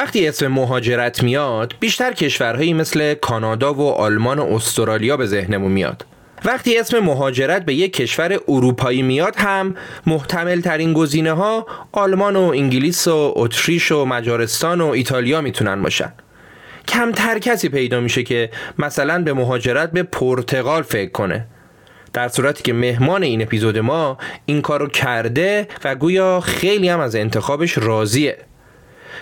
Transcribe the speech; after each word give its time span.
وقتی 0.00 0.28
اسم 0.28 0.46
مهاجرت 0.46 1.22
میاد 1.22 1.74
بیشتر 1.80 2.12
کشورهایی 2.12 2.72
مثل 2.72 3.14
کانادا 3.14 3.74
و 3.74 3.90
آلمان 3.90 4.38
و 4.38 4.54
استرالیا 4.54 5.16
به 5.16 5.26
ذهنمون 5.26 5.72
میاد. 5.72 6.06
وقتی 6.44 6.78
اسم 6.78 6.98
مهاجرت 6.98 7.64
به 7.64 7.74
یک 7.74 7.92
کشور 7.92 8.40
اروپایی 8.48 9.02
میاد 9.02 9.36
هم 9.36 9.74
محتمل 10.06 10.60
ترین 10.60 10.92
گزینه 10.92 11.32
ها 11.32 11.66
آلمان 11.92 12.36
و 12.36 12.40
انگلیس 12.40 13.08
و 13.08 13.32
اتریش 13.36 13.92
و 13.92 14.04
مجارستان 14.04 14.80
و 14.80 14.86
ایتالیا 14.86 15.40
می‌تونن 15.40 15.82
باشن. 15.82 16.12
کمتر 16.88 17.38
کسی 17.38 17.68
پیدا 17.68 18.00
میشه 18.00 18.22
که 18.22 18.50
مثلا 18.78 19.22
به 19.22 19.32
مهاجرت 19.32 19.90
به 19.92 20.02
پرتغال 20.02 20.82
فکر 20.82 21.10
کنه. 21.10 21.46
در 22.12 22.28
صورتی 22.28 22.62
که 22.62 22.72
مهمان 22.72 23.22
این 23.22 23.42
اپیزود 23.42 23.78
ما 23.78 24.18
این 24.46 24.62
کارو 24.62 24.86
کرده 24.86 25.68
و 25.84 25.94
گویا 25.94 26.40
خیلی 26.40 26.88
هم 26.88 27.00
از 27.00 27.16
انتخابش 27.16 27.78
راضیه. 27.78 28.38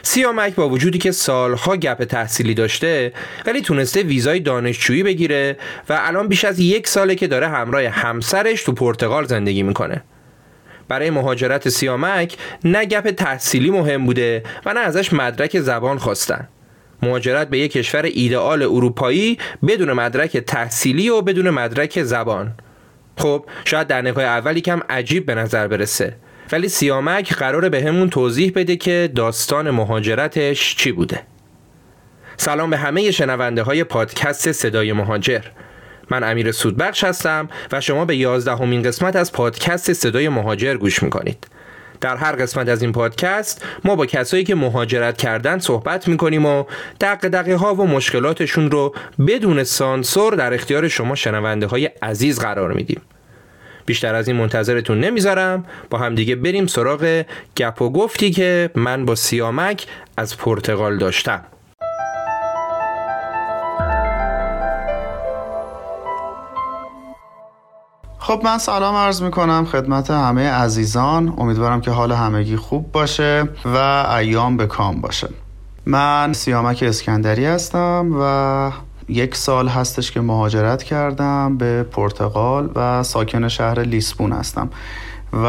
سیامک 0.03 0.55
با 0.55 0.69
وجودی 0.69 0.99
که 0.99 1.11
سالها 1.11 1.77
گپ 1.77 2.05
تحصیلی 2.05 2.55
داشته 2.55 3.13
ولی 3.47 3.61
تونسته 3.61 4.03
ویزای 4.03 4.41
دانشجویی 4.41 5.03
بگیره 5.03 5.57
و 5.89 5.99
الان 6.03 6.29
بیش 6.29 6.45
از 6.45 6.59
یک 6.59 6.89
ساله 6.89 7.15
که 7.15 7.27
داره 7.27 7.49
همراه 7.49 7.85
همسرش 7.85 8.63
تو 8.63 8.73
پرتغال 8.73 9.25
زندگی 9.25 9.63
می‌کنه. 9.63 10.03
برای 10.89 11.11
مهاجرت 11.11 11.69
سیامک 11.69 12.37
نه 12.65 12.85
گپ 12.85 13.11
تحصیلی 13.11 13.71
مهم 13.71 14.07
بوده 14.07 14.43
و 14.67 14.75
نه 14.75 14.81
ازش 14.81 15.13
مدرک 15.13 15.61
زبان 15.61 15.99
خواستن. 15.99 16.49
مهاجرت 17.03 17.49
به 17.49 17.59
یک 17.59 17.73
کشور 17.73 18.03
ایدئال 18.03 18.63
اروپایی 18.63 19.39
بدون 19.67 19.93
مدرک 19.93 20.37
تحصیلی 20.37 21.09
و 21.09 21.23
بدون 21.23 21.51
مدرک 21.51 22.03
زبان. 22.03 22.55
خب 23.19 23.45
شاید 23.65 23.87
در 23.87 24.03
نگاه 24.03 24.25
اولی 24.25 24.61
کم 24.61 24.81
عجیب 24.89 25.27
به 25.27 25.35
نظر 25.35 25.69
برسه. 25.69 26.17
ولی 26.53 26.69
سیامک 26.69 27.35
قراره 27.35 27.69
به 27.69 27.83
همون 27.83 28.11
توضیح 28.11 28.53
بده 28.55 28.77
که 28.77 29.13
داستان 29.15 29.71
مهاجرتش 29.71 30.77
چی 30.77 30.93
بوده. 30.93 31.21
سلام 32.37 32.71
به 32.71 32.77
همه 32.77 33.11
شنونده 33.11 33.63
های 33.63 33.85
پادکست 33.85 34.53
صدای 34.53 34.93
مهاجر. 34.93 35.43
من 36.11 36.25
امیر 36.25 36.53
سودبخش 36.53 37.05
هستم 37.05 37.49
و 37.73 37.81
شما 37.81 38.05
به 38.05 38.17
یازدهمین 38.17 38.83
قسمت 38.83 39.17
از 39.17 39.33
پادکست 39.33 39.93
صدای 39.93 40.29
مهاجر 40.29 40.75
گوش 40.75 41.03
می‌کنید. 41.03 41.47
در 42.01 42.17
هر 42.17 42.33
قسمت 42.33 42.69
از 42.69 42.83
این 42.83 42.93
پادکست 42.93 43.65
ما 43.85 43.97
با 43.97 44.07
کسایی 44.07 44.45
که 44.45 44.55
مهاجرت 44.55 45.17
کردن 45.17 45.59
صحبت 45.59 46.09
می‌کنیم 46.09 46.47
و 46.47 46.65
دق 47.01 47.29
دقیقه 47.29 47.57
ها 47.57 47.75
و 47.75 47.87
مشکلاتشون 47.87 48.71
رو 48.71 48.95
بدون 49.27 49.65
سانسور 49.65 50.35
در 50.35 50.55
اختیار 50.55 50.89
شما 50.89 51.15
شنونده 51.15 51.67
های 51.67 51.91
عزیز 52.03 52.41
قرار 52.41 52.73
میدیم. 52.73 53.01
بیشتر 53.89 54.15
از 54.15 54.29
این 54.29 54.37
منتظرتون 54.37 55.01
نمی‌ذارم. 55.01 55.65
با 55.91 55.99
همدیگه 55.99 56.37
بریم 56.37 56.67
سراغ 56.67 57.23
گپ 57.57 57.83
و 57.83 57.91
گفتی 57.91 58.31
که 58.31 58.71
من 58.75 59.05
با 59.05 59.15
سیامک 59.15 59.87
از 60.17 60.37
پرتغال 60.37 60.99
داشتم. 60.99 61.41
خب 68.19 68.41
من 68.45 68.59
سلام 68.59 68.95
عرض 68.95 69.23
می 69.23 69.31
کنم 69.31 69.65
خدمت 69.65 70.11
همه 70.11 70.51
عزیزان. 70.51 71.35
امیدوارم 71.39 71.81
که 71.81 71.91
حال 71.91 72.13
همگی 72.13 72.57
خوب 72.57 72.93
باشه 72.93 73.49
و 73.65 73.77
ایام 74.19 74.57
به 74.57 74.67
کام 74.67 75.01
باشه. 75.01 75.29
من 75.87 76.33
سیامک 76.33 76.83
اسکندری 76.83 77.45
هستم 77.45 78.11
و 78.21 78.71
یک 79.09 79.35
سال 79.35 79.69
هستش 79.69 80.13
که 80.13 80.21
مهاجرت 80.21 80.83
کردم 80.83 81.57
به 81.59 81.83
پرتغال 81.83 82.71
و 82.75 83.03
ساکن 83.03 83.49
شهر 83.49 83.81
لیسبون 83.81 84.33
هستم. 84.33 84.71
و 85.33 85.47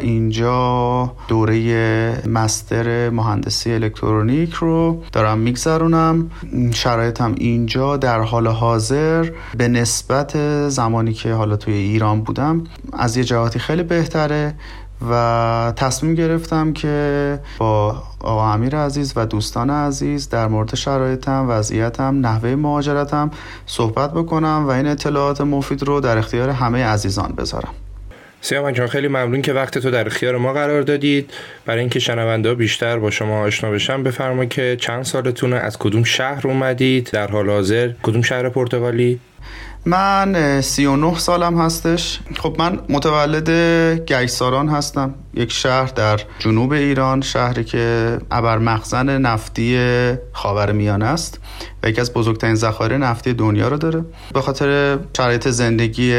اینجا 0.00 1.12
دوره 1.28 2.28
مستر 2.28 3.10
مهندسی 3.10 3.72
الکترونیک 3.72 4.52
رو 4.52 5.02
دارم 5.12 5.38
میگذرونم. 5.38 6.30
شرایطم 6.72 7.34
اینجا 7.36 7.96
در 7.96 8.20
حال 8.20 8.46
حاضر. 8.46 9.30
به 9.56 9.68
نسبت 9.68 10.68
زمانی 10.68 11.12
که 11.12 11.32
حالا 11.32 11.56
توی 11.56 11.74
ایران 11.74 12.20
بودم 12.20 12.64
از 12.92 13.16
یه 13.16 13.24
جهاتی 13.24 13.58
خیلی 13.58 13.82
بهتره. 13.82 14.54
و 15.10 15.72
تصمیم 15.76 16.14
گرفتم 16.14 16.72
که 16.72 17.38
با 17.58 18.02
آقا 18.20 18.52
امیر 18.52 18.76
عزیز 18.76 19.12
و 19.16 19.26
دوستان 19.26 19.70
عزیز 19.70 20.28
در 20.28 20.46
مورد 20.46 20.74
شرایطم 20.74 21.46
وضعیتم 21.48 22.26
نحوه 22.26 22.54
مهاجرتم 22.54 23.30
صحبت 23.66 24.12
بکنم 24.12 24.64
و 24.66 24.70
این 24.70 24.86
اطلاعات 24.86 25.40
مفید 25.40 25.82
رو 25.82 26.00
در 26.00 26.18
اختیار 26.18 26.50
همه 26.50 26.84
عزیزان 26.84 27.34
بذارم. 27.38 27.74
سیامان 28.44 28.72
جان 28.72 28.86
خیلی 28.86 29.08
ممنون 29.08 29.42
که 29.42 29.52
وقت 29.52 29.78
تو 29.78 29.90
در 29.90 30.06
اختیار 30.06 30.36
ما 30.36 30.52
قرار 30.52 30.82
دادید. 30.82 31.30
برای 31.66 31.80
اینکه 31.80 31.98
شنونده 31.98 32.54
بیشتر 32.54 32.98
با 32.98 33.10
شما 33.10 33.40
آشنا 33.40 33.70
بشن 33.70 34.02
بفرما 34.02 34.44
که 34.44 34.76
چند 34.80 35.04
سالتونه 35.04 35.56
از 35.56 35.78
کدوم 35.78 36.04
شهر 36.04 36.46
اومدید؟ 36.46 37.10
در 37.12 37.26
حال 37.26 37.50
حاضر 37.50 37.90
کدوم 38.02 38.22
شهر 38.22 38.48
پرتغالی؟ 38.48 39.20
من 39.86 40.60
39 40.60 41.18
سالم 41.18 41.60
هستش. 41.60 42.20
خب 42.36 42.56
من 42.58 42.78
متولد 42.88 43.50
گیساران 44.06 44.68
هستم. 44.68 45.14
یک 45.34 45.52
شهر 45.52 45.86
در 45.86 46.20
جنوب 46.38 46.72
ایران 46.72 47.20
شهری 47.20 47.64
که 47.64 48.18
ابر 48.30 48.58
مخزن 48.58 49.18
نفتی 49.18 49.78
خاور 50.32 50.72
میانه 50.72 51.04
است 51.04 51.40
و 51.82 51.88
یکی 51.88 52.00
از 52.00 52.12
بزرگترین 52.12 52.54
ذخایر 52.54 52.96
نفتی 52.96 53.32
دنیا 53.32 53.68
رو 53.68 53.76
داره. 53.76 54.04
به 54.34 54.40
خاطر 54.40 54.98
شرایط 55.16 55.48
زندگی 55.48 56.10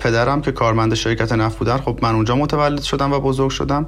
پدرم 0.00 0.40
که 0.40 0.52
کارمند 0.52 0.94
شرکت 0.94 1.32
نفت 1.32 1.58
بودن 1.58 1.76
خب 1.76 1.98
من 2.02 2.14
اونجا 2.14 2.36
متولد 2.36 2.82
شدم 2.82 3.12
و 3.12 3.20
بزرگ 3.20 3.50
شدم. 3.50 3.86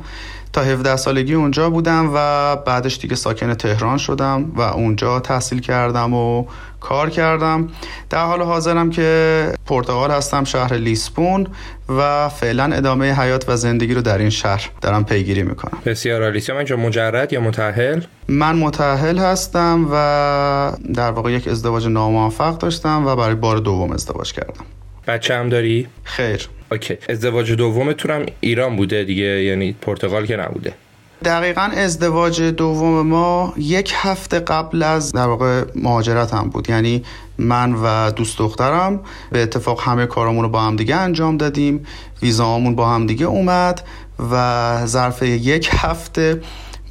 تا 0.53 0.63
17 0.63 0.97
سالگی 0.97 1.35
اونجا 1.35 1.71
بودم 1.71 2.11
و 2.15 2.57
بعدش 2.57 2.99
دیگه 2.99 3.15
ساکن 3.15 3.55
تهران 3.55 3.99
شدم 3.99 4.53
و 4.55 4.61
اونجا 4.61 5.21
تحصیل 5.21 5.61
کردم 5.61 6.15
و 6.15 6.45
کار 6.89 7.11
کردم. 7.11 7.69
در 8.11 8.25
حال 8.25 8.43
حاضرم 8.43 8.91
که 8.91 9.53
پرتغال 9.67 10.11
هستم 10.11 10.45
شهر 10.45 10.75
لیسبون 10.75 11.47
و 11.89 12.29
فعلا 12.29 12.65
ادامه 12.65 13.13
حیات 13.21 13.49
و 13.49 13.57
زندگی 13.57 13.95
رو 13.95 14.03
در 14.03 14.19
این 14.19 14.31
شهر 14.31 14.71
دارم 14.81 15.05
پیگیری 15.05 15.43
می‌کنم. 15.43 15.79
بسیار 15.87 16.23
عالی. 16.23 16.43
من 16.49 16.57
اینجا 16.57 16.77
مجرد 16.77 17.33
یا 17.33 17.41
متأهل؟ 17.41 18.01
من 18.29 18.57
متأهل 18.57 19.19
هستم 19.19 19.89
و 19.93 19.97
در 20.95 21.11
واقع 21.11 21.33
یک 21.33 21.49
ازدواج 21.49 21.87
ناموفق 21.87 22.59
داشتم 22.59 23.07
و 23.07 23.17
برای 23.17 23.35
بار 23.35 23.57
دوم 23.57 23.93
ازدواج 23.93 24.33
کردم. 24.33 24.65
بچه 25.07 25.35
هم 25.35 25.49
داری؟ 25.49 25.89
خیر. 26.05 26.49
اوکی. 26.73 26.99
ازدواج 27.09 27.53
دومتون 27.53 28.11
هم 28.11 28.27
ایران 28.41 28.77
بوده 28.77 29.05
دیگه 29.05 29.25
یعنی 29.25 29.73
پرتغال 29.73 30.27
که 30.27 30.37
نبوده. 30.37 30.73
دقیقا 31.25 31.61
ازدواج 31.61 32.43
دوم 32.43 33.07
ما 33.07 33.55
یک 33.57 33.93
هفته 33.95 34.41
قبل 34.41 34.83
از 34.83 35.13
در 35.13 35.27
واقع 35.27 35.65
هم 36.33 36.49
بود. 36.49 36.71
یعنی 36.71 37.05
من 37.39 37.75
و 37.83 38.11
دوست 38.11 38.39
دخترم 38.39 39.01
به 39.31 39.43
اتفاق 39.43 39.81
همه 39.83 40.07
کارامون 40.07 40.43
رو 40.43 40.49
با 40.49 40.61
هم 40.61 40.77
دیگه 40.77 40.97
انجام 40.97 41.37
دادیم. 41.37 41.87
ویزامون 42.23 42.75
با 42.75 42.89
هم 42.89 43.07
دیگه 43.07 43.27
اومد 43.27 43.83
و 44.33 44.87
ظرف 44.87 45.23
یک 45.23 45.69
هفته 45.73 46.41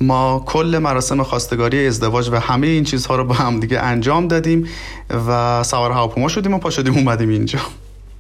ما 0.02 0.44
کل 0.46 0.80
مراسم 0.82 1.24
خواستگاری 1.24 1.88
ازدواج 1.88 2.30
و 2.30 2.36
همه 2.36 2.68
این 2.68 2.84
چیزها 2.84 3.16
رو 3.16 3.26
با 3.26 3.36
هم 3.36 3.60
دیگه 3.60 3.80
انجام 3.80 4.28
دادیم 4.28 4.68
و 5.28 5.64
سوار 5.64 5.92
هواپیما 5.92 6.28
شدیم 6.28 6.54
و 6.54 6.58
پا 6.58 6.70
شدیم 6.70 6.94
اومدیم 6.94 7.30
اینجا. 7.30 7.60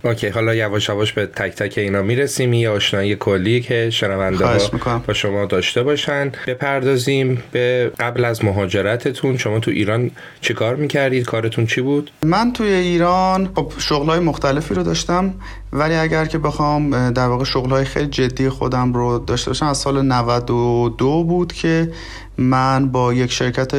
اوکی 0.05 0.27
حالا 0.27 0.55
یواش 0.55 0.89
یواش 0.89 1.13
به 1.13 1.25
تک 1.25 1.55
تک 1.55 1.77
اینا 1.77 2.01
می‌رسیم. 2.01 2.53
یه 2.53 2.69
آشنایی 2.69 3.15
کلی 3.15 3.61
که 3.61 3.89
شنونده 3.89 4.45
ها 4.45 4.99
با 5.07 5.13
شما 5.13 5.45
داشته 5.45 5.83
باشن. 5.83 6.31
بپردازیم 6.47 7.43
به 7.51 7.91
قبل 7.99 8.25
از 8.25 8.45
مهاجرتتون. 8.45 9.37
شما 9.37 9.59
تو 9.59 9.71
ایران 9.71 10.11
چه 10.41 10.53
کار 10.53 10.75
می‌کردید؟ 10.75 11.25
کارتون 11.25 11.65
چی 11.65 11.81
بود؟ 11.81 12.11
من 12.23 12.53
توی 12.53 12.67
ایران 12.67 13.49
خب 13.55 13.71
شغلای 13.77 14.19
مختلفی 14.19 14.73
رو 14.73 14.83
داشتم 14.83 15.33
ولی 15.73 15.95
اگر 15.95 16.25
که 16.25 16.37
بخوام 16.37 17.11
در 17.11 17.27
واقع 17.27 17.43
شغلای 17.43 17.85
خیلی 17.85 18.07
جدی 18.07 18.49
خودم 18.49 18.93
رو 18.93 19.19
داشته 19.19 19.49
باشم 19.49 19.65
از 19.65 19.77
سال 19.77 20.01
92 20.01 21.23
بود 21.23 21.53
که 21.53 21.91
من 22.37 22.91
با 22.91 23.13
یک 23.13 23.31
شرکت 23.31 23.73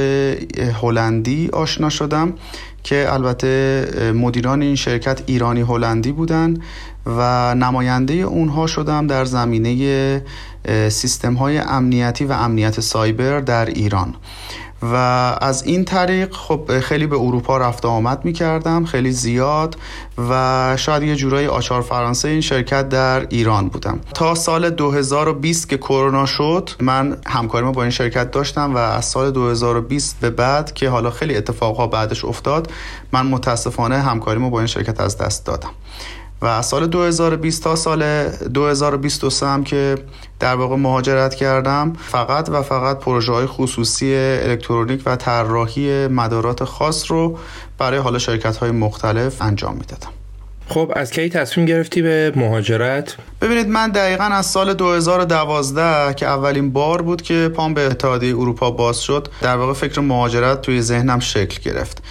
هلندی 0.82 1.48
آشنا 1.52 1.88
شدم. 1.88 2.34
که 2.86 3.12
البته 3.12 4.12
مدیران 4.14 4.62
این 4.62 4.74
شرکت 4.74 5.22
ایرانی 5.26 5.60
هلندی 5.60 6.12
بودن 6.12 6.56
و 7.06 7.54
نماینده 7.54 8.14
اونها 8.14 8.66
شدم 8.66 9.06
در 9.06 9.24
زمینه 9.24 10.22
سیستم 10.88 11.34
های 11.34 11.58
امنیتی 11.58 12.24
و 12.24 12.32
امنیت 12.32 12.80
سایبر 12.80 13.40
در 13.40 13.64
ایران. 13.64 14.14
و 14.82 14.94
از 15.40 15.62
این 15.62 15.84
طریق 15.84 16.32
خب 16.34 16.80
خیلی 16.80 17.06
به 17.06 17.16
اروپا 17.16 17.58
رفت 17.58 17.84
آمد 17.84 18.24
می 18.24 18.32
کردم 18.32 18.84
خیلی 18.84 19.12
زیاد 19.12 19.76
و 20.30 20.74
شاید 20.78 21.02
یه 21.02 21.16
جورایی 21.16 21.46
آچار 21.46 21.82
فرانسه 21.82 22.28
این 22.28 22.40
شرکت 22.40 22.88
در 22.88 23.26
ایران 23.28 23.68
بودم. 23.68 24.00
تا 24.14 24.34
سال 24.34 24.70
2020 24.70 25.68
که 25.68 25.76
کرونا 25.76 26.26
شد 26.26 26.70
من 26.80 27.16
همکاری 27.26 27.72
با 27.72 27.82
این 27.82 27.90
شرکت 27.90 28.30
داشتم 28.30 28.74
و 28.74 28.78
از 28.78 29.04
سال 29.04 29.30
2020 29.30 30.20
به 30.20 30.30
بعد 30.30 30.74
که 30.74 30.88
حالا 30.88 31.10
خیلی 31.10 31.36
اتفاقها 31.36 31.86
بعدش 31.86 32.24
افتاد 32.24 32.72
من 33.12 33.26
متاسفانه 33.26 33.98
همکاریمو 33.98 34.50
با 34.50 34.58
این 34.58 34.66
شرکت 34.66 35.00
از 35.00 35.18
دست 35.18 35.46
دادم. 35.46 35.70
و 36.42 36.46
از 36.46 36.66
سال 36.66 36.86
2020 36.86 37.62
تا 37.62 37.76
سال 37.76 38.28
2023 38.28 39.46
هم 39.46 39.64
که 39.64 39.94
در 40.40 40.54
واقع 40.54 40.76
مهاجرت 40.76 41.34
کردم 41.34 41.92
فقط 41.98 42.48
و 42.48 42.62
فقط 42.62 42.98
پروژه 42.98 43.32
های 43.32 43.46
خصوصی 43.46 44.14
الکترونیک 44.16 45.02
و 45.06 45.16
طراحی 45.16 46.06
مدارات 46.06 46.64
خاص 46.64 47.10
رو 47.10 47.38
برای 47.78 47.98
حالا 47.98 48.18
شرکت 48.18 48.56
های 48.56 48.70
مختلف 48.70 49.42
انجام 49.42 49.74
می‌دادم 49.74 50.10
خب 50.68 50.92
از 50.96 51.10
کی 51.10 51.28
تصمیم 51.28 51.66
گرفتی 51.66 52.02
به 52.02 52.32
مهاجرت؟ 52.36 53.16
ببینید 53.40 53.68
من 53.68 53.90
دقیقا 53.90 54.24
از 54.24 54.46
سال 54.46 54.74
2012 54.74 56.14
که 56.14 56.26
اولین 56.26 56.72
بار 56.72 57.02
بود 57.02 57.22
که 57.22 57.50
پام 57.54 57.74
به 57.74 57.86
اتحادیه 57.86 58.36
اروپا 58.36 58.70
باز 58.70 59.00
شد 59.00 59.28
در 59.42 59.56
واقع 59.56 59.72
فکر 59.72 60.00
مهاجرت 60.00 60.60
توی 60.60 60.82
ذهنم 60.82 61.18
شکل 61.18 61.70
گرفت 61.70 62.02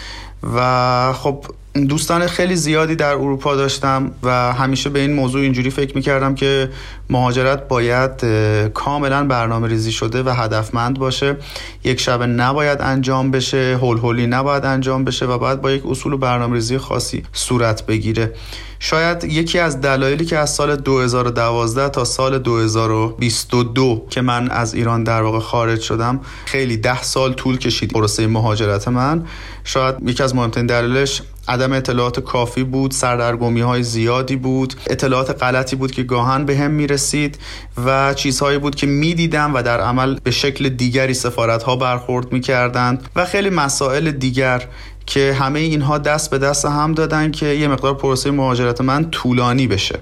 و 0.56 1.14
خب 1.14 1.46
دوستان 1.90 2.28
خیلی 2.28 2.56
زیادی 2.56 2.96
در 2.96 3.14
اروپا 3.14 3.56
داشتم 3.56 4.12
و 4.24 4.54
همیشه 4.54 4.90
به 4.90 5.00
این 5.00 5.14
موضوع 5.14 5.42
اینجوری 5.42 5.70
فکر 5.70 5.96
می‌کردم 5.96 6.36
که 6.36 6.70
مهاجرت 7.10 7.68
باید 7.68 8.26
کاملا 8.74 9.26
برنامه 9.26 9.68
ریزی 9.68 9.92
شده 9.92 10.24
و 10.24 10.30
هدفمند 10.30 11.00
باشه. 11.00 11.38
یک 11.84 12.00
شبه 12.00 12.26
نباید 12.26 12.82
انجام 12.82 13.32
بشه 13.32 13.78
هول 13.82 13.98
هولی 13.98 14.28
نباید 14.28 14.66
انجام 14.66 15.04
بشه 15.04 15.26
و 15.26 15.38
باید 15.38 15.62
با 15.62 15.72
یک 15.72 15.86
اصول 15.86 16.14
و 16.14 16.18
برنامه 16.18 16.54
ریزی 16.54 16.78
خاصی 16.78 17.24
صورت 17.34 17.86
بگیره. 17.86 18.34
شاید 18.80 19.24
یکی 19.24 19.60
از 19.60 19.82
دلایلی 19.82 20.26
که 20.26 20.38
از 20.38 20.50
سال 20.50 20.76
2012 20.76 21.90
تا 21.90 22.04
سال 22.04 22.40
2022 22.40 24.08
که 24.10 24.22
من 24.22 24.52
از 24.52 24.74
ایران 24.74 25.04
در 25.04 25.22
واقع 25.22 25.40
خارج 25.40 25.82
شدم 25.82 26.20
خیلی 26.46 26.78
ده 26.78 27.04
سال 27.04 27.34
طول 27.34 27.58
کشید 27.58 27.92
پروسه 27.92 28.28
مهاجرت 28.28 28.88
من. 28.88 29.26
شاید 29.66 29.96
یکی 30.06 30.24
از 30.24 30.36
مهمترین 30.36 30.66
دلایلش 30.66 31.22
عدم 31.48 31.74
اطلاعات 31.74 32.20
کافی 32.20 32.64
بود 32.64 32.92
سردرگمی 32.92 33.62
های 33.62 33.84
زیادی 33.84 34.36
بود 34.36 34.74
اطلاعات 34.90 35.44
غلطی 35.44 35.76
بود 35.76 35.92
که 35.92 36.04
گاهن 36.04 36.46
به 36.46 36.58
هم 36.58 36.72
می 36.72 36.88
رسید 36.88 37.38
و 37.86 38.14
چیزهایی 38.14 38.58
بود 38.58 38.76
که 38.76 38.88
می 38.88 39.14
دیدم 39.14 39.56
و 39.56 39.62
در 39.62 39.82
عمل 39.82 40.20
به 40.24 40.32
شکل 40.32 40.70
دیگری 40.70 41.14
سفارت 41.14 41.64
ها 41.64 41.76
برخورد 41.76 42.32
می 42.32 42.40
کردند 42.40 43.10
و 43.16 43.26
خیلی 43.26 43.50
مسائل 43.50 44.12
دیگر 44.12 44.68
که 45.06 45.34
همه 45.40 45.60
اینها 45.60 45.98
دست 45.98 46.32
به 46.32 46.38
دست 46.38 46.66
هم 46.66 46.94
دادن 46.94 47.32
که 47.32 47.46
یه 47.46 47.68
مقدار 47.68 47.94
پروسه 47.94 48.32
مهاجرت 48.32 48.82
من 48.82 49.10
طولانی 49.12 49.68
بشه. 49.68 50.00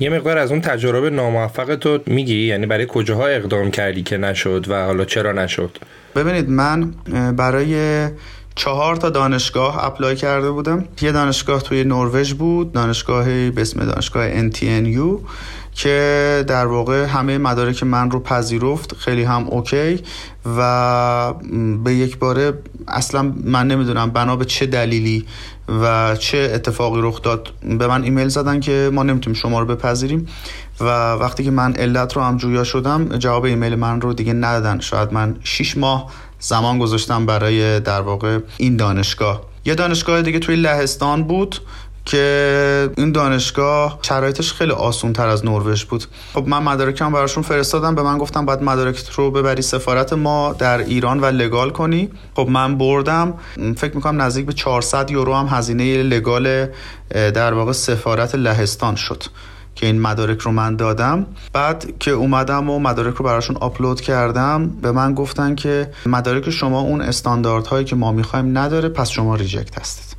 یه 0.00 0.10
مقدار 0.10 0.38
از 0.38 0.50
اون 0.50 0.60
تجربه 0.60 1.10
ناموفق 1.10 1.74
تو 1.74 1.98
میگی؟ 2.06 2.46
یعنی 2.46 2.66
برای 2.66 2.86
کجاها 2.88 3.26
اقدام 3.26 3.70
کردی 3.70 4.02
که 4.02 4.16
نشد 4.16 4.66
و 4.68 4.84
حالا 4.84 5.04
چرا 5.04 5.32
نشد؟ 5.32 5.78
ببینید 6.16 6.48
من 6.50 6.94
برای 7.36 8.08
چهار 8.56 8.96
تا 8.96 9.10
دانشگاه 9.10 9.84
اپلای 9.84 10.16
کرده 10.16 10.50
بودم. 10.50 10.84
یه 11.02 11.12
دانشگاه 11.12 11.62
توی 11.62 11.84
نروژ 11.84 12.32
بود 12.32 12.72
دانشگاهی 12.72 13.50
به 13.50 13.60
اسم 13.60 13.84
دانشگاه 13.84 14.50
NTNU 14.50 15.20
که 15.74 16.44
در 16.46 16.66
واقع 16.66 17.04
همه 17.04 17.38
مدارک 17.38 17.82
من 17.82 18.10
رو 18.10 18.20
پذیرفت 18.20 18.96
خیلی 18.96 19.22
هم 19.22 19.46
اوکی 19.48 20.00
و 20.58 21.34
به 21.84 21.94
یک 21.94 22.18
باره 22.18 22.52
اصلا 22.88 23.32
من 23.44 23.66
نمی‌دونم 23.66 24.10
بنا 24.10 24.36
به 24.36 24.44
چه 24.44 24.66
دلیلی 24.66 25.26
و 25.82 26.16
چه 26.16 26.50
اتفاقی 26.54 27.00
رخ 27.02 27.22
داد. 27.22 27.48
به 27.78 27.86
من 27.86 28.02
ایمیل 28.02 28.28
زدن 28.28 28.60
که 28.60 28.90
ما 28.92 29.02
نمی‌تونیم 29.02 29.40
شما 29.40 29.60
رو 29.60 29.66
بپذیریم 29.66 30.26
و 30.80 31.12
وقتی 31.12 31.44
که 31.44 31.50
من 31.50 31.72
علت 31.74 32.16
رو 32.16 32.22
هم 32.22 32.36
جویا 32.36 32.64
شدم 32.64 33.08
جواب 33.08 33.44
ایمیل 33.44 33.74
من 33.74 34.00
رو 34.00 34.12
دیگه 34.12 34.32
ندادن. 34.32 34.80
شاید 34.80 35.12
من 35.12 35.36
6 35.44 35.76
ماه 35.76 36.10
زمان 36.44 36.78
گذاشتم 36.78 37.26
برای 37.26 37.80
در 37.80 38.00
واقع 38.00 38.38
این 38.56 38.76
دانشگاه. 38.76 39.40
یه 39.64 39.74
دانشگاه 39.74 40.22
دیگه 40.22 40.38
توی 40.38 40.56
لهستان 40.56 41.22
بود 41.22 41.60
که 42.04 42.90
این 42.96 43.12
دانشگاه 43.12 43.98
شرایطش 44.02 44.52
خیلی 44.52 44.72
آسون 44.72 45.12
تر 45.12 45.28
از 45.28 45.44
نروژ 45.46 45.84
بود. 45.84 46.04
خب 46.34 46.48
من 46.48 46.62
مدارکم 46.62 47.12
براشون 47.12 47.42
فرستادم 47.42 47.94
به 47.94 48.02
من 48.02 48.18
گفتم 48.18 48.46
باید 48.46 48.62
مدارکت 48.62 49.10
رو 49.10 49.30
ببری 49.30 49.62
سفارت 49.62 50.12
ما 50.12 50.52
در 50.52 50.78
ایران 50.78 51.20
و 51.20 51.24
لگال 51.24 51.70
کنی. 51.70 52.10
خب 52.36 52.48
من 52.48 52.78
بردم 52.78 53.34
فکر 53.76 53.94
می‌کنم 53.94 54.22
نزدیک 54.22 54.46
به 54.46 54.52
400 54.52 55.10
یورو 55.10 55.34
هم 55.34 55.46
هزینه 55.46 56.02
لگال 56.02 56.66
در 57.10 57.54
واقع 57.54 57.72
سفارت 57.72 58.34
لهستان 58.34 58.94
شد. 58.94 59.22
که 59.74 59.86
این 59.86 60.00
مدارک 60.00 60.40
رو 60.40 60.52
من 60.52 60.76
دادم. 60.76 61.26
بعد 61.52 61.98
که 62.00 62.10
اومدم 62.10 62.70
و 62.70 62.78
مدارک 62.78 63.14
رو 63.14 63.24
براشون 63.24 63.56
آپلود 63.56 64.00
کردم 64.00 64.68
به 64.68 64.92
من 64.92 65.14
گفتن 65.14 65.54
که 65.54 65.90
مدارک 66.06 66.50
شما 66.50 66.80
اون 66.80 67.00
استانداردهایی 67.00 67.84
که 67.84 67.96
ما 67.96 68.12
می‌خوایم 68.12 68.58
نداره 68.58 68.88
پس 68.88 69.10
شما 69.10 69.34
ریجکت 69.34 69.78
هستید. 69.78 70.14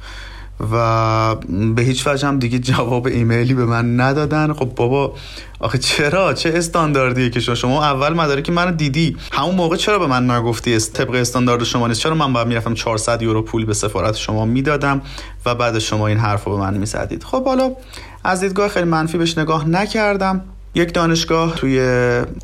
و 0.72 1.36
به 1.76 1.82
هیچ 1.82 2.08
وجه 2.08 2.28
هم 2.28 2.40
دیگه 2.40 2.60
جواب 2.60 3.08
ایمیلی 3.08 3.54
به 3.54 3.66
من 3.66 4.00
ندادن. 4.00 4.54
خب 4.54 4.76
بابا 4.76 5.14
آخه 5.60 5.78
چرا؟ 5.78 6.34
چه 6.34 6.54
استانداردیه 6.56 7.30
که 7.30 7.40
شما؟ 7.40 7.84
اول 7.84 8.14
مدارک 8.14 8.50
منو 8.50 8.72
دیدی. 8.72 9.18
همون 9.32 9.56
موقع 9.56 9.76
چرا 9.76 10.00
به 10.00 10.08
من 10.08 10.32
نگفتی 10.32 10.78
طبق 10.78 11.16
استاندارد 11.16 11.64
شما 11.64 11.88
نیست. 11.88 12.00
چرا 12.00 12.16
من 12.16 12.34
باید 12.34 12.48
می‌رفتم 12.48 12.74
400 12.74 13.22
یورو 13.22 13.42
پول 13.42 13.66
به 13.66 13.74
سفارت 13.74 14.16
شما 14.16 14.46
می‌دادم 14.46 15.02
و 15.46 15.56
بعد 15.56 15.80
شما 15.80 16.08
این 16.08 16.18
حرف 16.18 16.44
رو 16.44 16.58
به 16.58 16.62
من 16.62 16.78
می‌زدید؟ 16.78 17.24
خب 17.24 17.46
حالا 17.46 17.72
از 18.26 18.40
دیدگاه 18.40 18.68
خیلی 18.68 18.86
منفی 18.86 19.18
بهش 19.18 19.38
نگاه 19.38 19.70
نکردم. 19.70 20.42
یک 20.76 20.94
دانشگاه 20.94 21.56
توی 21.56 21.80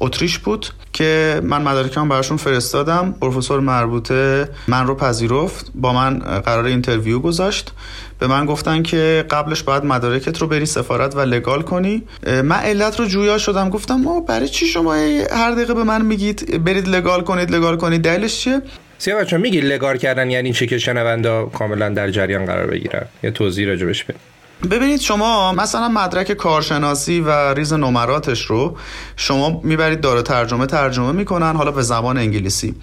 اتریش 0.01 0.39
بود 0.39 0.67
که 0.93 1.41
من 1.43 1.61
مدارکم 1.61 2.09
براشون 2.09 2.37
فرستادم. 2.37 3.15
پروفسور 3.21 3.59
مربوطه 3.59 4.49
من 4.67 4.87
رو 4.87 4.95
پذیرفت 4.95 5.71
با 5.75 5.93
من 5.93 6.19
قرار 6.19 6.65
interview 6.65 7.19
گذاشت. 7.19 7.71
به 8.19 8.27
من 8.27 8.45
گفتن 8.45 8.83
که 8.83 9.25
قبلش 9.29 9.63
باید 9.63 9.85
مدارکت 9.85 10.37
رو 10.37 10.47
بری 10.47 10.65
سفارت 10.65 11.15
و 11.15 11.19
لگال 11.19 11.61
کنی. 11.61 12.03
من 12.27 12.51
علت 12.51 12.99
رو 12.99 13.05
جویا 13.05 13.37
شدم. 13.37 13.69
گفتم 13.69 13.95
ما 13.95 14.19
برای 14.19 14.47
چی 14.47 14.65
شما 14.65 14.93
هر 15.31 15.51
دقیقه 15.51 15.73
به 15.73 15.83
من 15.83 16.01
میگید 16.01 16.63
برید 16.63 16.87
لگال 16.87 17.21
کنید 17.21 17.51
لگال 17.51 17.77
کنید؟ 17.77 18.01
دلیلش 18.01 18.39
چیه؟ 18.39 18.61
سیاه 18.97 19.21
بچه 19.21 19.37
میگی 19.37 19.61
لگار 19.61 19.97
کردن 19.97 20.29
یعنی 20.29 20.53
چه 20.53 20.67
که 20.67 20.77
شنونده 20.77 21.45
کاملا 21.53 21.89
در 21.89 22.11
جریان 22.11 22.45
قرار 22.45 22.67
بگیرن؟ 22.67 23.05
یه 23.23 23.31
توضیح 23.31 23.67
راجبش 23.67 24.03
بدید 24.03 24.30
ببینید 24.69 24.99
شما 24.99 25.53
مثلا 25.53 25.87
مدرک 25.87 26.31
کارشناسی 26.31 27.19
و 27.21 27.53
ریز 27.53 27.73
نمراتش 27.73 28.45
رو 28.45 28.77
شما 29.15 29.61
می‌برید 29.63 30.01
داره 30.01 30.21
ترجمه 30.21 30.65
ترجمه 30.65 31.11
می‌کنن 31.11 31.55
حالا 31.55 31.71
به 31.71 31.81
زبان 31.81 32.17
انگلیسی. 32.17 32.75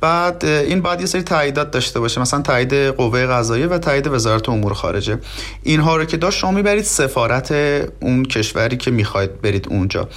بعد 0.00 0.44
این 0.44 0.80
باید 0.80 1.00
یه 1.00 1.06
سری 1.06 1.22
تاییدات 1.22 1.70
داشته 1.70 2.00
باشه 2.00 2.20
مثلا 2.20 2.42
تایید 2.42 2.74
قوه 2.74 3.26
قضاییه 3.26 3.66
و 3.66 3.78
تایید 3.78 4.06
وزارت 4.06 4.48
امور 4.48 4.74
خارجه. 4.74 5.18
اینها 5.62 5.96
رو 5.96 6.04
که 6.04 6.16
داشت 6.16 6.38
شما 6.38 6.50
می‌برید 6.50 6.84
سفارت 6.84 7.52
اون 8.00 8.24
کشوری 8.24 8.76
که 8.76 8.90
می‌خواید 8.90 9.42
برید 9.42 9.66
اونجا. 9.70 10.08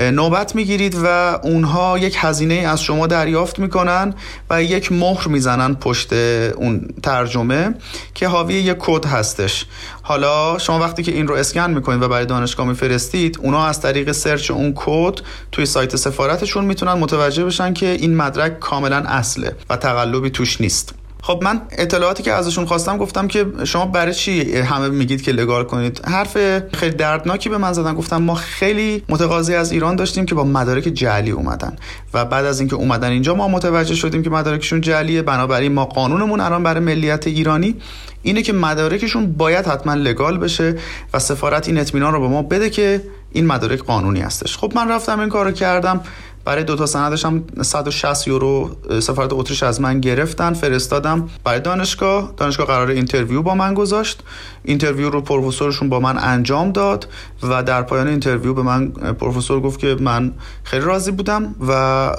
نوبت 0.00 0.54
می‌گیرید 0.54 0.96
و 1.04 1.38
اونها 1.42 1.98
یک 1.98 2.16
هزینه 2.18 2.54
از 2.54 2.82
شما 2.82 3.06
دریافت 3.06 3.58
می‌کنن 3.58 4.14
و 4.50 4.62
یک 4.62 4.92
مهر 4.92 5.28
می‌زنن 5.28 5.74
پشت 5.74 6.12
اون 6.12 6.88
ترجمه 7.02 7.74
که 8.14 8.28
حاوی 8.28 8.54
یک 8.54 8.76
کد 8.78 9.04
هستش. 9.04 9.66
حالا 10.12 10.58
شما 10.58 10.78
وقتی 10.78 11.02
که 11.02 11.12
این 11.12 11.28
رو 11.28 11.34
اسکن 11.34 11.70
می‌کنید 11.70 12.02
و 12.02 12.08
برای 12.08 12.26
دانشگاه 12.26 12.66
میفرستید 12.66 13.38
اونا 13.42 13.66
از 13.66 13.80
طریق 13.80 14.12
search 14.12 14.50
اون 14.50 14.72
کد 14.76 15.20
توی 15.52 15.66
سایت 15.66 15.96
سفارتشون 15.96 16.64
می‌تونن 16.64 16.92
متوجه 16.92 17.44
بشن 17.44 17.72
که 17.72 17.86
این 17.86 18.16
مدرک 18.16 18.58
کاملا 18.58 18.96
اصله 18.96 19.56
و 19.70 19.76
تقلبی 19.76 20.30
توش 20.30 20.60
نیست. 20.60 20.94
خب 21.24 21.40
من 21.42 21.60
اطلاعاتی 21.70 22.22
که 22.22 22.32
ازشون 22.32 22.66
خواستم 22.66 22.98
گفتم 22.98 23.28
که 23.28 23.46
شما 23.64 23.86
برای 23.86 24.14
چی 24.14 24.56
همه 24.56 24.88
میگید 24.88 25.22
که 25.22 25.32
لگال 25.32 25.64
کنید؟ 25.64 26.00
حرف 26.04 26.36
خیلی 26.74 26.96
دردناکی 26.96 27.48
به 27.48 27.58
من 27.58 27.72
زدن. 27.72 27.94
گفتم 27.94 28.22
ما 28.22 28.34
خیلی 28.34 29.04
متقاضی 29.08 29.54
از 29.54 29.72
ایران 29.72 29.96
داشتیم 29.96 30.26
که 30.26 30.34
با 30.34 30.44
مدارک 30.44 30.82
جعلی 30.82 31.30
اومدن 31.30 31.76
و 32.14 32.24
بعد 32.24 32.44
از 32.44 32.60
اینکه 32.60 32.76
اومدن 32.76 33.08
اینجا 33.08 33.34
ما 33.34 33.48
متوجه 33.48 33.94
شدیم 33.94 34.22
که 34.22 34.30
مدارکشون 34.30 34.80
جعلیه. 34.80 35.22
بنابراین 35.22 35.72
ما 35.72 35.84
قانونمون 35.84 36.40
الان 36.40 36.62
برای 36.62 36.80
ملیت 36.80 37.26
ایرانی 37.26 37.76
اینه 38.22 38.42
که 38.42 38.52
مدارکشون 38.52 39.32
باید 39.32 39.66
حتما 39.66 39.94
لگال 39.94 40.38
بشه 40.38 40.76
و 41.14 41.18
سفارت 41.18 41.68
این 41.68 41.78
اطمینان 41.78 42.12
رو 42.12 42.20
به 42.20 42.28
ما 42.28 42.42
بده 42.42 42.70
که 42.70 43.02
این 43.32 43.46
مدارک 43.46 43.78
قانونی 43.78 44.20
هستش. 44.20 44.56
خب 44.56 44.72
من 44.74 44.88
رفتم 44.88 45.20
این 45.20 45.28
کارو 45.28 45.50
کردم. 45.50 46.00
برای 46.44 46.64
دو 46.64 46.76
تا 46.76 46.86
سندش 46.86 47.24
هم 47.24 47.44
160 47.62 48.28
یورو 48.28 48.70
سفارت 49.00 49.32
اتریش 49.32 49.62
از 49.62 49.80
من 49.80 50.00
گرفتن 50.00 50.52
فرستادم. 50.52 51.28
برای 51.44 51.60
دانشگاه 51.60 52.32
دانشگاه 52.36 52.66
قرار 52.66 52.88
interview 52.88 53.42
با 53.42 53.54
من 53.54 53.74
گذاشت. 53.74 54.22
interview 54.64 55.10
رو 55.10 55.20
پروفسورشون 55.20 55.88
با 55.88 56.00
من 56.00 56.18
انجام 56.18 56.72
داد 56.72 57.08
و 57.42 57.62
در 57.62 57.82
پایان 57.82 58.08
interview 58.08 58.54
به 58.54 58.62
من 58.62 58.88
پروفسور 58.90 59.60
گفت 59.60 59.78
که 59.78 59.96
من 60.00 60.32
خیلی 60.64 60.84
راضی 60.84 61.10
بودم 61.10 61.54
و 61.68 61.72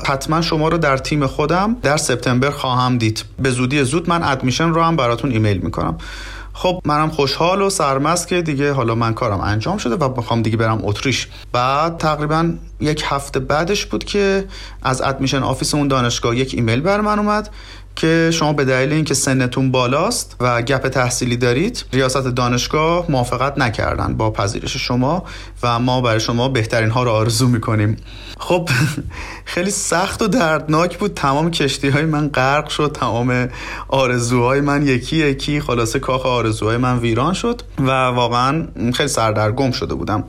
حتما 0.05 0.41
شما 0.41 0.67
رو 0.67 0.77
در 0.77 0.97
تیم 0.97 1.27
خودم 1.27 1.75
در 1.81 1.97
سپتامبر 1.97 2.49
خواهم 2.49 2.97
دید. 2.97 3.23
به 3.39 3.49
زودی 3.51 3.83
زود 3.83 4.09
من 4.09 4.23
admission 4.23 4.69
رو 4.69 4.81
هم 4.81 4.95
براتون 4.95 5.31
ایمیل 5.31 5.57
می‌کنم. 5.57 5.97
خب 6.53 6.81
منم 6.85 7.09
خوشحال 7.09 7.61
و 7.61 7.69
سرمست 7.69 8.27
که 8.27 8.41
دیگه 8.41 8.73
حالا 8.73 8.95
من 8.95 9.13
کارم 9.13 9.41
انجام 9.41 9.77
شده 9.77 9.95
و 9.95 10.09
بخوام 10.09 10.41
دیگه 10.41 10.57
برم 10.57 10.79
اتریش. 10.83 11.27
بعد 11.51 11.97
تقریبا 11.97 12.53
یک 12.79 13.03
هفته 13.05 13.39
بعدش 13.39 13.85
بود 13.85 14.03
که 14.03 14.45
از 14.83 15.01
admission 15.01 15.43
office 15.43 15.75
اون 15.75 15.87
دانشگاه 15.87 16.37
یک 16.37 16.53
ایمیل 16.53 16.81
بر 16.81 17.01
من 17.01 17.19
اومد. 17.19 17.49
که 17.95 18.29
شما 18.33 18.53
به 18.53 18.65
دلیل 18.65 18.93
اینکه 18.93 19.13
سنتون 19.13 19.71
بالاست 19.71 20.35
و 20.39 20.61
gap 20.61 20.87
تحصیلی 20.87 21.37
دارید 21.37 21.85
ریاست 21.93 22.27
دانشگاه 22.27 23.05
موافقت 23.09 23.57
نکردن 23.57 24.17
با 24.17 24.31
پذیرش 24.31 24.77
شما 24.77 25.23
و 25.63 25.79
ما 25.79 26.01
برای 26.01 26.19
شما 26.19 26.49
بهترین 26.49 26.89
ها 26.89 27.03
رو 27.03 27.11
آرزو 27.11 27.47
می‌کنیم. 27.47 27.97
خب 28.39 28.69
خیلی 29.45 29.71
سخت 29.71 30.21
و 30.21 30.27
دردناک 30.27 30.97
بود. 30.97 31.13
تمام 31.13 31.51
کشتی 31.51 31.89
های 31.89 32.05
من 32.05 32.27
غرق 32.27 32.69
شد 32.69 32.91
تمام 32.99 33.49
آرزوهای 33.87 34.61
من 34.61 34.87
یکی 34.87 35.17
یکی 35.17 35.61
خلاصه 35.61 35.99
کاخ 35.99 36.25
آرزوهای 36.25 36.77
من 36.77 36.99
ویران 36.99 37.33
شد 37.33 37.61
و 37.79 37.89
واقعا 37.91 38.67
خیلی 38.93 39.09
سردرگم 39.09 39.71
شده 39.71 39.95
بودم. 39.95 40.23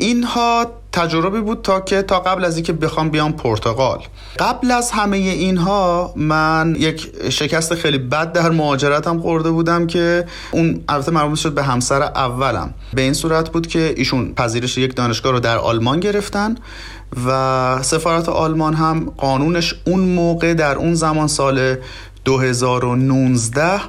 اینها 0.00 0.66
تجربه 0.92 1.40
بود 1.40 1.62
تا 1.62 1.80
که 1.80 2.02
تا 2.02 2.20
قبل 2.20 2.44
از 2.44 2.56
اینکه 2.56 2.72
بخوام 2.72 3.10
بیام 3.10 3.32
پرتغال. 3.32 3.98
قبل 4.38 4.70
از 4.70 4.90
همه 4.90 5.16
اینها 5.16 6.12
من 6.16 6.76
یک 6.78 7.12
شکست 7.30 7.74
خیلی 7.74 7.98
بد 7.98 8.32
در 8.32 8.50
مهاجرتم 8.50 9.20
خورده 9.20 9.50
بودم 9.50 9.86
که 9.86 10.26
اون 10.50 10.84
البته 10.88 11.10
مربوط 11.10 11.38
شد 11.38 11.54
به 11.54 11.62
همسر 11.62 12.02
اولم. 12.02 12.74
به 12.94 13.02
این 13.02 13.12
صورت 13.12 13.50
بود 13.50 13.66
که 13.66 13.94
ایشون 13.96 14.34
پذیرش 14.34 14.78
یک 14.78 14.94
دانشگاه 14.94 15.32
رو 15.32 15.40
در 15.40 15.58
آلمان 15.58 16.00
گرفتن 16.00 16.54
و 17.26 17.78
سفارت 17.82 18.28
آلمان 18.28 18.74
هم 18.74 19.12
قانونش 19.16 19.74
اون 19.86 20.00
موقع 20.00 20.54
در 20.54 20.76
اون 20.76 20.94
زمان 20.94 21.26
سال 21.26 21.76
2019 22.24 23.80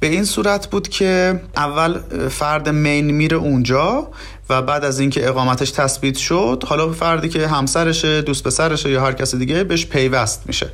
به 0.00 0.06
این 0.06 0.24
صورت 0.24 0.66
بود 0.66 0.88
که 0.88 1.40
اول 1.56 1.98
فرد 2.28 2.68
مین 2.68 3.10
میره 3.10 3.36
اونجا 3.36 4.08
و 4.50 4.62
بعد 4.62 4.84
از 4.84 5.00
اینکه 5.00 5.28
اقامتش 5.28 5.70
تثبیت 5.70 6.16
شد 6.16 6.64
حالا 6.66 6.92
فردی 6.92 7.28
که 7.28 7.48
همسرشه 7.48 8.22
دوست 8.22 8.44
پسرشه 8.44 8.90
یا 8.90 9.02
هر 9.02 9.12
کس 9.12 9.34
دیگه 9.34 9.64
بهش 9.64 9.86
پیوست 9.86 10.42
میشه 10.46 10.70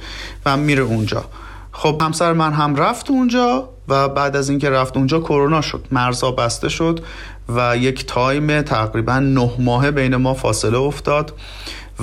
و 0.46 0.56
میره 0.56 0.82
اونجا. 0.82 1.24
خب 1.72 2.02
همسر 2.02 2.32
من 2.32 2.52
هم 2.52 2.76
رفت 2.76 3.10
اونجا 3.10 3.68
و 3.88 4.08
بعد 4.08 4.36
از 4.36 4.48
اینکه 4.48 4.70
رفت 4.70 4.96
اونجا 4.96 5.20
کرونا 5.20 5.60
شد 5.60 5.86
مرزا 5.90 6.30
بسته 6.30 6.68
شد 6.68 7.00
و 7.48 7.76
یک 7.76 8.06
تایم 8.06 8.62
تقریبا 8.62 9.18
نه 9.18 9.50
ماهه 9.58 9.90
بین 9.90 10.16
ما 10.16 10.34
فاصله 10.34 10.78
افتاد 10.78 11.32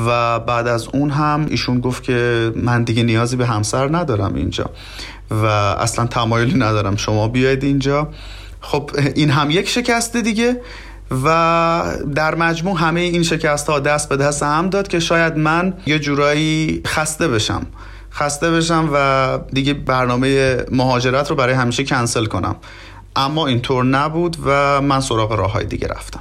و 0.06 0.40
بعد 0.40 0.68
از 0.68 0.88
اون 0.94 1.10
هم 1.10 1.46
ایشون 1.50 1.80
گفت 1.80 2.04
که 2.04 2.52
من 2.56 2.84
دیگه 2.84 3.04
نیازی 3.04 3.36
به 3.36 3.48
همسر 3.48 3.96
ندارم 3.96 4.36
اینجا 4.36 4.70
و 5.32 5.46
اصلا 5.46 6.08
تمایلی 6.08 6.60
ندارم 6.60 6.96
شما 6.96 7.28
بیاید 7.28 7.64
اینجا. 7.64 8.08
خب 8.62 8.92
این 9.16 9.30
هم 9.30 9.52
یک 9.52 9.70
شکست 9.70 10.18
دیگه. 10.18 10.62
و 11.26 11.96
در 12.16 12.36
مجموع 12.36 12.80
همه 12.80 13.02
این 13.02 13.24
شکست 13.24 13.70
ها 13.70 13.80
دست 13.80 14.10
به 14.10 14.18
دست 14.18 14.44
هم 14.44 14.70
داد 14.70 14.88
که 14.88 15.00
شاید 15.00 15.38
من 15.38 15.74
یه 15.86 16.00
جورایی 16.00 16.82
خسته 16.88 17.28
بشم. 17.28 17.68
خسته 18.14 18.52
بشم 18.52 18.90
و 18.94 19.40
دیگه 19.54 19.74
برنامه 19.74 20.58
مهاجرت 20.72 21.30
رو 21.30 21.36
برای 21.36 21.54
همیشه 21.54 21.84
کنسل 21.84 22.26
کنم. 22.26 22.56
اما 23.16 23.48
اینطور 23.48 23.86
نبود 23.86 24.38
و 24.46 24.82
من 24.82 25.00
سراغ 25.00 25.32
راه 25.32 25.52
های 25.52 25.66
دیگه 25.66 25.88
رفتم. 25.88 26.20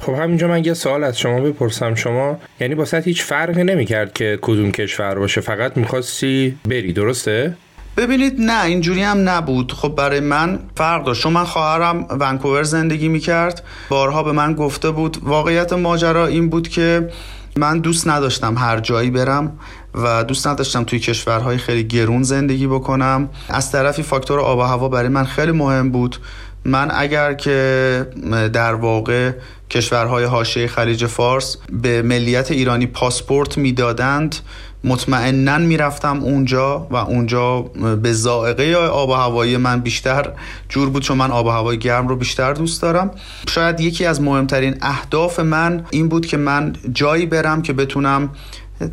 خب 0.00 0.12
همینجا 0.12 0.48
من 0.48 0.64
یه 0.64 0.74
سوال 0.74 1.04
از 1.04 1.18
شما 1.18 1.40
بپرسم. 1.40 1.94
شما 1.94 2.38
یعنی 2.60 2.74
با 2.74 2.84
هیچ 3.04 3.22
فرقی 3.22 3.64
نمی‌کرد 3.64 4.12
که 4.12 4.38
کدوم 4.42 4.72
کشور 4.72 5.14
باشه؟ 5.14 5.40
فقط 5.40 5.76
می‌خواستی 5.76 6.58
بری 6.68 6.92
درسته؟ 6.92 7.56
ببینید 7.96 8.40
نه 8.40 8.64
اینجوری 8.64 9.02
هم 9.02 9.28
نبود. 9.28 9.72
خب 9.72 9.88
برای 9.88 10.20
من 10.20 10.58
فرق 10.76 11.04
داشت. 11.04 11.22
چون 11.22 11.32
من 11.32 11.44
خواهرم 11.44 12.06
ونکوور 12.10 12.62
زندگی 12.62 13.08
می‌کرد 13.08 13.62
بارها 13.88 14.22
به 14.22 14.32
من 14.32 14.54
گفته 14.54 14.90
بود. 14.90 15.18
واقعیت 15.22 15.72
ماجرا 15.72 16.26
این 16.26 16.48
بود 16.48 16.68
که 16.68 17.10
من 17.56 17.78
دوست 17.78 18.08
نداشتم 18.08 18.58
هر 18.58 18.80
جایی 18.80 19.10
برم 19.10 19.58
و 19.94 20.24
دوست 20.24 20.46
نداشتم 20.46 20.84
توی 20.84 20.98
کشورهای 20.98 21.58
خیلی 21.58 21.84
گرون 21.84 22.22
زندگی 22.22 22.66
بکنم. 22.66 23.28
از 23.48 23.72
طرفی 23.72 24.02
فاکتور 24.02 24.40
آب 24.40 24.58
و 24.58 24.62
هوا 24.62 24.88
برای 24.88 25.08
من 25.08 25.24
خیلی 25.24 25.52
مهم 25.52 25.90
بود. 25.90 26.16
من 26.64 26.90
اگر 26.94 27.34
که 27.34 28.06
در 28.52 28.74
واقع 28.74 29.32
کشورهای 29.70 30.24
حاشیه 30.24 30.66
خلیج 30.66 31.06
فارس 31.06 31.56
به 31.82 32.02
ملیت 32.02 32.50
ایرانی 32.50 32.86
پاسپورت 32.86 33.58
می‌دادند 33.58 34.36
مطمئنا 34.84 35.58
می‌رفتم 35.58 36.22
اونجا 36.22 36.86
و 36.90 36.96
اونجا 36.96 37.60
به 38.02 38.12
زائقه 38.12 38.74
آب 38.74 39.08
و 39.08 39.12
هوایی 39.12 39.56
من 39.56 39.80
بیشتر 39.80 40.32
جور 40.68 40.90
بود 40.90 41.02
چون 41.02 41.16
من 41.16 41.30
آب 41.30 41.46
و 41.46 41.50
هوای 41.50 41.78
گرم 41.78 42.08
رو 42.08 42.16
بیشتر 42.16 42.52
دوست 42.52 42.82
دارم. 42.82 43.10
شاید 43.48 43.80
یکی 43.80 44.04
از 44.04 44.20
مهمترین 44.20 44.76
اهداف 44.82 45.40
من 45.40 45.84
این 45.90 46.08
بود 46.08 46.26
که 46.26 46.36
من 46.36 46.72
جایی 46.92 47.26
برم 47.26 47.62
که 47.62 47.72
بتونم 47.72 48.30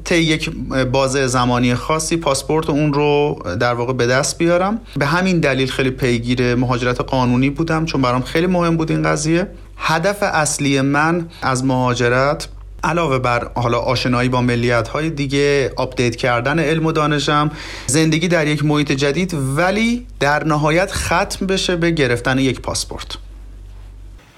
طی 0.04 0.18
یک 0.18 0.52
بازه 0.92 1.28
زمانی 1.28 1.76
خاصی 1.76 2.18
پاسپورت 2.18 2.70
اون 2.70 2.94
رو 2.94 3.40
در 3.60 3.74
واقع 3.74 3.94
به 3.94 4.08
دست 4.08 4.38
بیارم. 4.38 4.80
به 4.98 5.06
همین 5.06 5.40
دلیل 5.40 5.72
خیلی 5.72 5.90
پیگیر 5.90 6.56
مهاجرت 6.56 7.02
قانونی 7.02 7.50
بودم 7.50 7.86
چون 7.86 8.02
برام 8.02 8.22
خیلی 8.22 8.48
مهم 8.48 8.78
بود 8.78 8.92
این 8.92 9.04
قضیه. 9.04 9.48
هدف 9.78 10.24
اصلی 10.24 10.82
من 10.82 11.28
از 11.42 11.66
مهاجرت 11.66 12.48
علاوه 12.84 13.20
بر 13.20 13.52
حالا 13.56 13.80
آشنایی 13.80 14.30
با 14.30 14.42
ملیت 14.42 14.88
های 14.88 15.10
دیگه 15.10 15.74
update 15.76 16.16
کردن 16.16 16.60
علم 16.60 16.86
و 16.86 16.92
دانشم 16.92 17.52
زندگی 17.88 18.28
در 18.28 18.48
یک 18.48 18.66
محیط 18.66 18.92
جدید 18.92 19.36
ولی 19.56 20.08
در 20.20 20.44
نهایت 20.44 20.92
ختم 20.92 21.48
بشه 21.48 21.76
به 21.76 21.92
گرفتن 21.92 22.40
یک 22.40 22.62
پاسپورت. 22.62 23.18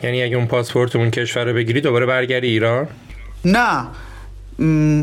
یعنی 0.03 0.23
اگه 0.23 0.37
اون 0.37 0.45
پاسپورت 0.45 0.95
اون 0.95 1.11
کشور 1.11 1.43
رو 1.43 1.53
بگیری 1.53 1.81
دوباره 1.81 2.05
برگردی 2.05 2.47
ایران؟ 2.47 2.87
نه. 3.45 3.87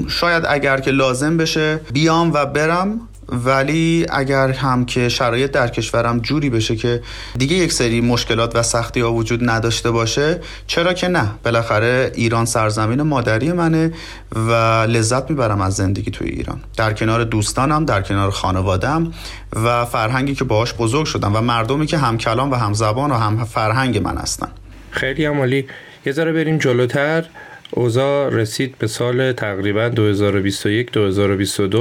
شاید 0.09 0.45
اگر 0.49 0.81
که 0.81 0.91
لازم 0.91 1.37
بشه 1.37 1.81
بیام 1.93 2.33
و 2.33 2.47
برم 2.47 3.01
ولی 3.31 4.07
اگر 4.11 4.51
هم 4.51 4.85
که 4.85 5.09
شرایط 5.09 5.51
در 5.51 5.69
کشورم 5.69 6.19
جوری 6.19 6.51
بشه 6.51 6.77
که 6.77 7.03
دیگه 7.39 7.57
یک 7.57 7.73
سری 7.73 8.01
مشکلات 8.01 8.57
و 8.57 8.63
سختی 8.63 9.01
ها 9.01 9.13
وجود 9.13 9.51
نداشته 9.51 9.91
باشه 9.91 10.41
چرا 10.67 10.93
که 10.93 11.09
نه؟ 11.09 11.31
بالاخره 11.45 12.13
ایران 12.15 12.45
سرزمین 12.45 13.03
مادری 13.03 13.53
منه 13.53 13.93
و 14.37 14.53
لذت 14.89 15.31
می‌برم 15.31 15.61
از 15.61 15.75
زندگی 15.75 16.11
توی 16.11 16.29
ایران. 16.29 16.61
در 16.77 16.93
کنار 16.93 17.25
دوستانم 17.25 17.85
در 17.85 18.03
کنار 18.03 18.31
خانوادم 18.31 19.13
و 19.53 19.85
فرهنگی 19.85 20.35
که 20.35 20.45
باهاش 20.45 20.75
بزرگ 20.75 21.07
شدم 21.07 21.37
و 21.37 21.41
مردمی 21.41 21.87
که 21.87 21.99
هم 21.99 22.19
کلام 22.19 22.51
و 22.51 22.55
هم 22.55 22.73
زبان 22.73 23.11
و 23.11 23.15
هم 23.15 23.45
فرهنگ 23.45 23.99
من 23.99 24.17
هستن. 24.17 24.49
خیلی 24.91 25.25
عمالی 25.25 25.67
یه 26.07 26.13
ذره 26.13 26.33
بریم 26.33 26.59
جلوتر. 26.59 27.25
اوزا 27.73 28.29
رسید 28.29 28.79
به 28.79 28.87
سال 28.87 29.33
تقریبا 29.33 29.91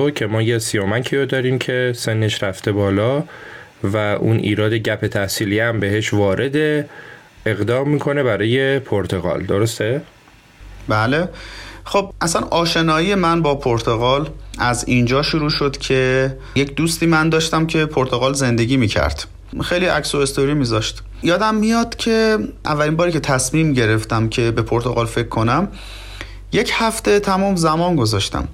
2021-2022 0.10 0.12
که 0.12 0.26
ما 0.26 0.42
یه 0.42 0.60
سیامکی 0.60 1.18
رو 1.18 1.26
داریم 1.26 1.60
که 1.60 1.94
سنش 1.96 2.44
رفته 2.44 2.72
بالا 2.72 3.24
و 3.84 3.98
اون 3.98 4.38
ایراد 4.38 4.74
گپ 4.74 5.08
تحصیلی 5.08 5.60
هم 5.60 5.80
بهش 5.80 6.14
وارد 6.14 6.86
اقدام 7.46 7.90
می‌کنه 7.90 8.24
برای 8.24 8.80
پرتغال. 8.80 9.44
درسته؟ 9.44 10.02
بله. 10.88 11.30
خب 11.84 12.14
اصلا 12.22 12.42
آشنایی 12.42 13.16
من 13.16 13.42
با 13.42 13.56
پرتغال 13.56 14.30
از 14.60 14.86
اینجا 14.88 15.22
شروع 15.22 15.50
شد 15.50 15.78
که 15.78 16.32
یک 16.56 16.76
دوستی 16.76 17.06
من 17.06 17.30
داشتم 17.30 17.68
که 17.68 17.86
پرتغال 17.86 18.34
زندگی 18.34 18.78
می‌کرد. 18.78 19.28
خیلی 19.64 19.86
عکس 19.86 20.16
و 20.16 20.18
استوری 20.18 20.54
میذاشت. 20.54 21.04
یادم 21.24 21.56
میاد 21.56 21.96
که 21.96 22.38
اولین 22.66 22.96
باری 22.96 23.12
که 23.12 23.20
تصمیم 23.20 23.74
گرفتم 23.74 24.30
که 24.30 24.52
به 24.52 24.62
پرتغال 24.62 25.06
فکر 25.06 25.28
کنم 25.28 25.68
یک 26.52 26.72
هفته 26.74 27.20
تمام 27.20 27.56
زمان 27.56 27.96
گذاشتم 27.96 28.48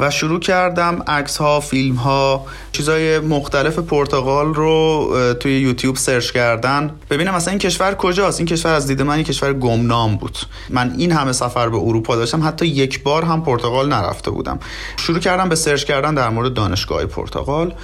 و 0.00 0.10
شروع 0.10 0.40
کردم 0.40 1.02
عکس 1.06 1.36
ها 1.36 1.60
فیلم 1.60 1.94
ها 1.94 2.46
چیزای 2.72 3.18
مختلف 3.18 3.78
پرتغال 3.78 4.54
رو 4.54 5.34
توی 5.40 5.60
یوتیوب 5.60 5.96
سرچ 5.96 6.30
کردن. 6.30 6.90
ببینم 7.10 7.34
اصلا 7.34 7.50
این 7.50 7.58
کشور 7.58 7.94
کجاست؟ 7.94 8.40
این 8.40 8.46
کشور 8.46 8.72
از 8.72 8.86
دید 8.86 9.02
من 9.02 9.14
این 9.14 9.24
کشور 9.24 9.52
گمنام 9.52 10.16
بود. 10.16 10.38
من 10.70 10.94
این 10.98 11.12
همه 11.12 11.32
سفر 11.32 11.68
به 11.68 11.76
اروپا 11.76 12.16
داشتم. 12.16 12.46
حتی 12.46 12.66
یک 12.66 13.02
بار 13.02 13.22
هم 13.22 13.42
پرتغال 13.42 13.88
نرفته 13.88 14.30
بودم. 14.30 14.58
شروع 14.96 15.18
کردم 15.18 15.48
به 15.48 15.54
سرچ 15.54 15.84
کردن 15.84 16.14
در 16.14 16.28
مورد 16.28 16.54
دانشگاه 16.54 17.06
پرتغال. 17.06 17.74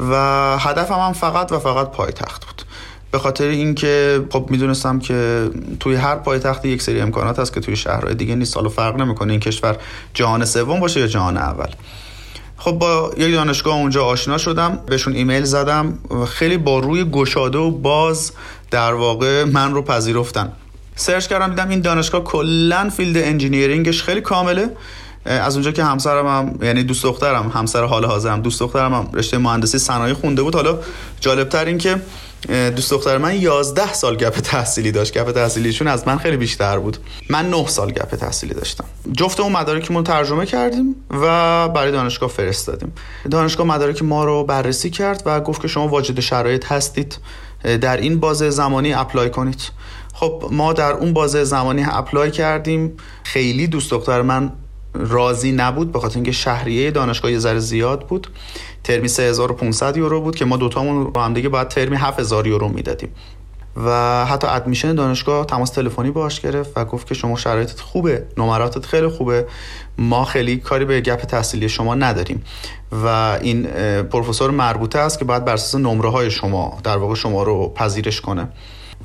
و 0.00 0.14
هدفم 0.58 0.94
هم 0.94 1.12
فقط 1.12 1.52
و 1.52 1.58
فقط 1.58 1.90
پایتخت 1.90 2.44
بود. 2.44 2.62
به 3.10 3.18
خاطر 3.18 3.44
اینکه 3.44 4.24
خب 4.30 4.46
می‌دونستم 4.50 4.98
که 4.98 5.50
توی 5.80 5.94
هر 5.94 6.14
پایتخت 6.16 6.64
یک 6.64 6.82
سری 6.82 7.00
امکانات 7.00 7.38
هست 7.38 7.52
که 7.52 7.60
توی 7.60 7.76
شهرهای 7.76 8.14
دیگه 8.14 8.34
نیست. 8.34 8.56
حالا 8.56 8.68
فرق 8.68 8.96
نمی‌کنه 8.96 9.32
این 9.32 9.40
کشور 9.40 9.76
جهان 10.14 10.44
سوم 10.44 10.80
باشه 10.80 11.00
یا 11.00 11.06
جهان 11.06 11.36
اول. 11.36 11.68
خب 12.56 12.72
با 12.72 13.12
یک 13.16 13.34
دانشگاه 13.34 13.74
اونجا 13.74 14.04
آشنا 14.04 14.38
شدم 14.38 14.78
بهشون 14.86 15.14
ایمیل 15.14 15.44
زدم 15.44 15.98
خیلی 16.28 16.56
با 16.56 16.78
روی 16.78 17.04
گشاده 17.04 17.58
و 17.58 17.70
باز 17.70 18.32
در 18.70 18.94
واقع 18.94 19.44
من 19.44 19.74
رو 19.74 19.82
پذیرفتن. 19.82 20.52
search 20.94 21.26
کردم 21.26 21.48
دیدم 21.48 21.68
این 21.68 21.80
دانشگاه 21.80 22.24
کلا 22.24 22.90
field 22.90 23.16
engineering 23.16 23.89
ش 23.89 24.02
خیلی 24.02 24.20
کامله. 24.20 24.70
از 25.24 25.54
اونجا 25.54 25.72
که 25.72 25.84
همسرم 25.84 26.26
هم 26.26 26.58
یعنی 26.62 26.82
دوست 26.82 27.02
دخترم 27.02 27.48
همسر 27.48 27.84
حال 27.84 28.04
حاضرم 28.04 28.40
دوست 28.40 28.60
دخترم 28.60 28.94
هم 28.94 29.08
رشته 29.14 29.38
مهندسی 29.38 29.78
صنایع 29.78 30.14
خونده 30.14 30.42
بود. 30.42 30.54
حالا 30.54 30.78
جالبتر 31.20 31.64
این 31.64 31.78
که 31.78 32.02
دوست 32.48 32.90
دختر 32.90 33.18
من 33.18 33.40
11 33.40 33.92
سال 33.92 34.16
gap 34.16 34.40
تحصیلی 34.40 34.92
داشت. 34.92 35.18
gap 35.18 35.32
تحصیلیشون 35.32 35.88
از 35.88 36.08
من 36.08 36.18
خیلی 36.18 36.36
بیشتر 36.36 36.78
بود. 36.78 36.96
من 37.30 37.50
9 37.50 37.66
سال 37.66 37.90
gap 37.90 38.14
تحصیلی 38.14 38.54
داشتم. 38.54 38.84
جفت 39.12 39.40
اون 39.40 39.52
مدارکمون 39.52 40.04
ترجمه 40.04 40.46
کردیم 40.46 40.94
و 41.10 41.68
برای 41.68 41.92
دانشگاه 41.92 42.28
فرستادیم. 42.28 42.92
دانشگاه 43.30 43.66
مدارک 43.66 44.02
ما 44.02 44.24
رو 44.24 44.44
بررسی 44.44 44.90
کرد 44.90 45.22
و 45.26 45.40
گفت 45.40 45.62
که 45.62 45.68
شما 45.68 45.88
واجد 45.88 46.20
شرایط 46.20 46.72
هستید. 46.72 47.18
در 47.80 47.96
این 47.96 48.20
بازه 48.20 48.50
زمانی 48.50 48.92
apply 48.94 49.30
کنید. 49.30 49.60
خب 50.14 50.44
ما 50.50 50.72
در 50.72 50.92
اون 50.92 51.12
بازه 51.12 51.44
زمانی 51.44 51.84
apply 51.90 52.30
کردیم. 52.30 52.96
خیلی 53.22 53.66
دوست 53.66 53.90
دختر 53.90 54.22
من 54.22 54.52
راضی 54.94 55.52
نبود 55.52 55.92
به 55.92 56.00
خاطر 56.00 56.14
اینکه 56.14 56.32
شهریه 56.32 56.90
دانشگاه 56.90 57.32
یه 57.32 57.38
ذره 57.38 57.58
زیاد 57.58 58.06
بود. 58.06 58.26
ترمی 58.84 59.08
3500 59.08 59.96
یورو 59.96 60.20
بود 60.20 60.36
که 60.36 60.44
ما 60.44 60.56
دوتامون 60.56 61.04
با 61.04 61.24
هم 61.24 61.34
دیگه 61.34 61.48
باید 61.48 61.68
ترمی 61.68 61.96
7000 61.96 62.46
یورو 62.46 62.68
می‌دادیم. 62.68 63.08
و 63.84 64.24
حتی 64.26 64.46
admission 64.46 64.94
دانشگاه 64.94 65.46
تماس 65.46 65.70
تلفنی 65.70 66.10
باش 66.10 66.40
گرفت 66.40 66.72
و 66.76 66.84
گفت 66.84 67.06
که 67.06 67.14
شما 67.14 67.36
شرایطت 67.36 67.80
خوبه 67.80 68.26
نمراتت 68.36 68.86
خیلی 68.86 69.08
خوبه. 69.08 69.46
ما 69.98 70.24
خیلی 70.24 70.56
کاری 70.56 70.84
به 70.84 71.00
gap 71.00 71.20
تحصیلی 71.20 71.68
شما 71.68 71.94
نداریم. 71.94 72.44
و 73.04 73.06
این 73.42 73.62
پروفسور 74.02 74.50
مربوطه 74.50 74.98
است 74.98 75.18
که 75.18 75.24
باید 75.24 75.44
بر 75.44 75.54
اساس 75.54 75.80
نمره 75.80 76.10
های 76.10 76.30
شما 76.30 76.78
در 76.84 76.96
واقع 76.96 77.14
شما 77.14 77.42
رو 77.42 77.72
پذیرش 77.74 78.20
کنه. 78.20 78.48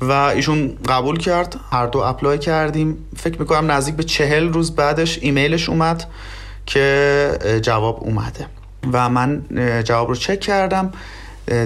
و 0.00 0.12
ایشون 0.12 0.78
قبول 0.88 1.18
کرد 1.18 1.56
هر 1.70 1.86
دو 1.86 1.98
اپلای 1.98 2.38
کردیم. 2.38 2.96
فکر 3.16 3.38
می‌کنم 3.38 3.70
نزدیک 3.70 3.94
به 3.94 4.02
چهل 4.02 4.52
روز 4.52 4.76
بعدش 4.76 5.18
ایمیلش 5.22 5.68
اومد 5.68 6.04
که 6.66 7.38
جواب 7.62 7.98
اومده. 8.00 8.46
و 8.92 9.08
من 9.08 9.42
جواب 9.84 10.08
رو 10.08 10.14
چک 10.14 10.40
کردم 10.40 10.92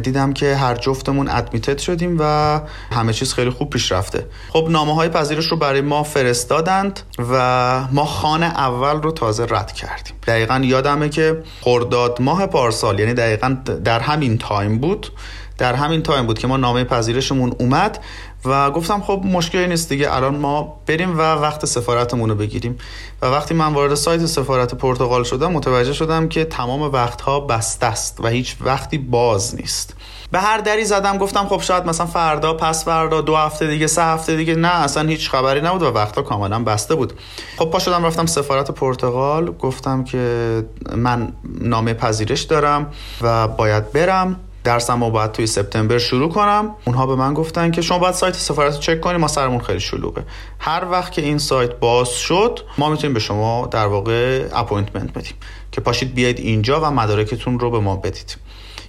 دیدم 0.03 0.33
که 0.33 0.57
هر 0.57 0.75
جفتمون 0.75 1.29
ادمیتد 1.29 1.79
شدیم 1.79 2.17
و 2.21 2.61
همه 2.93 3.13
چیز 3.13 3.33
خیلی 3.35 3.51
خوب 3.51 3.71
پیش 3.71 3.93
رفته. 3.93 4.27
خب 4.49 4.67
نامه 4.71 4.95
های 4.95 5.09
پذیرش 5.09 5.47
رو 5.47 5.57
برای 5.57 5.81
ما 5.81 6.03
فرستادند 6.03 7.01
و 7.33 7.85
ما 7.93 8.05
خانه 8.05 8.47
اول 8.47 9.03
رو 9.03 9.13
تازه 9.13 9.47
رد 9.51 9.73
کردیم. 9.73 10.15
دقیقا 10.27 10.61
یادمه 10.65 11.09
که 11.09 11.43
خرداد 11.61 12.23
ماه 12.23 12.47
پارسال 12.47 12.99
یعنی 12.99 13.15
دقیقا 13.15 13.57
در 13.85 14.01
همین 14.01 14.39
time 14.39 14.79
بود 14.79 15.13
در 15.59 15.75
همین 15.75 16.03
time 16.03 16.27
بود 16.27 16.39
که 16.39 16.47
ما 16.47 16.57
نامه 16.57 16.85
پذیرشمون 16.85 17.55
اومد 17.59 18.01
و 18.45 18.71
گفتم 18.71 19.01
خب 19.01 19.23
مشکلی 19.25 19.67
نیست 19.67 19.89
دیگه 19.89 20.15
الان 20.15 20.37
ما 20.37 20.81
بریم 20.87 21.19
و 21.19 21.23
وقت 21.23 21.65
سفارتمون 21.65 22.29
رو 22.29 22.35
بگیریم. 22.35 22.79
و 23.23 23.27
وقتی 23.27 23.55
من 23.55 23.73
وارد 23.73 23.95
سایت 23.95 24.27
سفارت 24.27 24.75
پرتغال 24.75 25.25
شدم 25.25 25.53
متوجه 25.53 25.93
شدم 25.93 26.29
که 26.29 26.45
تمام 26.45 26.83
وقتها 26.83 27.41
بسته 27.41 27.87
است 27.87 28.21
و 28.21 28.29
هیچ 28.29 28.57
وقتی 28.61 28.99
باز 28.99 29.55
نیست. 29.55 29.95
به 30.31 30.39
هر 30.39 30.59
دری 30.59 30.85
زدم 30.85 31.19
گفتم 31.19 31.47
خب 31.47 31.61
شاید 31.61 31.87
مثلا 31.87 32.07
فردا 32.07 32.55
پس 32.55 32.85
فردا 32.85 33.21
دو 33.21 33.37
هفته 33.37 33.67
دیگه 33.67 33.87
سه 33.87 34.03
هفته 34.03 34.37
دیگه 34.37 34.55
نه 34.55 34.69
اصلا 34.69 35.09
هیچ 35.09 35.31
خبری 35.31 35.61
نبود 35.61 35.83
و 35.83 35.87
وقتها 35.87 36.23
کاملا 36.23 36.65
بسته 36.65 36.95
بود. 36.95 37.13
خب 37.59 37.65
پا 37.65 37.79
شدم 37.79 38.05
رفتم 38.05 38.27
سفارت 38.27 38.71
پرتغال 38.71 39.53
گفتم 39.53 40.05
که 40.05 40.65
من 40.97 41.33
نامه 41.61 41.95
پذیرش 41.95 42.43
دارم 42.43 42.93
و 43.21 43.49
باید 43.49 43.93
برم. 43.93 44.41
درسم 44.69 45.05
رو 45.05 45.11
باید 45.11 45.33
توی 45.33 45.47
سپتامبر 45.47 45.99
شروع 45.99 46.33
کنم. 46.33 46.75
اونها 46.85 47.07
به 47.07 47.15
من 47.15 47.35
گفتن 47.35 47.71
که 47.71 47.83
شما 47.83 47.99
باید 47.99 48.15
سایت 48.15 48.35
سفارت 48.35 48.75
رو 48.75 48.81
چک 48.81 49.01
کنیم 49.01 49.21
ما 49.21 49.29
سرمون 49.29 49.61
خیلی 49.61 49.81
شلوغه. 49.81 50.23
هر 50.59 50.85
وقت 50.91 51.13
که 51.13 51.23
این 51.23 51.39
سایت 51.39 51.71
باز 51.71 52.11
شد 52.11 52.61
ما 52.79 52.91
می‌تونیم 52.91 53.15
به 53.15 53.21
شما 53.21 53.69
در 53.71 53.87
واقع 53.87 54.49
appointment 54.55 55.11
بدیم 55.11 55.35
که 55.73 55.81
پاشید 55.81 56.15
بیاید 56.15 56.39
اینجا 56.39 56.81
و 56.81 56.85
مدارکتون 56.85 57.59
رو 57.59 57.71
به 57.71 57.79
ما 57.79 57.97
بدید. 57.97 58.37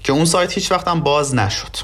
که 0.03 0.13
اون 0.13 0.25
سایت 0.25 0.53
هیچ 0.53 0.71
وقتم 0.71 0.99
باز 0.99 1.35
نشد. 1.35 1.75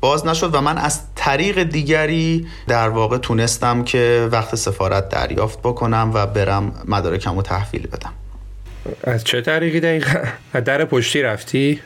باز 0.00 0.26
نشد 0.26 0.54
و 0.54 0.60
من 0.60 0.78
از 0.78 1.00
طریق 1.14 1.62
دیگری 1.62 2.46
در 2.68 2.88
واقع 2.88 3.18
تونستم 3.18 3.84
که 3.84 4.28
وقت 4.32 4.54
سفارت 4.54 5.08
دریافت 5.08 5.58
بکنم 5.58 6.10
و 6.14 6.26
برم 6.26 6.82
مدارکم 6.88 7.36
رو 7.36 7.42
تحویل 7.42 7.86
بدم. 7.86 8.12
از 9.04 9.24
چه 9.24 9.40
طریقی 9.40 9.80
دقیقا؟ 9.80 10.18
در 10.60 10.84
پشتی 10.84 11.22
رفتی؟ 11.22 11.80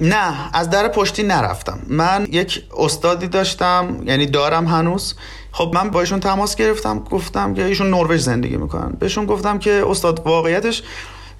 نه 0.00 0.50
از 0.52 0.70
در 0.70 0.88
پشتی 0.88 1.22
نرفتم. 1.22 1.78
من 1.88 2.26
یک 2.30 2.62
استادی 2.76 3.26
داشتم 3.26 3.96
یعنی 4.06 4.26
دارم 4.26 4.66
هنوز. 4.66 5.14
خب 5.52 5.70
من 5.74 5.90
با 5.90 6.00
ایشون 6.00 6.20
تماس 6.20 6.56
گرفتم 6.56 6.98
گفتم 6.98 7.54
که 7.54 7.64
ایشون 7.64 7.90
نروژ 7.90 8.20
زندگی 8.20 8.56
می‌کنن. 8.56 8.96
بهشون 8.98 9.26
گفتم 9.26 9.58
که 9.58 9.84
استاد 9.86 10.22
واقعیتش 10.26 10.82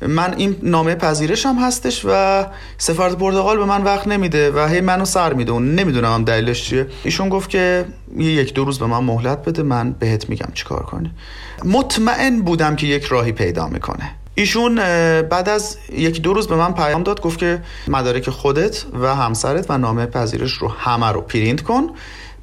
من 0.00 0.34
این 0.36 0.56
نامه 0.62 0.94
پذیرش 0.94 1.46
هم 1.46 1.58
هستش 1.58 2.04
و 2.08 2.46
سفارت 2.78 3.16
پرتغال 3.16 3.58
به 3.58 3.64
من 3.64 3.82
وقت 3.82 4.08
نمیده 4.08 4.50
و 4.50 4.68
هی 4.68 4.80
منو 4.80 5.04
سر 5.04 5.32
میده. 5.32 5.52
اون 5.52 5.74
نمی‌دونم 5.74 6.24
دلیلش 6.24 6.64
چیه. 6.64 6.86
ایشون 7.04 7.28
گفت 7.28 7.50
که 7.50 7.84
یک 8.18 8.54
دو 8.54 8.64
روز 8.64 8.78
به 8.78 8.86
من 8.86 9.04
مهلت 9.04 9.38
بده 9.44 9.62
من 9.62 9.92
بهت 9.92 10.28
میگم 10.28 10.48
چیکار 10.54 10.82
کنی. 10.82 11.10
مطمئن 11.64 12.40
بودم 12.42 12.76
که 12.76 12.86
یک 12.86 13.04
راهی 13.04 13.32
پیدا 13.32 13.66
می‌کنه. 13.66 14.10
ایشون 14.34 14.74
بعد 15.22 15.48
از 15.48 15.76
یک 15.92 16.22
دو 16.22 16.32
روز 16.32 16.48
به 16.48 16.56
من 16.56 16.74
پیام 16.74 17.02
داد 17.02 17.20
گفت 17.20 17.38
که 17.38 17.62
مدارک 17.88 18.30
خودت 18.30 18.84
و 19.00 19.14
همسرت 19.14 19.66
و 19.70 19.78
نامه 19.78 20.06
پذیرش 20.06 20.52
رو 20.52 20.68
همه 20.68 21.06
رو 21.06 21.20
پرینت 21.20 21.62
کن. 21.62 21.90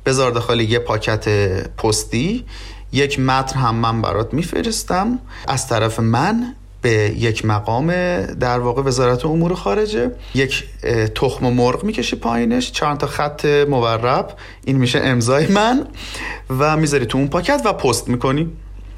بذار 0.05 0.31
داخل 0.31 0.59
یه 0.59 0.79
پاکت 0.79 1.29
پستی 1.77 2.45
یک 2.91 3.19
متر 3.19 3.59
هم 3.59 3.75
من 3.75 4.01
برات 4.01 4.33
میفرستم. 4.33 5.19
از 5.47 5.67
طرف 5.67 5.99
من 5.99 6.55
به 6.81 6.91
یک 7.17 7.45
مقام 7.45 7.91
در 8.21 8.59
واقع 8.59 8.81
وزارت 8.81 9.25
امور 9.25 9.53
خارجه 9.53 10.11
یک 10.35 10.63
تخم 11.15 11.53
مرغ 11.53 11.83
می‌کشی 11.83 12.15
پایینش 12.15 12.71
چند 12.71 12.97
تا 12.97 13.07
خط 13.07 13.45
مورب 13.45 14.37
این 14.65 14.77
میشه 14.77 14.99
امضای 14.99 15.47
من 15.47 15.87
و 16.59 16.77
می‌ذاری 16.77 17.05
تو 17.05 17.17
اون 17.17 17.27
پاکت 17.27 17.61
و 17.65 17.73
پست 17.73 18.07
می‌کنی. 18.07 18.49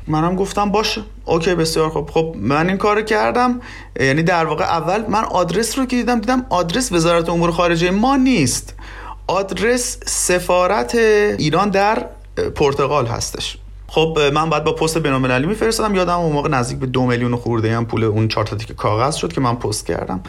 منم 0.08 0.36
گفتم 0.36 0.72
باشه. 0.72 1.02
اوکی 1.26 1.56
بسیار 1.56 1.90
خوب. 1.90 2.10
خب 2.10 2.36
من 2.40 2.68
این 2.68 2.78
کار 2.78 3.02
کردم. 3.02 3.62
یعنی 4.00 4.24
در 4.24 4.46
واقع 4.46 4.64
اول 4.64 5.06
من 5.06 5.24
آدرس 5.24 5.78
رو 5.80 5.86
که 5.86 5.96
دیدم 5.96 6.20
دیدم 6.20 6.46
آدرس 6.50 6.92
وزارت 6.92 7.30
امور 7.30 7.52
خارجه 7.52 7.92
ما 7.92 8.16
نیست. 8.16 8.74
آدرس 9.28 9.98
سفارت 10.06 10.96
ایران 10.96 11.70
در 11.70 12.06
پرتغال 12.56 13.06
هستش. 13.06 13.58
خب 13.94 14.20
من 14.34 14.50
بعد 14.50 14.64
با 14.64 14.72
پست 14.72 14.98
بین‌المللی 14.98 15.48
میفرستادم. 15.48 15.96
یادم 15.96 16.20
اون 16.20 16.32
موقع 16.32 16.50
نزدیک 16.50 16.80
به 16.80 16.86
دو 16.86 17.06
میلیون 17.06 17.36
خورده 17.36 17.76
هم 17.76 17.86
پول 17.86 18.04
اون 18.04 18.28
چهار 18.28 18.46
تا 18.46 18.74
کاغذ 18.78 19.16
شد 19.16 19.34
که 19.34 19.42
من 19.42 19.56
پست 19.56 19.86
کردم. 19.86 20.24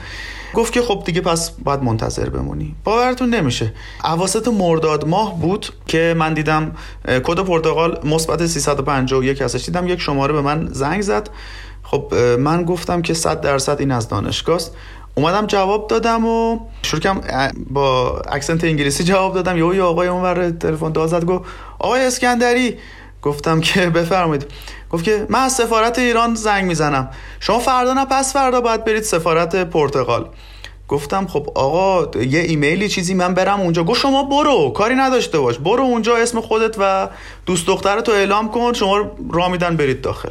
گفت 0.55 0.72
که 0.72 0.83
خب 0.83 1.03
دیگه 1.07 1.20
پس 1.20 1.51
باید 1.51 1.83
منتظر 1.83 2.29
بمونی. 2.29 2.75
باورتون 2.85 3.31
نمیشه. 3.31 3.72
اواسط 4.05 4.48
مرداد 4.48 5.09
ماه 5.09 5.40
بود 5.40 5.66
که 5.87 6.14
من 6.18 6.35
دیدم 6.35 6.72
کد 7.05 7.38
پرتغال 7.40 8.01
مثبت 8.05 8.46
351 8.46 9.42
هستش. 9.42 9.64
دیدم 9.64 9.88
یک 9.88 10.01
شماره 10.01 10.33
به 10.33 10.40
من 10.40 10.68
زنگ 10.72 11.03
زد. 11.03 11.31
خب 11.83 12.14
من 12.38 12.64
گفتم 12.64 13.03
که 13.03 13.14
100 13.14 13.40
درصد 13.40 13.77
این 13.81 13.90
از 13.90 14.09
دانشگاه 14.09 14.61
اومدم 15.14 15.46
جواب 15.46 15.87
دادم 15.87 16.27
و 16.27 16.59
شروع 16.83 17.01
کردم 17.01 17.53
با 17.70 18.18
اکسنت 18.18 18.64
انگلیسی 18.64 19.05
جواب 19.05 19.35
دادم. 19.35 19.57
یه 19.57 19.83
آقای 19.83 20.09
اونور 20.09 20.51
تلفن 20.51 20.92
داد 20.92 21.25
گفت 21.25 21.44
آقای 21.79 22.07
اسکندری 22.07 22.77
گفتم 23.22 23.61
که 23.61 23.90
بفرمایید. 24.00 24.46
گفت 24.90 25.04
که 25.04 25.26
من 25.28 25.38
از 25.38 25.52
سفارت 25.52 25.98
ایران 25.98 26.35
زنگ 26.35 26.64
می‌زنم. 26.64 27.11
شما 27.40 27.58
فردا 27.58 27.92
نه 27.94 28.04
پس 28.04 28.32
فردا 28.32 28.61
باید 28.61 28.85
برید 28.85 29.02
سفارت 29.02 29.56
پرتغال. 29.56 30.28
گفتم 30.88 31.26
خب 31.26 31.48
آقا 31.54 32.18
یه 32.20 32.40
ایمیلی 32.40 32.88
چیزی 32.88 33.14
من 33.14 33.35
برم 33.35 33.61
اونجا. 33.61 33.85
گفت 33.85 34.00
شما 34.00 34.22
برو 34.22 34.70
کاری 34.70 34.94
نداشته 34.94 35.38
باش. 35.38 35.58
برو 35.58 35.82
اونجا 35.82 36.16
اسم 36.16 36.40
خودت 36.40 36.74
و 36.78 37.08
دوست 37.46 37.66
دخترت 37.66 38.08
رو 38.08 38.14
اعلام 38.14 38.50
کن. 38.50 38.72
شما 38.72 39.11
را 39.32 39.48
میدن 39.48 39.76
برید 39.76 40.00
داخل. 40.00 40.30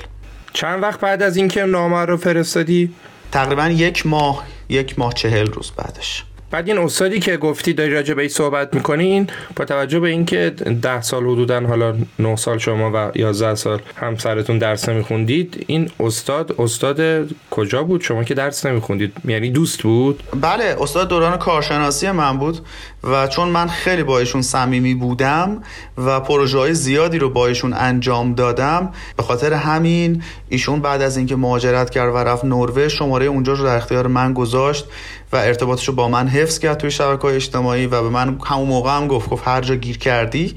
چند 0.54 0.84
وقت 0.84 1.00
بعد 1.00 1.22
از 1.22 1.38
اینکه 1.38 1.64
نامه 1.64 2.06
رو 2.06 2.18
فرستادی؟ 2.18 2.94
تقریبا 3.32 3.68
یک 3.68 4.06
ماه 4.06 4.44
یک 4.70 5.00
ماه 5.00 5.14
چهل 5.14 5.46
روز 5.52 5.72
بعدش. 5.72 6.26
بعد 6.52 6.68
این 6.68 6.78
استادی 6.78 7.20
که 7.20 7.38
گفتی 7.38 7.74
داری 7.74 7.94
راجع 7.94 8.14
به 8.14 8.28
صحبت 8.28 8.74
می‌کنین 8.74 9.28
با 9.56 9.66
توجه 9.66 10.00
به 10.00 10.10
اینکه 10.10 10.50
ده 10.82 11.02
سال 11.02 11.24
حدودا 11.24 11.60
حالا 11.60 11.96
9 12.20 12.36
سال 12.36 12.58
شما 12.58 12.92
و 12.94 13.12
11 13.16 13.56
سال 13.56 13.82
همسرتون 13.96 14.58
درس 14.58 14.90
نمیخوندید 14.90 15.66
این 15.68 15.90
استاد 16.00 16.56
استاد 16.60 17.28
کجا 17.52 17.84
بود؟ 17.84 18.02
شما 18.02 18.24
که 18.24 18.34
درس 18.34 18.66
نمیخوندید 18.66 19.14
یعنی 19.26 19.52
دوست 19.52 19.84
بود؟ 19.84 20.24
بله 20.42 20.76
استاد 20.80 21.08
دوران 21.08 21.38
کارشناسی 21.38 22.12
من 22.12 22.38
بود. 22.38 22.60
و 23.04 23.28
چون 23.28 23.50
من 23.50 23.68
خیلی 23.68 24.04
با 24.04 24.20
ایشون 24.20 24.42
صمیمی 24.42 24.94
بودم 24.94 25.64
و 25.98 26.20
پروژه 26.20 26.58
های 26.58 26.74
زیادی 26.74 27.20
رو 27.20 27.30
با 27.30 27.48
ایشون 27.48 27.74
انجام 27.74 28.34
دادم 28.34 28.90
به 29.18 29.24
خاطر 29.24 29.54
همین 29.54 30.24
ایشون 30.50 30.82
بعد 30.82 31.02
از 31.02 31.18
اینکه 31.18 31.36
مهاجرت 31.36 31.90
کرد 31.90 32.16
و 32.16 32.18
رفت 32.18 32.46
نروژ 32.46 32.80
شماره 32.94 33.26
اونجا 33.26 33.54
رو 33.54 33.64
در 33.64 33.76
اختیار 33.76 34.08
من 34.08 34.34
گذاشت 34.34 34.86
و 35.34 35.36
ارتباطش 35.36 35.88
رو 35.88 35.94
با 35.94 36.08
من 36.08 36.28
حفظ 36.28 36.60
کرد 36.60 36.78
توی 36.78 36.92
شبکه 36.92 37.26
اجتماعی 37.26 37.86
و 37.86 38.02
به 38.02 38.10
من 38.10 38.38
همون 38.46 38.68
موقع 38.68 38.98
هم 38.98 39.08
گفت 39.08 39.30
گفت 39.30 39.48
هر 39.48 39.62
جا 39.62 39.76
گیر 39.76 39.98
کردی 39.98 40.56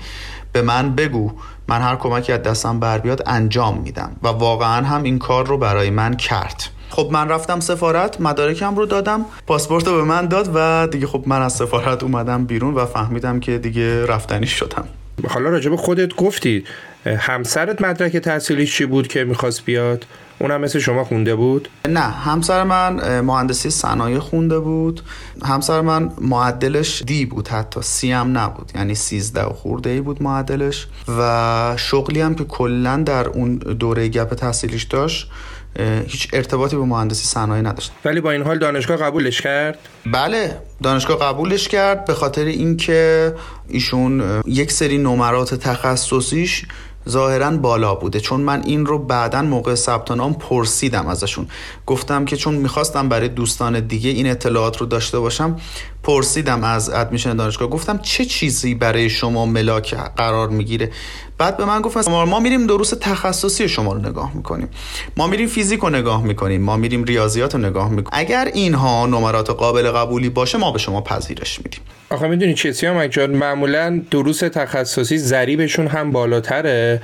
به 0.52 0.62
من 0.62 0.94
بگو. 0.94 1.32
من 1.68 1.80
هر 1.80 1.96
کمکی 1.96 2.32
از 2.32 2.42
دستم 2.42 2.80
بر 2.80 2.98
بیاد 2.98 3.22
انجام 3.26 3.78
میدم. 3.78 4.16
و 4.22 4.28
واقعا 4.28 4.86
هم 4.86 5.02
این 5.02 5.18
کار 5.18 5.46
رو 5.46 5.58
برای 5.58 5.90
من 5.90 6.16
کرد. 6.16 6.73
خب 6.94 7.08
من 7.12 7.28
رفتم 7.28 7.60
سفارت 7.60 8.20
مدارکم 8.20 8.76
رو 8.76 8.86
دادم 8.86 9.24
پاسپورت 9.46 9.86
رو 9.86 9.96
به 9.96 10.02
من 10.02 10.26
داد 10.26 10.50
و 10.54 10.88
دیگه 10.90 11.06
خب 11.06 11.22
من 11.26 11.42
از 11.42 11.52
سفارت 11.52 12.02
اومدم 12.02 12.44
بیرون 12.44 12.74
و 12.74 12.86
فهمیدم 12.86 13.40
که 13.40 13.58
دیگه 13.58 14.06
رفتنی 14.06 14.46
شدم 14.46 14.84
حالا 15.28 15.50
راجب 15.50 15.76
خودت 15.76 16.16
گفتی 16.16 16.64
همسرت 17.06 17.82
مدرک 17.82 18.16
تحصیلیش 18.16 18.76
چی 18.76 18.86
بود 18.86 19.08
که 19.08 19.24
می‌خواست 19.24 19.64
بیاد؟ 19.64 20.06
اونم 20.38 20.60
مثل 20.60 20.78
شما 20.78 21.04
خونده 21.04 21.34
بود؟ 21.34 21.68
نه 21.88 22.00
همسر 22.00 22.62
من 22.62 23.20
مهندسی 23.20 23.70
صنایع 23.70 24.18
خونده 24.18 24.58
بود 24.58 25.00
همسر 25.42 25.80
من 25.80 26.10
معدلش 26.20 27.02
دی 27.06 27.26
بود 27.26 27.48
حتی 27.48 27.82
سی 27.82 28.12
هم 28.12 28.38
نبود 28.38 28.72
یعنی 28.74 28.94
سیزده 28.94 29.44
و 29.44 29.52
خورده 29.52 29.90
ای 29.90 30.00
بود 30.00 30.22
معدلش 30.22 30.86
و 31.18 31.74
شغلی 31.76 32.20
هم 32.20 32.34
که 32.34 32.44
کلا 32.44 32.96
در 33.06 33.28
اون 33.28 33.56
دوره 33.56 34.08
گپ 34.08 34.34
تحصیلیش 34.34 34.82
داشت 34.82 35.30
هیچ 36.06 36.28
ارتباطی 36.32 36.76
به 36.76 36.84
مهندسی 36.84 37.24
صنایع 37.24 37.62
نداشت. 37.62 37.92
ولی 38.04 38.20
با 38.20 38.30
این 38.30 38.42
حال 38.42 38.58
دانشگاه 38.58 38.96
قبولش 38.96 39.40
کرد؟ 39.40 39.78
بله 40.06 40.58
دانشگاه 40.82 41.18
قبولش 41.18 41.68
کرد 41.68 42.04
به 42.04 42.14
خاطر 42.14 42.44
اینکه 42.44 43.34
ایشون 43.68 44.42
یک 44.46 44.72
سری 44.72 44.98
نمرات 44.98 45.54
تخصصیش 45.54 46.66
ظاهرا 47.08 47.50
بالا 47.50 47.94
بوده. 47.94 48.20
چون 48.20 48.40
من 48.40 48.62
این 48.64 48.86
رو 48.86 48.98
بعدا 48.98 49.42
موقع 49.42 49.74
ثبت 49.74 50.10
نام 50.10 50.34
پرسیدم 50.34 51.06
ازشون. 51.06 51.46
گفتم 51.86 52.24
که 52.24 52.36
چون 52.36 52.54
می‌خواستم 52.54 53.08
برای 53.08 53.28
دوستان 53.28 53.80
دیگه 53.80 54.10
این 54.10 54.30
اطلاعات 54.30 54.76
رو 54.76 54.86
داشته 54.86 55.18
باشم 55.18 55.56
پرسیدم 56.04 56.64
از 56.64 56.90
ادمیشن 56.90 57.36
دانشگاه 57.36 57.68
گفتم 57.68 57.98
چه 58.02 58.24
چیزی 58.24 58.74
برای 58.74 59.10
شما 59.10 59.46
ملاک 59.46 59.94
قرار 59.94 60.48
می‌گیره؟ 60.48 60.90
بعد 61.38 61.56
به 61.56 61.64
من 61.64 61.80
گفت 61.80 62.08
ما 62.08 62.40
میریم 62.40 62.66
دروس 62.66 62.92
تخصصی 63.00 63.68
شما 63.68 63.92
رو 63.92 63.98
نگاه 63.98 64.34
می‌کنیم. 64.34 64.68
ما 65.16 65.26
میریم 65.26 65.48
فیزیک 65.48 65.80
رو 65.80 65.90
نگاه 65.90 66.22
می‌کنیم. 66.22 66.62
ما 66.62 66.76
میریم 66.76 67.04
ریاضیات 67.04 67.54
رو 67.54 67.60
نگاه 67.60 67.90
می‌کنیم. 67.90 68.10
اگر 68.12 68.50
اینها 68.54 69.06
نمرات 69.06 69.50
قابل 69.50 69.90
قبولی 69.90 70.28
باشه 70.28 70.58
ما 70.58 70.72
به 70.72 70.78
شما 70.78 71.00
پذیرش 71.00 71.60
میدیم. 71.64 71.80
آخه 72.10 72.28
می‌دونی 72.28 72.56
سیامک 72.56 73.10
جان 73.10 73.30
معمولا 73.30 74.02
دروس 74.10 74.38
تخصصی 74.38 75.18
ضریبشون 75.18 75.86
هم 75.86 76.10
بالاتره. 76.10 77.02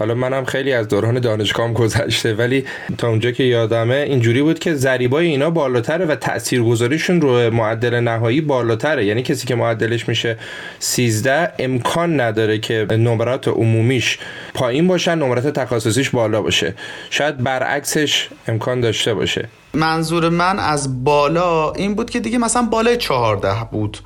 حالا 0.00 0.14
منم 0.14 0.44
خیلی 0.44 0.72
از 0.72 0.88
دوران 0.88 1.20
دانشگاهم 1.20 1.72
گذشته 1.72 2.34
ولی 2.34 2.64
تا 2.98 3.08
اونجا 3.08 3.30
که 3.30 3.44
یادمه 3.44 3.94
اینجوری 3.94 4.42
بود 4.42 4.58
که 4.58 4.74
ضریبای 4.74 5.26
اینا 5.26 5.50
بالاتره 5.50 6.04
و 6.04 6.14
تاثیرگذاریشون 6.14 7.20
رو 7.20 7.50
معدل 7.50 8.00
نهایی 8.00 8.40
بالاتره. 8.40 9.06
یعنی 9.06 9.22
کسی 9.22 9.46
که 9.46 9.54
معدلش 9.54 10.08
میشه 10.08 10.36
13 10.78 11.52
امکان 11.58 12.20
نداره 12.20 12.58
که 12.58 12.86
نمرات 12.90 13.48
عمومیش 13.48 14.18
پایین 14.54 14.88
باشن 14.88 15.18
نمرات 15.18 15.46
تخصصیش 15.46 16.10
بالا 16.10 16.42
باشه. 16.42 16.74
شاید 17.10 17.38
برعکسش 17.44 18.28
امکان 18.48 18.80
داشته 18.80 19.14
باشه. 19.14 19.48
منظور 19.74 20.28
من 20.28 20.58
از 20.58 21.04
بالا 21.04 21.72
این 21.72 21.94
بود 21.94 22.10
که 22.10 22.20
دیگه 22.20 22.38
مثلا 22.38 22.62
بالای 22.62 22.96
14 22.96 23.54
بود 23.72 23.98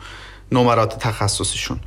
نمرات 0.52 0.98
تخصصیشون. 0.98 1.80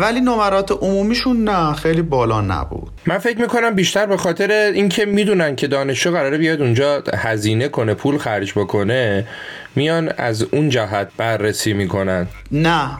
ولی 0.00 0.20
نمرات 0.20 0.72
عمومیشون 0.72 1.44
نه 1.44 1.72
خیلی 1.72 2.02
بالا 2.02 2.40
نبود. 2.40 2.90
من 3.06 3.18
فکر 3.18 3.40
می‌کنم 3.40 3.74
بیشتر 3.74 4.06
به 4.06 4.16
خاطر 4.16 4.50
اینکه 4.74 5.04
می‌دونن 5.04 5.56
که 5.56 5.66
دانشجو 5.66 6.10
قراره 6.10 6.38
بیاد 6.38 6.62
اونجا 6.62 7.02
هزینه 7.14 7.68
کنه 7.68 7.94
پول 7.94 8.18
خرج 8.18 8.52
بکنه 8.52 9.26
میان 9.76 10.12
از 10.16 10.42
اون 10.42 10.68
جهت 10.68 11.08
بررسی 11.16 11.72
می‌کنن. 11.72 12.26
نه. 12.52 12.90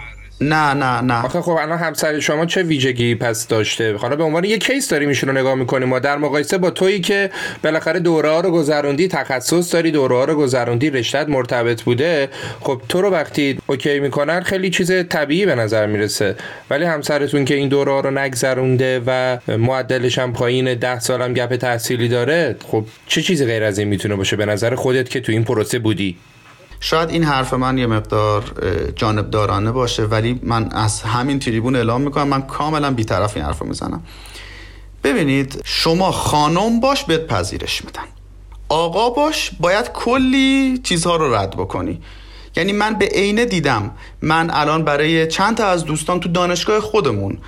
نه 0.43 0.75
نه 0.75 1.01
نه. 1.01 1.25
آخه 1.25 1.41
خب 1.41 1.51
الان 1.51 1.79
همسر 1.79 2.21
شما 2.21 2.47
چه 2.47 2.63
ویژگی 2.63 3.15
پس 3.15 3.49
داشته؟ 3.49 3.97
حالا 3.97 4.17
به 4.17 4.25
عنوان 4.25 4.45
یه 4.45 4.59
کیس 4.59 4.89
داریم 4.89 5.09
ایشون 5.09 5.29
رو 5.29 5.39
نگاه 5.39 5.55
می‌کنیم. 5.55 5.89
ما 5.89 5.99
در 5.99 6.19
مقایسه 6.19 6.59
با 6.59 6.71
تویی 6.71 7.01
که 7.01 7.31
بالاخره 7.65 8.01
دوره 8.01 8.31
ها 8.31 8.41
رو 8.41 8.51
گذروندی 8.51 9.09
تخصص 9.09 9.75
داری 9.75 9.91
دوره 9.91 10.17
ها 10.17 10.25
رو 10.25 10.35
گذروندی 10.35 10.91
رشتت 10.91 11.29
مرتبط 11.29 11.83
بوده. 11.83 12.29
خب 12.61 12.83
تو 12.89 13.03
رو 13.03 13.11
وقتی 13.11 13.59
اوکی 13.67 14.01
می‌کنن 14.01 14.41
خیلی 14.41 14.71
چیز 14.71 14.93
طبیعی 15.09 15.47
به 15.47 15.55
نظر 15.55 15.87
می‌رسه. 15.87 16.35
ولی 16.71 16.85
همسرتون 16.85 17.45
که 17.45 17.55
این 17.55 17.69
دوره 17.69 17.93
ها 17.93 18.01
رو 18.01 18.11
نگذرونده 18.11 19.03
و 19.07 19.39
معدلش 19.49 20.19
هم 20.19 20.33
پایین 20.33 20.75
ده 20.75 21.01
سالم 21.01 21.35
گپ 21.35 21.57
تحصیلی 21.57 22.09
داره 22.09 22.57
خب 22.67 22.85
چه 23.07 23.23
چیزی 23.23 23.45
غیر 23.47 23.65
از 23.65 23.79
این 23.79 23.89
می‌تونه 23.89 24.15
باشه؟ 24.17 24.37
به 24.37 24.47
نظر 24.47 24.75
خودت 24.75 25.09
که 25.09 25.21
تو 25.21 25.33
این 25.33 25.45
پروسه 25.45 25.79
بودی. 25.79 26.17
شاید 26.81 27.11
این 27.11 27.25
حرف 27.25 27.55
من 27.55 27.79
یه 27.79 27.87
مقدار 27.87 28.45
جانبدارانه 28.97 29.73
باشه 29.73 30.03
ولی 30.05 30.41
من 30.43 30.73
از 30.73 31.03
همین 31.03 31.39
تریبون 31.39 31.77
اعلام 31.77 32.01
می‌کنم 32.01 32.29
من 32.29 32.43
کاملا 32.43 32.91
بیطرف 32.91 33.37
این 33.37 33.45
حرف 33.47 33.63
می‌زنم. 33.63 34.03
ببینید 35.05 35.61
شما 35.65 36.13
خانم 36.13 36.81
باش 36.81 37.05
بهت 37.05 37.27
پذیرش 37.27 37.85
میدن. 37.85 38.05
آقا 38.69 39.11
باش 39.11 39.51
باید 39.61 39.93
کلی 39.93 40.81
چیزها 40.83 41.17
رو 41.17 41.35
رد 41.35 41.51
بکنی. 41.51 42.01
یعنی 42.57 42.73
من 42.73 42.95
به 42.95 43.07
عینه 43.07 43.45
دیدم. 43.45 43.91
من 44.23 44.51
الان 44.51 44.85
برای 44.85 45.27
چند 45.27 45.57
تا 45.57 45.67
از 45.67 45.85
دوستان 45.85 46.21
تو 46.21 46.29
دانشگاه 46.29 46.81
خودمون 46.81 47.39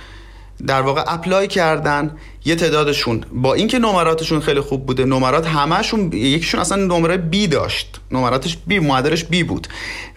در 0.67 0.81
واقع 0.81 1.03
اپلای 1.07 1.47
کردن 1.47 2.17
یه 2.45 2.55
تعدادشون. 2.55 3.25
با 3.33 3.53
اینکه 3.53 3.79
نمراتشون 3.79 4.39
خیلی 4.39 4.61
خوب 4.61 4.85
بوده 4.85 5.05
نمرات 5.05 5.47
همشون 5.47 6.13
یکیشون 6.13 6.59
اصلا 6.59 6.85
نمره 6.85 7.17
بی 7.17 7.47
داشت. 7.47 7.99
نمراتش 8.11 8.57
بی 8.67 8.79
معدلش 8.79 9.23
بی 9.23 9.43
بود. 9.43 9.67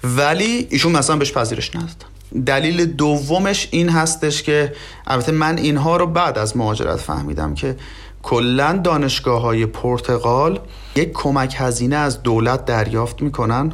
ولی 0.04 0.66
ایشون 0.70 0.92
مثلا 0.92 1.16
بهش 1.16 1.32
پذیرش 1.32 1.76
نداد. 1.76 2.04
دلیل 2.46 2.84
دومش 2.84 3.68
این 3.70 3.88
هستش 3.88 4.42
که 4.42 4.72
البته 5.06 5.32
من 5.32 5.58
اینها 5.58 5.96
رو 5.96 6.06
بعد 6.06 6.38
از 6.38 6.56
مهاجرت 6.56 6.96
فهمیدم 6.96 7.54
که 7.54 7.76
کلا 8.22 8.72
دانشگاه 8.84 9.42
های 9.42 9.66
پرتغال 9.66 10.60
یک 10.96 11.12
کمک 11.12 11.54
هزینه 11.58 11.96
از 11.96 12.22
دولت 12.22 12.64
دریافت 12.64 13.22
می‌کنن 13.22 13.72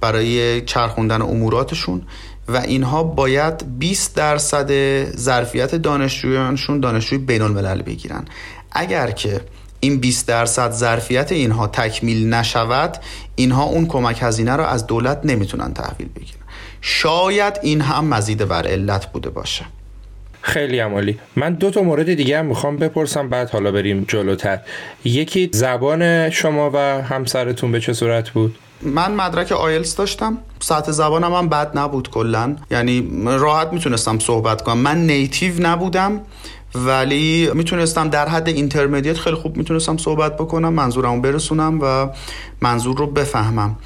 برای 0.00 0.60
چرخوندن 0.60 1.22
اموراتشون. 1.22 2.02
و 2.48 2.56
اینها 2.56 3.02
باید 3.02 3.78
20 3.78 4.16
درصد 4.16 4.70
ظرفیت 5.16 5.74
دانشجویانشون 5.74 6.80
دانشجوی 6.80 7.18
بین 7.18 7.42
الملل 7.42 7.82
بگیرن. 7.82 8.24
اگر 8.72 9.10
که 9.10 9.40
این 9.80 9.98
20 9.98 10.28
درصد 10.28 10.70
ظرفیت 10.70 11.32
اینها 11.32 11.66
تکمیل 11.66 12.34
نشود 12.34 12.96
اینها 13.34 13.64
اون 13.64 13.86
کمک 13.86 14.18
هزینه 14.20 14.56
را 14.56 14.68
از 14.68 14.86
دولت 14.86 15.20
نمی‌تونن 15.24 15.72
تحویل 15.74 16.08
بگیرن. 16.16 16.40
شاید 16.80 17.58
این 17.62 17.80
هم 17.80 18.04
مزید 18.04 18.48
بر 18.48 18.66
علت 18.66 19.06
بوده 19.06 19.30
باشه. 19.30 19.64
خیلی 20.42 20.78
عالی. 20.78 21.18
من 21.36 21.54
دو 21.54 21.70
تا 21.70 21.82
مورد 21.82 22.14
دیگه 22.14 22.38
هم 22.38 22.46
می‌خوام 22.46 22.76
بپرسم 22.76 23.28
بعد 23.28 23.50
حالا 23.50 23.72
بریم 23.72 24.04
جلوتر. 24.08 24.60
یکی 25.04 25.50
زبان 25.52 26.30
شما 26.30 26.70
و 26.74 26.78
همسرتون 27.02 27.72
به 27.72 27.80
چه 27.80 27.92
صورت 27.92 28.30
بود؟ 28.30 28.58
من 28.82 29.14
مدرک 29.14 29.52
آیلز 29.52 29.94
داشتم. 29.94 30.38
سطح 30.60 30.92
زبانم 30.92 31.34
هم 31.34 31.48
بد 31.48 31.78
نبود 31.78 32.10
کلا 32.10 32.56
یعنی 32.70 33.22
راحت 33.24 33.72
می‌تونستم 33.72 34.18
صحبت 34.18 34.62
کنم. 34.62 34.78
من 34.78 35.06
native 35.06 35.54
نبودم 35.58 36.20
ولی 36.74 37.50
می‌تونستم 37.54 38.08
در 38.08 38.28
حد 38.28 38.48
intermediate 38.48 39.16
خیلی 39.18 39.36
خوب 39.36 39.56
می‌تونستم 39.56 39.96
صحبت 39.96 40.36
بکنم 40.36 40.72
منظورمو 40.72 41.20
برسونم 41.20 41.78
و 41.82 42.08
منظور 42.60 42.96
رو 42.96 43.06
بفهمم. 43.06 43.76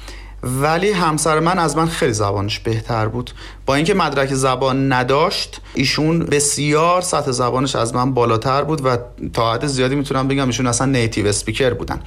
ولی 0.43 0.91
همسر 0.91 1.39
من 1.39 1.59
از 1.59 1.77
من 1.77 1.87
خیلی 1.87 2.13
زبانش 2.13 2.59
بهتر 2.59 3.07
بود. 3.07 3.31
با 3.65 3.75
اینکه 3.75 3.93
مدرک 3.93 4.33
زبان 4.33 4.93
نداشت 4.93 5.61
ایشون 5.73 6.19
بسیار 6.19 7.01
سطح 7.01 7.31
زبانش 7.31 7.75
از 7.75 7.95
من 7.95 8.13
بالاتر 8.13 8.63
بود 8.63 8.85
و 8.85 8.97
تا 9.33 9.53
حد 9.53 9.67
زیادی 9.67 9.95
می‌تونم 9.95 10.27
بگم 10.27 10.47
ایشون 10.47 10.67
اصلا 10.67 10.87
نیتیو 10.87 11.27
اسپیکر 11.27 11.73
بودن. 11.73 11.99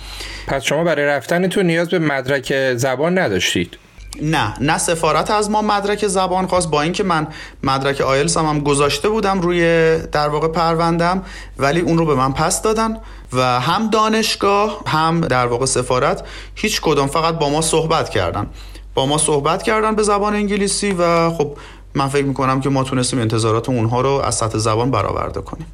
پس 0.46 0.62
شما 0.62 0.84
برای 0.84 1.06
رفتنتون 1.06 1.66
نیاز 1.66 1.88
به 1.88 1.98
مدرک 1.98 2.74
زبان 2.76 3.18
نداشتید؟ 3.18 3.78
نه 4.22 4.54
نه 4.60 4.78
سفارت 4.78 5.30
از 5.30 5.50
ما 5.50 5.62
مدرک 5.62 6.06
زبان 6.06 6.46
خواست. 6.46 6.70
با 6.70 6.82
اینکه 6.82 7.04
من 7.04 7.26
مدرک 7.62 8.00
آیلس 8.00 8.36
هم, 8.36 8.46
هم 8.46 8.60
گذاشته 8.60 9.08
بودم 9.08 9.40
روی 9.40 9.62
در 10.12 10.28
واقع 10.28 10.48
پروندم 10.48 11.22
ولی 11.58 11.80
اون 11.80 11.98
رو 11.98 12.06
به 12.06 12.14
من 12.14 12.32
پس 12.32 12.62
دادن. 12.62 12.96
و 13.36 13.60
هم 13.60 13.90
دانشگاه 13.90 14.82
هم 14.86 15.20
در 15.20 15.46
واقع 15.46 15.66
سفارت 15.66 16.22
هیچ 16.54 16.80
کدام 16.80 17.06
فقط 17.06 17.38
با 17.38 17.50
ما 17.50 17.60
صحبت 17.60 18.08
کردن. 18.08 18.46
با 18.94 19.06
ما 19.06 19.18
صحبت 19.18 19.62
کردن 19.62 19.94
به 19.94 20.02
زبان 20.02 20.34
انگلیسی 20.34 20.92
و 20.98 21.30
خب 21.30 21.56
من 21.94 22.08
فکر 22.08 22.24
می‌کنم 22.24 22.60
که 22.60 22.68
ما 22.68 22.84
تونستیم 22.84 23.20
انتظارات 23.20 23.68
اونها 23.68 24.00
رو 24.00 24.10
از 24.10 24.34
سطح 24.34 24.58
زبان 24.58 24.90
برآورده 24.90 25.40
کنیم. 25.40 25.66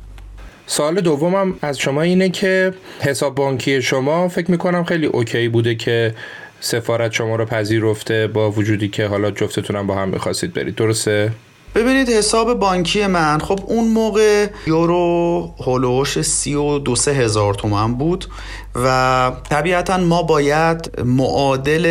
سال 0.67 1.01
دومم 1.01 1.55
از 1.63 1.79
شما 1.79 2.03
اینه 2.03 2.29
که 2.29 2.75
حساب 3.01 3.35
بانکی 3.35 3.83
شما 3.83 4.29
فکر 4.29 4.51
می‌کنم 4.51 4.85
خیلی 4.85 5.07
اوکی 5.07 5.49
بوده 5.49 5.75
که 5.75 6.15
سفارت 6.61 7.13
شما 7.13 7.37
رو 7.37 7.45
پذیرفته 7.45 8.27
با 8.27 8.51
وجودی 8.51 8.89
که 8.89 9.07
حالا 9.07 9.31
جفتتونم 9.31 9.87
با 9.87 9.95
هم 9.95 10.09
می‌خواستید 10.09 10.53
برید. 10.53 10.75
درسته؟ 10.75 11.33
ببینید 11.75 12.09
حساب 12.09 12.55
بانکی 12.55 13.07
من 13.07 13.39
خب 13.39 13.61
اون 13.67 13.89
موقع 13.89 14.47
یورو 14.67 15.55
هلوش 15.67 16.21
سی 16.21 16.55
و 16.55 16.79
دو 16.79 16.97
سه 16.97 17.13
هزار 17.13 17.55
تومن 17.55 17.95
بود 17.95 18.27
و 18.75 19.33
طبیعتا 19.51 19.97
ما 19.97 20.23
باید 20.23 21.01
معادل 21.05 21.85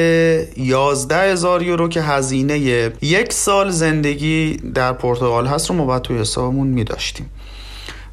یازده 0.58 1.32
هزار 1.32 1.62
یورو 1.62 1.90
که 1.90 2.02
هزینه 2.02 2.58
یک 3.02 3.34
سال 3.34 3.70
زندگی 3.70 4.58
در 4.58 4.94
پرتغال 4.94 5.48
هست 5.48 5.70
رو 5.70 5.76
ما 5.76 5.86
باید 5.86 6.02
توی 6.02 6.18
حسابمون 6.18 6.68
می 6.68 6.84
داشتیم 6.84 7.30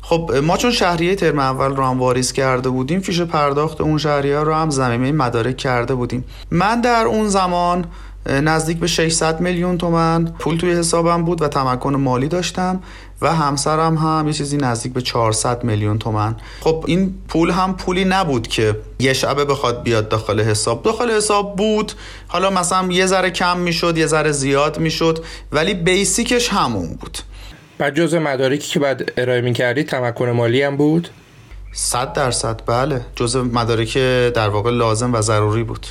خب 0.08 0.32
ما 0.42 0.56
چون 0.56 0.70
شهریه 0.70 1.14
ترم 1.14 1.38
اول 1.38 1.76
رو 1.76 1.84
هم 1.84 1.98
واریز 1.98 2.32
کرده 2.32 2.68
بودیم 2.68 3.00
فیش 3.00 3.20
پرداخت 3.20 3.80
اون 3.80 3.98
شهریه 3.98 4.38
رو 4.38 4.54
هم 4.54 4.70
زمینه 4.70 5.12
مدارک 5.12 5.56
کرده 5.56 5.94
بودیم. 5.94 6.24
من 6.50 6.80
در 6.80 7.04
اون 7.04 7.28
زمان 7.28 7.84
نزدیک 8.26 8.78
به 8.78 8.86
600 8.86 9.40
میلیون 9.40 9.78
تومن. 9.78 10.24
پول 10.38 10.58
توی 10.58 10.72
حسابم 10.72 11.24
بود 11.24 11.42
و 11.42 11.48
تمکن 11.48 11.94
مالی 11.94 12.28
داشتم 12.28 12.82
و 13.22 13.34
همسرم 13.34 13.96
هم 13.96 14.26
یه 14.26 14.32
چیزی 14.32 14.56
نزدیک 14.56 14.92
به 14.92 15.02
400 15.02 15.64
میلیون 15.64 15.98
تومن. 15.98 16.36
خب 16.60 16.84
این 16.86 17.14
پول 17.28 17.50
هم 17.50 17.76
پولی 17.76 18.04
نبود 18.04 18.48
که 18.48 18.76
یه 18.98 19.12
شبه 19.12 19.44
بخواد 19.44 19.82
بیاد 19.82 20.08
داخل 20.08 20.40
حساب. 20.40 20.82
داخل 20.82 21.10
حساب 21.10 21.56
بود. 21.56 21.92
حالا 22.28 22.50
مثلا 22.50 22.88
یه 22.90 23.06
ذره 23.06 23.30
کم 23.30 23.58
می‌شد 23.58 23.98
یه 23.98 24.06
ذره 24.06 24.32
زیاد 24.32 24.78
می‌شد 24.78 25.24
ولی 25.52 25.74
بیسیکش 25.74 26.48
همون 26.48 26.88
بود. 27.00 27.18
بعد 27.78 27.94
جز 27.94 28.14
مدارکی 28.14 28.68
که 28.68 28.78
بعد 28.78 29.12
ارائه 29.16 29.40
می 29.40 29.52
کردی 29.52 29.82
تمکن 29.82 30.28
مالی 30.28 30.62
هم 30.62 30.76
بود؟ 30.76 31.08
صد 31.72 32.12
درصد 32.12 32.60
بله. 32.66 33.00
جز 33.16 33.36
مدارک 33.36 33.98
در 34.34 34.48
واقع 34.48 34.70
لازم 34.70 35.14
و 35.14 35.20
ضروری 35.20 35.62
بود. 35.62 35.86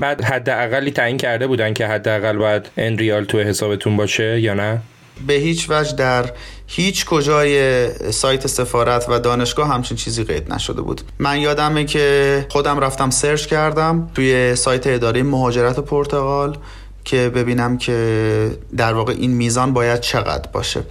بعد 0.00 0.24
حداقلی 0.24 0.90
تعیین 0.90 1.16
کرده 1.16 1.46
بودن 1.46 1.74
که 1.74 1.86
حداقل 1.86 2.36
باید 2.36 2.70
ان 2.76 2.98
ریال 2.98 3.24
تو 3.24 3.38
حسابتون 3.38 3.96
باشه 3.96 4.40
یا 4.40 4.54
نه؟ 4.54 4.80
به 5.26 5.34
هیچ 5.34 5.66
وجه 5.70 5.96
در 5.96 6.30
هیچ 6.66 7.04
کجای 7.04 7.88
سایت 8.12 8.46
سفارت 8.46 9.06
و 9.08 9.18
دانشگاه 9.18 9.68
همچین 9.68 9.96
چیزی 9.96 10.24
قید 10.24 10.52
نشده 10.52 10.82
بود. 10.82 11.00
من 11.18 11.40
یادمه 11.40 11.84
که 11.84 12.46
خودم 12.48 12.80
رفتم 12.80 13.10
سرچ 13.10 13.46
کردم 13.46 14.10
توی 14.14 14.56
سایت 14.56 14.86
اداره 14.86 15.22
مهاجرت 15.22 15.80
پرتغال 15.80 16.56
که 17.04 17.28
ببینم 17.28 17.78
که 17.78 18.50
در 18.76 18.94
واقع 18.94 19.12
این 19.12 19.30
میزان 19.30 19.72
باید 19.72 20.00
چقدر 20.00 20.50
باشه. 20.52 20.82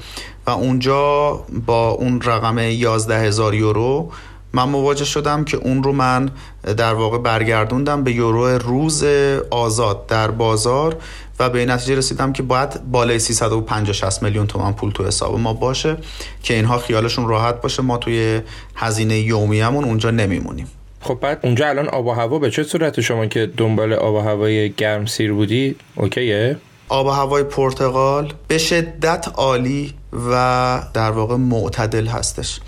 و 0.47 0.51
اونجا 0.51 1.31
با 1.65 1.89
اون 1.89 2.21
رقم 2.21 2.57
11 2.57 3.19
هزار 3.19 3.53
یورو 3.53 4.11
من 4.53 4.63
مواجه 4.63 5.05
شدم 5.05 5.43
که 5.43 5.57
اون 5.57 5.83
رو 5.83 5.91
من 5.91 6.29
در 6.77 6.93
واقع 6.93 7.17
برگردوندم 7.17 8.03
به 8.03 8.11
یورو 8.11 8.47
روز 8.47 9.03
آزاد 9.49 10.07
در 10.07 10.31
بازار 10.31 10.97
و 11.39 11.49
به 11.49 11.65
نتیجه 11.65 11.95
رسیدم 11.95 12.33
که 12.33 12.43
باید 12.43 12.91
بالای 12.91 13.19
350 13.19 13.93
60 13.93 14.23
میلیون 14.23 14.47
تومان 14.47 14.73
پول 14.73 14.91
تو 14.91 15.07
حساب 15.07 15.39
ما 15.39 15.53
باشه 15.53 15.97
که 16.43 16.53
اینها 16.53 16.77
خیالشون 16.77 17.27
راحت 17.27 17.61
باشه. 17.61 17.81
ما 17.81 17.97
توی 17.97 18.41
هزینه 18.75 19.19
یومیمون 19.19 19.83
اونجا 19.83 20.11
نمیمونیم. 20.11 20.67
خب 21.01 21.19
بعد 21.21 21.39
اونجا 21.43 21.69
الان 21.69 21.87
آب 21.87 22.05
و 22.05 22.11
هوا 22.11 22.39
به 22.39 22.51
چه 22.51 22.63
صورت 22.63 23.01
شما 23.01 23.25
که 23.25 23.51
دنبال 23.57 23.93
آب 23.93 24.15
و 24.15 24.19
هوای 24.19 24.69
گرم 24.69 25.05
سیر 25.05 25.33
بودی؟ 25.33 25.75
اوکیه؟ 25.95 26.57
آب 26.89 27.05
و 27.05 27.09
هوای 27.09 27.43
پرتغال 27.43 28.33
به 28.47 28.57
شدت 28.57 29.27
عالی 29.35 29.93
و 30.31 30.83
در 30.93 31.11
واقع 31.11 31.35
معتدل 31.35 32.07
هستش. 32.07 32.59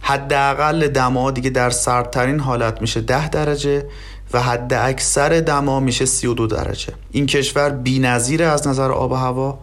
حداقل 0.00 0.88
دما 0.88 1.30
دیگه 1.30 1.50
در 1.50 1.70
سردترین 1.70 2.40
حالت 2.40 2.80
میشه 2.80 3.00
10 3.00 3.28
درجه 3.28 3.84
و 4.32 4.42
حد 4.42 4.74
اکثر 4.74 5.40
دما 5.40 5.80
میشه 5.80 6.04
32 6.04 6.46
درجه. 6.46 6.92
این 7.10 7.26
کشور 7.26 7.70
بی‌نظیر 7.70 8.42
از 8.42 8.68
نظر 8.68 8.90
آب 8.90 9.12
و 9.12 9.14
هوا. 9.14 9.58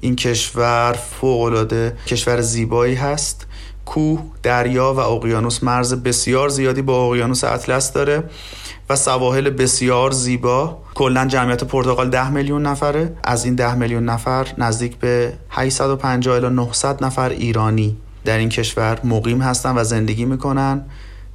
این 0.00 0.16
کشور 0.16 0.98
فوق 1.20 1.72
کشور 2.06 2.40
زیبایی 2.40 2.94
هست. 2.94 3.46
کوه، 3.86 4.20
دریا 4.42 4.94
و 4.94 4.98
اقیانوس 4.98 5.62
مرز 5.62 5.94
بسیار 5.94 6.48
زیادی 6.48 6.82
با 6.82 7.06
اقیانوس 7.06 7.44
اطلس 7.44 7.92
داره 7.92 8.24
و 8.90 8.96
سواحل 8.96 9.50
بسیار 9.50 10.10
زیبا. 10.10 10.78
کلا 10.94 11.26
جمعیت 11.26 11.64
پرتغال 11.64 12.10
10 12.10 12.30
میلیون 12.30 12.66
نفره. 12.66 13.16
از 13.24 13.44
این 13.44 13.54
10 13.54 13.74
میلیون 13.74 14.04
نفر 14.04 14.46
نزدیک 14.58 14.96
به 14.96 15.32
850 15.50 16.34
الی 16.36 16.48
900 16.48 17.04
نفر 17.04 17.28
ایرانی. 17.28 17.96
در 18.28 18.38
این 18.38 18.48
کشور 18.48 18.98
مقیم 19.04 19.42
هستن 19.42 19.78
و 19.78 19.84
زندگی 19.84 20.24
می‌کنن. 20.24 20.84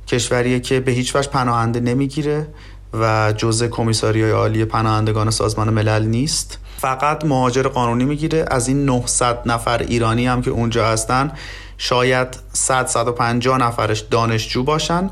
کشوریه 0.08 0.60
که 0.60 0.80
به 0.80 0.92
هیچ 0.92 1.16
وجه 1.16 1.30
پناهنده 1.30 1.80
نمی‌گیره 1.80 2.48
و 2.94 3.34
جزء 3.38 3.68
کمیساری 3.68 4.32
عالی 4.32 4.66
پناهندگان 4.66 5.32
سازمان 5.32 5.70
ملل 5.70 6.06
نیست. 6.06 6.60
فقط 6.78 7.26
مهاجر 7.26 7.68
قانونی 7.68 8.06
می‌گیره. 8.06 8.46
از 8.48 8.68
این 8.68 8.86
900 8.86 9.38
نفر 9.46 9.78
ایرانی 9.78 10.28
هم 10.28 10.42
که 10.42 10.52
اونجا 10.52 10.88
هستن 10.88 11.32
شاید 11.78 12.28
100 12.54 12.88
150 12.88 13.58
نفرش 13.58 14.00
دانشجو 14.00 14.64
باشن. 14.64 15.10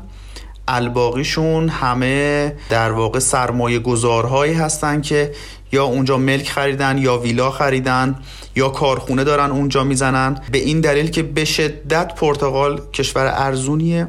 الباقیشون 0.68 1.68
همه 1.68 2.56
در 2.70 2.92
واقع 2.92 3.18
سرمایه 3.18 3.78
گذارهایی 3.78 4.54
هستن 4.54 5.00
که 5.00 5.32
یا 5.72 5.84
اونجا 5.84 6.18
ملک 6.18 6.48
خریدن 6.48 6.98
یا 6.98 7.18
ویلا 7.18 7.50
خریدن. 7.50 8.18
یا 8.56 8.68
کارخونه 8.68 9.24
دارن 9.24 9.50
اونجا 9.50 9.84
می‌زنن. 9.84 10.40
به 10.52 10.58
این 10.58 10.80
دلیل 10.80 11.10
که 11.10 11.22
به 11.22 11.44
شدت 11.44 12.14
پرتغال 12.14 12.80
کشور 12.92 13.26
ارزونیه. 13.26 14.08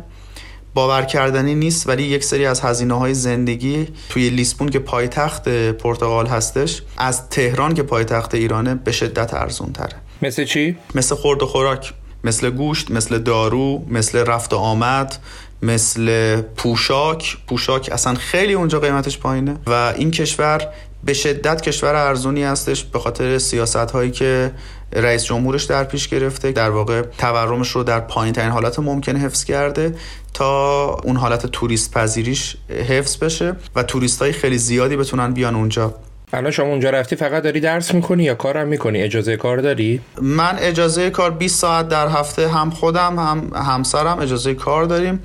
باور 0.73 1.01
کردنی 1.01 1.55
نیست 1.55 1.89
ولی 1.89 2.03
یک 2.03 2.23
سری 2.23 2.45
از 2.45 2.61
هزینه 2.61 2.93
های 2.93 3.13
زندگی 3.13 3.87
توی 4.09 4.29
لیسبون 4.29 4.69
که 4.69 4.79
پایتخت 4.79 5.49
پرتغال 5.49 6.27
هستش 6.27 6.81
از 6.97 7.29
تهران 7.29 7.73
که 7.73 7.83
پایتخت 7.83 8.35
ایرانه 8.35 8.75
به 8.75 8.91
شدت 8.91 9.33
ارزون 9.33 9.71
تره 9.71 9.95
مثل 10.21 10.45
چی؟ 10.45 10.77
مثل 10.95 11.15
خورد 11.15 11.43
و 11.43 11.45
خوراک. 11.45 11.93
مثل 12.23 12.49
گوشت 12.49 12.91
مثل 12.91 13.19
دارو 13.19 13.85
مثل 13.89 14.17
رفت 14.25 14.53
و 14.53 14.57
آمد 14.57 15.15
مثل 15.61 16.41
پوشاک. 16.41 17.37
پوشاک 17.47 17.89
اصلا 17.91 18.13
خیلی 18.13 18.53
اونجا 18.53 18.79
قیمتش 18.79 19.17
پایینه. 19.17 19.55
و 19.67 19.93
این 19.97 20.11
کشور 20.11 20.67
به 21.05 21.13
شدت 21.13 21.61
کشور 21.61 21.95
ارزونی 21.95 22.43
هستش 22.43 22.83
به 22.83 22.99
خاطر 22.99 23.37
سیاست 23.37 23.75
هایی 23.91 24.11
که 24.11 24.51
رئیس 24.93 25.23
جمهورش 25.23 25.63
در 25.63 25.83
پیش 25.83 26.07
گرفته 26.07 26.51
در 26.51 26.69
واقع 26.69 27.01
تورمش 27.01 27.69
رو 27.69 27.83
در 27.83 27.99
پایین 27.99 28.33
ترین 28.33 28.49
حالت 28.49 28.79
ممکن 28.79 29.15
حفظ 29.15 29.43
کرده 29.43 29.95
تا 30.33 30.85
اون 31.03 31.17
حالت 31.17 31.45
توریست 31.45 31.93
پذیریش 31.93 32.55
حفظ 32.69 33.17
بشه 33.17 33.55
و 33.75 33.83
توریست 33.83 34.21
های 34.21 34.31
خیلی 34.31 34.57
زیادی 34.57 34.97
بتونن 34.97 35.33
بیان 35.33 35.55
اونجا. 35.55 35.95
الان 36.33 36.51
شما 36.51 36.67
اونجا 36.67 36.89
رفتی 36.89 37.15
فقط 37.15 37.43
داری 37.43 37.59
درس 37.59 37.93
می‌کنی 37.93 38.23
یا 38.23 38.35
کارم 38.35 38.67
می‌کنی؟ 38.67 39.01
اجازه 39.01 39.37
کار 39.37 39.57
داری؟ 39.57 40.01
من 40.21 40.55
اجازه 40.59 41.09
کار 41.09 41.31
20 41.31 41.59
ساعت 41.59 41.87
در 41.87 42.07
هفته 42.07 42.49
هم 42.49 42.69
خودم 42.69 43.19
هم 43.19 43.51
همسرم 43.55 44.19
اجازه 44.19 44.53
کار 44.53 44.85
داریم. 44.85 45.19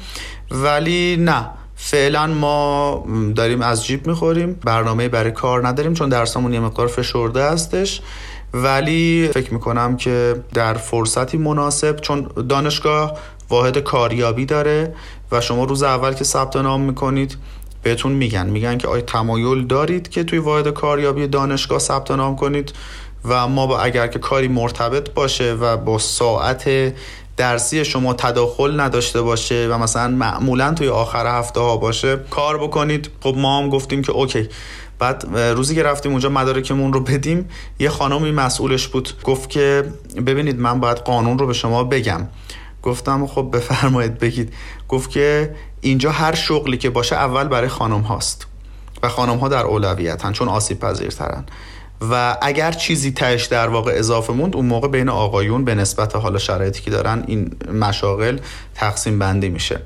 ولی 0.50 1.16
نه 1.16 1.46
فعلا 1.80 2.26
ما 2.26 3.06
داریم 3.34 3.62
از 3.62 3.86
جیب 3.86 4.06
می‌خوریم. 4.06 4.52
برنامه 4.64 5.08
برای 5.08 5.30
کار 5.30 5.68
نداریم 5.68 5.94
چون 5.94 6.08
درسمون 6.08 6.52
یه 6.52 6.60
مقدار 6.60 6.86
فشرده 6.86 7.44
هستش. 7.44 8.00
ولی 8.54 9.30
فکر 9.34 9.52
می‌کنم 9.52 9.96
که 9.96 10.42
در 10.54 10.74
فرصتی 10.74 11.38
مناسب 11.38 12.00
چون 12.00 12.28
دانشگاه 12.48 13.18
واحد 13.48 13.78
کاریابی 13.78 14.46
داره 14.46 14.94
و 15.32 15.40
شما 15.40 15.64
روز 15.64 15.82
اول 15.82 16.12
که 16.12 16.24
ثبت 16.24 16.56
نام 16.56 16.80
می‌کنید 16.80 17.36
بهتون 17.82 18.12
میگن. 18.12 18.46
میگن 18.46 18.78
که 18.78 18.88
آیا 18.88 19.02
تمایل 19.02 19.66
دارید 19.66 20.08
که 20.08 20.24
توی 20.24 20.38
واحد 20.38 20.68
کاریابی 20.68 21.26
دانشگاه 21.26 21.78
ثبت 21.78 22.10
نام 22.10 22.36
کنید؟ 22.36 22.72
و 23.24 23.48
ما 23.48 23.66
با 23.66 23.80
اگر 23.80 24.06
که 24.06 24.18
کاری 24.18 24.48
مرتبط 24.48 25.10
باشه 25.10 25.52
و 25.52 25.76
با 25.76 25.98
ساعت 25.98 26.94
درسی 27.38 27.84
شما 27.84 28.14
تداخل 28.14 28.80
نداشته 28.80 29.22
باشه 29.22 29.68
و 29.70 29.78
مثلا 29.78 30.08
معمولا 30.08 30.74
توی 30.74 30.88
آخر 30.88 31.38
هفته 31.38 31.60
ها 31.60 31.76
باشه 31.76 32.16
کار 32.30 32.58
بکنید. 32.58 33.10
خب 33.20 33.34
ما 33.36 33.58
هم 33.58 33.68
گفتیم 33.68 34.02
که 34.02 34.12
اوکی. 34.12 34.48
بعد 34.98 35.26
روزی 35.36 35.74
که 35.74 35.82
رفتیم 35.82 36.12
اونجا 36.12 36.28
مدارکمون 36.28 36.92
رو 36.92 37.00
بدیم 37.00 37.48
یه 37.78 37.88
خانمی 37.88 38.30
مسئولش 38.30 38.88
بود. 38.88 39.22
گفت 39.24 39.50
که 39.50 39.92
ببینید 40.26 40.60
من 40.60 40.80
باید 40.80 40.98
قانون 40.98 41.38
رو 41.38 41.46
به 41.46 41.52
شما 41.52 41.84
بگم. 41.84 42.28
گفتم 42.82 43.26
خب 43.26 43.50
بفرمایید 43.52 44.18
بگید. 44.18 44.52
گفت 44.88 45.10
که 45.10 45.54
اینجا 45.80 46.10
هر 46.10 46.34
شغلی 46.34 46.76
که 46.76 46.90
باشه 46.90 47.16
اول 47.16 47.48
برای 47.48 47.68
خانم 47.68 48.00
هاست. 48.00 48.46
و 49.02 49.08
خانم 49.08 49.36
ها 49.36 49.48
در 49.48 49.64
اولویتن 49.64 50.32
چون 50.32 50.48
آسیب 50.48 50.78
پذیرترن. 50.80 51.44
و 52.10 52.36
اگر 52.42 52.72
چیزی 52.72 53.10
تهش 53.10 53.46
در 53.46 53.68
واقع 53.68 53.92
اضافه 53.94 54.32
موند 54.32 54.56
اون 54.56 54.66
موقع 54.66 54.88
بین 54.88 55.08
آقایون 55.08 55.64
به 55.64 55.74
نسبت 55.74 56.16
حالا 56.16 56.38
شرایطی 56.38 56.82
که 56.82 56.90
دارن 56.90 57.24
این 57.26 57.56
مشاغل 57.72 58.38
تقسیم 58.74 59.18
بندی 59.18 59.48
میشه. 59.48 59.80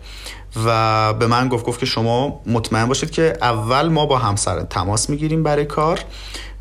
و 0.67 1.13
به 1.13 1.27
من 1.27 1.49
گفت 1.49 1.65
گفت 1.65 1.81
که 1.81 1.87
شما 1.87 2.41
مطمئن 2.47 2.87
باشید 2.87 3.11
که 3.11 3.39
اول 3.43 3.89
ما 3.89 4.07
با 4.07 4.19
همسر 4.19 4.61
تماس 4.61 5.11
می‌گیریم 5.11 5.43
برای 5.43 5.65
کار 5.65 6.01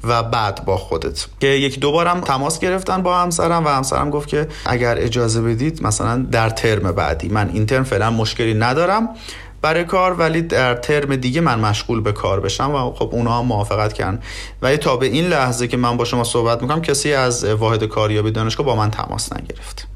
و 0.03 0.23
بعد 0.23 0.65
با 0.65 0.77
خودت. 0.77 1.25
که 1.39 1.47
یک 1.47 1.79
دو 1.79 1.91
بارم 1.91 2.21
تماس 2.21 2.59
گرفتن 2.59 3.03
با 3.03 3.17
همسرم 3.17 3.65
و 3.65 3.69
همسرم 3.69 4.09
گفت 4.09 4.27
که 4.27 4.47
اگر 4.65 4.95
اجازه 4.97 5.41
بدید 5.41 5.83
مثلا 5.83 6.17
در 6.31 6.49
ترم 6.49 6.91
بعدی. 6.91 7.29
من 7.29 7.49
این 7.53 7.65
ترم 7.65 7.83
فعلا 7.83 8.11
مشکلی 8.11 8.53
ندارم. 8.53 9.09
برای 9.61 9.83
کار 9.83 10.13
ولی 10.13 10.41
در 10.41 10.75
ترم 10.75 11.15
دیگه 11.15 11.41
من 11.41 11.59
مشغول 11.59 12.01
به 12.01 12.11
کار 12.11 12.39
بشم 12.39 12.75
و 12.75 12.91
خب 12.91 13.09
اونا 13.11 13.39
هم 13.39 13.45
موافقت 13.45 13.93
کردن. 13.93 14.19
ولی 14.61 14.77
تا 14.77 14.97
به 14.97 15.05
این 15.05 15.27
لحظه 15.27 15.67
که 15.67 15.77
من 15.77 15.97
با 15.97 16.05
شما 16.05 16.23
صحبت 16.23 16.61
می‌کنم 16.61 16.81
کسی 16.81 17.13
از 17.13 17.43
واحد 17.43 17.83
کاریابی 17.83 18.31
دانشگاه 18.31 18.65
با 18.65 18.75
من 18.75 18.91
تماس 18.91 19.33
نگرفت. 19.33 19.87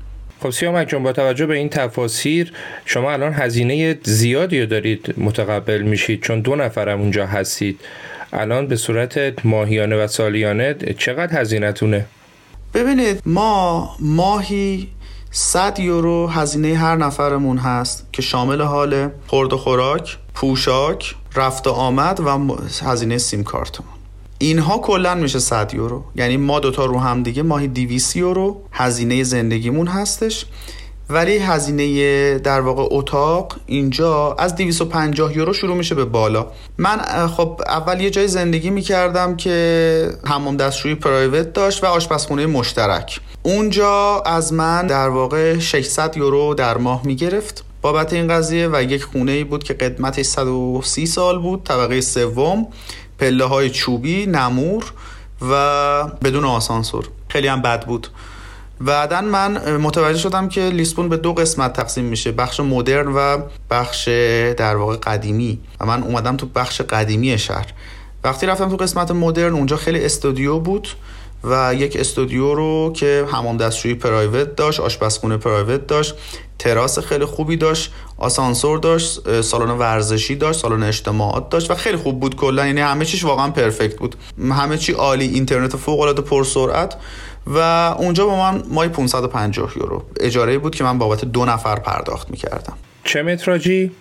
خب 0.42 0.50
سیامک 0.50 0.88
جون 0.88 1.04
با 1.04 1.12
توجه 1.12 1.46
به 1.46 1.56
این 1.56 1.70
تفاسیر 1.70 2.54
شما 2.86 3.12
الان 3.12 3.34
هزینه 3.34 4.00
زیادی 4.04 4.66
دارید 4.66 5.14
متقبل 5.18 5.82
میشید 5.82 6.22
چون 6.22 6.42
دو 6.42 6.56
نفرم 6.56 7.02
اونجا 7.02 7.26
هستید. 7.26 7.80
الان 8.34 8.68
به 8.68 8.76
صورت 8.76 9.46
ماهیانه 9.46 9.96
و 9.96 10.08
سالیانه 10.08 10.76
چقدر 10.98 11.42
هزینهتونه؟ 11.42 12.06
ببینید 12.74 13.22
ما 13.26 13.90
ماهی 14.00 14.88
100 15.38 15.80
یورو 15.80 16.28
هزینه 16.28 16.76
هر 16.76 16.96
نفرمون 16.96 17.58
هست 17.58 18.08
که 18.14 18.22
شامل 18.22 18.62
حال 18.62 19.10
خورد 19.28 19.54
و 19.54 19.58
خوراک 19.58 20.18
پوشاک 20.34 21.16
رفت 21.36 21.68
و 21.68 21.72
آمد 21.72 22.20
و 22.20 22.58
هزینه 22.84 23.18
سیم 23.18 23.44
کارتمون. 23.44 23.90
اینها 24.38 24.78
کلا 24.78 25.16
میشه 25.16 25.40
100 25.40 25.74
یورو. 25.74 26.04
یعنی 26.16 26.38
ما 26.38 26.60
دوتا 26.60 26.86
رو 26.86 27.00
هم 27.00 27.24
دیگه 27.24 27.44
ماهی 27.44 27.68
200 27.68 28.16
یورو 28.16 28.62
هزینه 28.72 29.24
زندگیمون 29.24 29.88
هستش. 29.88 30.46
ولی 31.10 31.38
هزینه 31.38 32.40
در 32.40 32.62
واقع 32.62 32.88
اتاق 32.92 33.56
اینجا 33.66 34.36
از 34.40 34.56
250 34.56 35.38
یورو 35.38 35.54
شروع 35.54 35.76
میشه 35.76 35.96
به 35.96 36.06
بالا. 36.06 36.48
من 36.78 37.28
خب 37.28 37.62
اول 37.68 38.02
یه 38.02 38.10
جای 38.10 38.28
زندگی 38.28 38.70
می‌کردم 38.70 39.36
که 39.36 40.10
حمام 40.26 40.58
دستشویی 40.58 40.96
پرایوت 40.96 41.54
داشت 41.54 41.84
و 41.84 41.88
آشپزخونه 41.88 42.46
مشترک. 42.46 43.20
اونجا 43.44 44.24
از 44.26 44.54
من 44.54 44.88
در 44.88 45.10
واقع 45.10 45.60
600 45.60 46.18
یورو 46.18 46.54
در 46.54 46.78
ماه 46.78 47.02
می‌گرفت. 47.06 47.64
بابت 47.82 48.14
این 48.14 48.28
قضیه 48.28 48.70
و 48.74 48.84
یک 48.84 49.04
خونه 49.04 49.32
ای 49.32 49.44
بود 49.44 49.64
که 49.64 49.74
قدمتش 49.74 50.26
130 50.26 51.06
سال 51.06 51.40
بود 51.40 51.64
طبقه 51.64 52.02
سوم 52.02 52.68
پله 53.20 53.46
های 53.46 53.70
چوبی 53.70 54.26
نمور 54.26 54.94
و 55.52 56.04
بدون 56.24 56.46
آسانسور. 56.46 57.06
خیلی 57.28 57.48
هم 57.48 57.62
بد 57.62 57.86
بود. 57.86 58.08
بعدا 58.82 59.22
من 59.22 59.78
متوجه 59.78 60.20
شدم 60.20 60.50
که 60.50 60.62
لیسبون 60.62 61.10
به 61.10 61.18
دو 61.18 61.34
قسمت 61.34 61.74
تقسیم 61.74 62.06
میشه 62.06 62.32
بخش 62.32 62.60
مدرن 62.60 63.08
و 63.08 63.42
بخش 63.70 64.08
در 64.58 64.76
واقع 64.76 64.96
قدیمی. 64.96 65.60
و 65.80 65.86
من 65.86 66.04
اومدم 66.04 66.38
تو 66.38 66.46
بخش 66.56 66.82
قدیمی 66.82 67.38
شهر. 67.38 67.74
وقتی 68.24 68.46
رفتم 68.46 68.70
تو 68.70 68.78
قسمت 68.78 69.12
مدرن 69.12 69.54
اونجا 69.54 69.78
خیلی 69.78 70.06
استودیو 70.06 70.60
بود 70.60 70.88
و 71.44 71.74
یک 71.74 71.96
استودیو 71.96 72.54
رو 72.54 72.94
که 72.96 73.26
حمام 73.32 73.58
دستشویی 73.58 73.96
پرایوت 73.96 74.56
داشت 74.56 74.80
آشپزخونه 74.80 75.38
پرایوت 75.38 75.88
داشت 75.88 76.16
تراس 76.60 77.00
خیلی 77.00 77.26
خوبی 77.26 77.58
داشت 77.58 77.94
آسانسور 78.18 78.80
داشت 78.80 79.42
سالن 79.42 79.72
ورزشی 79.72 80.36
داشت 80.36 80.60
سالن 80.60 80.84
اجتماعات 80.84 81.50
داشت 81.50 81.72
و 81.72 81.76
خیلی 81.76 81.98
خوب 81.98 82.20
بود 82.20 82.36
کلا. 82.36 82.68
یعنی 82.68 82.82
همه 82.82 83.06
چیش 83.06 83.24
واقعا 83.24 83.50
پرفکت 83.50 83.98
بود. 83.98 84.16
همه 84.52 84.78
چی 84.78 84.92
عالی 84.92 85.28
اینترنت 85.28 85.76
فوق 85.76 86.00
العاده 86.00 86.22
پرسرعت. 86.22 86.96
و 87.48 87.60
اونجا 87.98 88.26
با 88.26 88.52
من 88.52 88.64
مای 88.70 88.90
550 88.90 89.74
یورو. 89.78 90.04
اجاره 90.20 90.58
بود 90.58 90.76
که 90.76 90.84
من 90.84 90.98
بابت 90.98 91.26
دو 91.26 91.46
نفر 91.46 91.76
پرداخت 91.76 92.32
می‌کردم. 92.32 92.74
چه 93.04 93.24
متراژی 93.24 93.92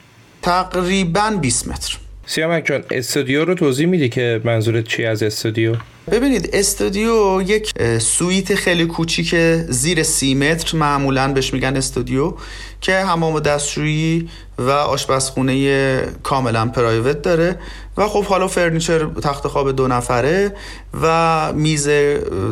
تقریبا 0.43 1.39
20 1.41 1.69
متر. 1.69 1.99
سیامک 2.27 2.67
جان 2.67 2.85
استودیو 2.91 3.45
رو 3.45 3.55
توضیح 3.55 3.87
میدی 3.87 4.09
که 4.09 4.41
منظورت 4.45 4.85
چی 4.85 5.05
از 5.05 5.23
استودیو؟ 5.23 5.75
ببینید 6.11 6.51
استودیو 6.53 7.43
یک 7.43 7.73
سویت 7.99 8.55
خیلی 8.55 8.87
کوچیک 8.87 9.35
زیر 9.69 10.03
سی 10.03 10.35
متر 10.35 10.77
معمولا 10.77 11.33
بهش 11.33 11.55
میگن 11.55 11.77
استودیو 11.77 12.35
که 12.81 12.93
حمام 12.93 13.41
دستشویی 13.41 14.29
و 14.59 14.71
آشپزخونه 14.71 15.97
کاملا 16.23 16.67
private 16.67 17.23
داره. 17.23 17.59
و 17.97 18.09
خب 18.09 18.25
حالا 18.25 18.49
furniture 18.49 19.07
تخت 19.07 19.49
خواب 19.49 19.73
دو 19.73 19.89
نفره 19.89 20.55
و 21.03 21.53
میز 21.53 21.89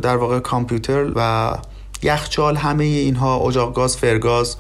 در 0.02 0.16
واقع 0.16 0.38
کامپیوتر 0.38 1.07
و 1.16 1.52
یخچال 2.02 2.57
همه 2.57 2.85
اینها 2.85 3.37
اجاق 3.37 3.74
گاز 3.74 3.96
فر 3.97 4.27
گاز 4.27 4.57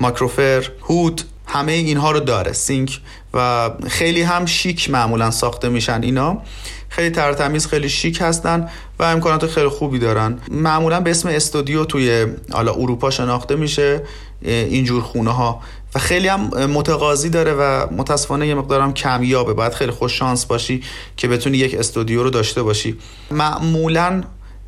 ماکروفر 0.00 0.68
هود 0.82 1.22
همه 1.46 1.72
اینها 1.72 2.10
رو 2.10 2.20
داره 2.20 2.52
سینک 2.52 3.00
و 3.34 3.70
خیلی 3.88 4.22
هم 4.22 4.46
شیک 4.46 4.90
معمولا 4.90 5.30
ساخته 5.30 5.68
میشن 5.68 6.02
اینا. 6.02 6.42
خیلی 6.88 7.10
تر 7.10 7.29
تمیز 7.29 7.66
خیلی 7.66 7.88
شیک 7.88 8.18
هستن 8.20 8.68
و 8.98 9.02
امکانات 9.02 9.46
خیلی 9.46 9.68
خوبی 9.68 9.98
دارن. 9.98 10.38
معمولا 10.50 11.00
به 11.00 11.10
اسم 11.10 11.28
استودیو 11.28 11.84
توی 11.84 12.26
حالا 12.52 12.72
اروپا 12.72 13.10
شناخته 13.10 13.56
میشه 13.56 14.02
اینجور 14.42 15.02
خونه 15.02 15.30
ها 15.30 15.60
و 15.94 15.98
خیلی 15.98 16.28
هم 16.28 16.40
متقاضی 16.66 17.30
داره 17.30 17.52
و 17.52 17.86
متاسفانه 17.90 18.46
یه 18.46 18.54
مقدارم 18.54 18.94
کمیابه. 18.94 19.52
باید 19.52 19.72
خیلی 19.72 19.90
خوش 19.90 20.18
شانس 20.18 20.44
باشی 20.44 20.82
که 21.16 21.28
بتونی 21.28 21.58
یک 21.58 21.74
استودیو 21.74 22.22
رو 22.22 22.30
داشته 22.30 22.62
باشی. 22.62 22.98
معمولا 23.30 24.22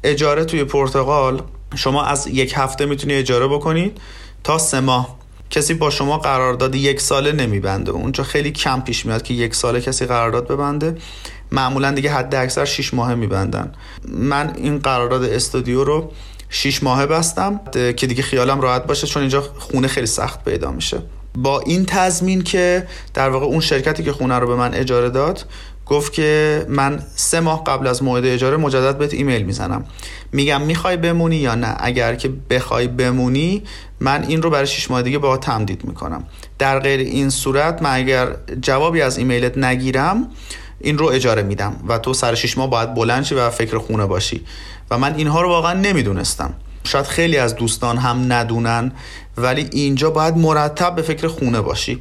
اجاره 0.05 0.45
توی 0.45 0.65
پرتغال 0.65 1.43
شما 1.75 2.05
از 2.05 2.27
یک 2.27 2.53
هفته 2.57 2.87
می‌تونی 2.87 3.15
اجاره 3.15 3.49
بکنید 3.49 4.01
تا 4.45 4.59
سه 4.59 4.81
ماه. 4.81 5.17
کسی 5.51 5.75
با 5.75 5.91
شما 5.91 6.19
قرارداد 6.19 6.75
یک 6.75 7.01
ساله 7.01 7.33
نمیبنده. 7.33 7.91
اونجا 7.91 8.25
خیلی 8.25 8.51
کم 8.51 8.81
پیش 8.81 9.07
میاد 9.07 9.23
که 9.23 9.35
یک 9.35 9.55
ساله 9.55 9.81
کسی 9.81 10.07
قرارداد 10.07 10.49
ببنده. 10.49 10.97
معمولا 11.53 11.91
دیگه 11.91 12.13
حد 12.13 12.35
اکثر 12.35 12.65
6 12.65 12.95
ماهه 12.95 13.15
میبندن. 13.15 13.73
من 14.09 14.53
این 14.57 14.79
قرارداد 14.79 15.25
استودیو 15.25 15.85
رو 15.85 16.13
6 16.49 16.83
ماهه 16.83 17.07
بستم 17.07 17.61
که 17.73 18.07
دیگه 18.07 18.23
خیالم 18.23 18.61
راحت 18.61 18.87
باشه 18.87 19.07
چون 19.07 19.23
اینجا 19.23 19.41
خونه 19.59 19.89
خیلی 19.89 20.07
سخت 20.07 20.45
پیدا 20.45 20.71
میشه. 20.71 21.03
با 21.39 21.61
این 21.61 21.87
تضمین 21.87 22.43
که 22.43 22.87
در 23.15 23.31
واقع 23.31 23.47
اون 23.47 23.61
شرکتی 23.61 24.03
که 24.03 24.13
خونه 24.13 24.39
رو 24.39 24.47
به 24.47 24.55
من 24.55 24.75
اجاره 24.75 25.11
داد 25.11 25.45
گفت 25.87 26.13
که 26.13 26.67
من 26.69 27.03
سه 27.17 27.41
ماه 27.41 27.65
قبل 27.65 27.87
از 27.87 28.03
موعد 28.03 28.25
اجاره 28.27 28.57
مجدد 28.57 28.99
بهت 28.99 29.15
ایمیل 29.15 29.43
می‌زنم. 29.43 29.85
میگم 30.33 30.63
می‌خوای 30.63 30.97
بمونی 30.97 31.37
یا 31.37 31.55
نه؟ 31.55 31.77
اگر 31.79 32.15
که 32.15 32.31
بخوای 32.51 32.89
بمونی 32.89 33.63
من 34.01 34.25
این 34.29 34.43
رو 34.43 34.51
برای 34.51 34.67
شش 34.67 34.91
ماه 34.91 35.03
دیگه 35.03 35.19
با 35.19 35.37
تمدید 35.37 35.85
می‌کنم. 35.85 36.25
در 36.59 36.81
غیر 36.81 37.01
این 37.01 37.31
صورت 37.31 37.83
من 37.83 37.95
اگر 37.95 38.37
جوابی 38.61 39.03
از 39.03 39.19
ایمیلت 39.19 39.59
نگیرم 39.59 40.29
این 40.81 40.99
رو 40.99 41.07
اجاره 41.07 41.43
میدم 41.43 41.77
و 41.89 41.99
تو 41.99 42.15
سر 42.15 42.35
شش 42.35 42.59
ماه 42.59 42.71
باید 42.71 42.95
بلند 42.95 43.25
شی 43.25 43.35
و 43.35 43.51
فکر 43.51 43.79
خونه 43.79 44.07
باشی. 44.07 44.45
و 44.91 44.99
من 44.99 45.15
اینها 45.15 45.41
رو 45.41 45.49
واقعا 45.49 45.73
نمی‌دونستم. 45.73 46.55
شاید 46.85 47.07
خیلی 47.07 47.37
از 47.37 47.57
دوستان 47.57 47.99
هم 47.99 48.33
ندونن 48.33 48.93
ولی 49.37 49.69
اینجا 49.73 50.11
باید 50.11 50.37
مرتب 50.37 50.95
به 50.95 51.03
فکر 51.03 51.29
خونه 51.29 51.61
باشی 51.61 52.01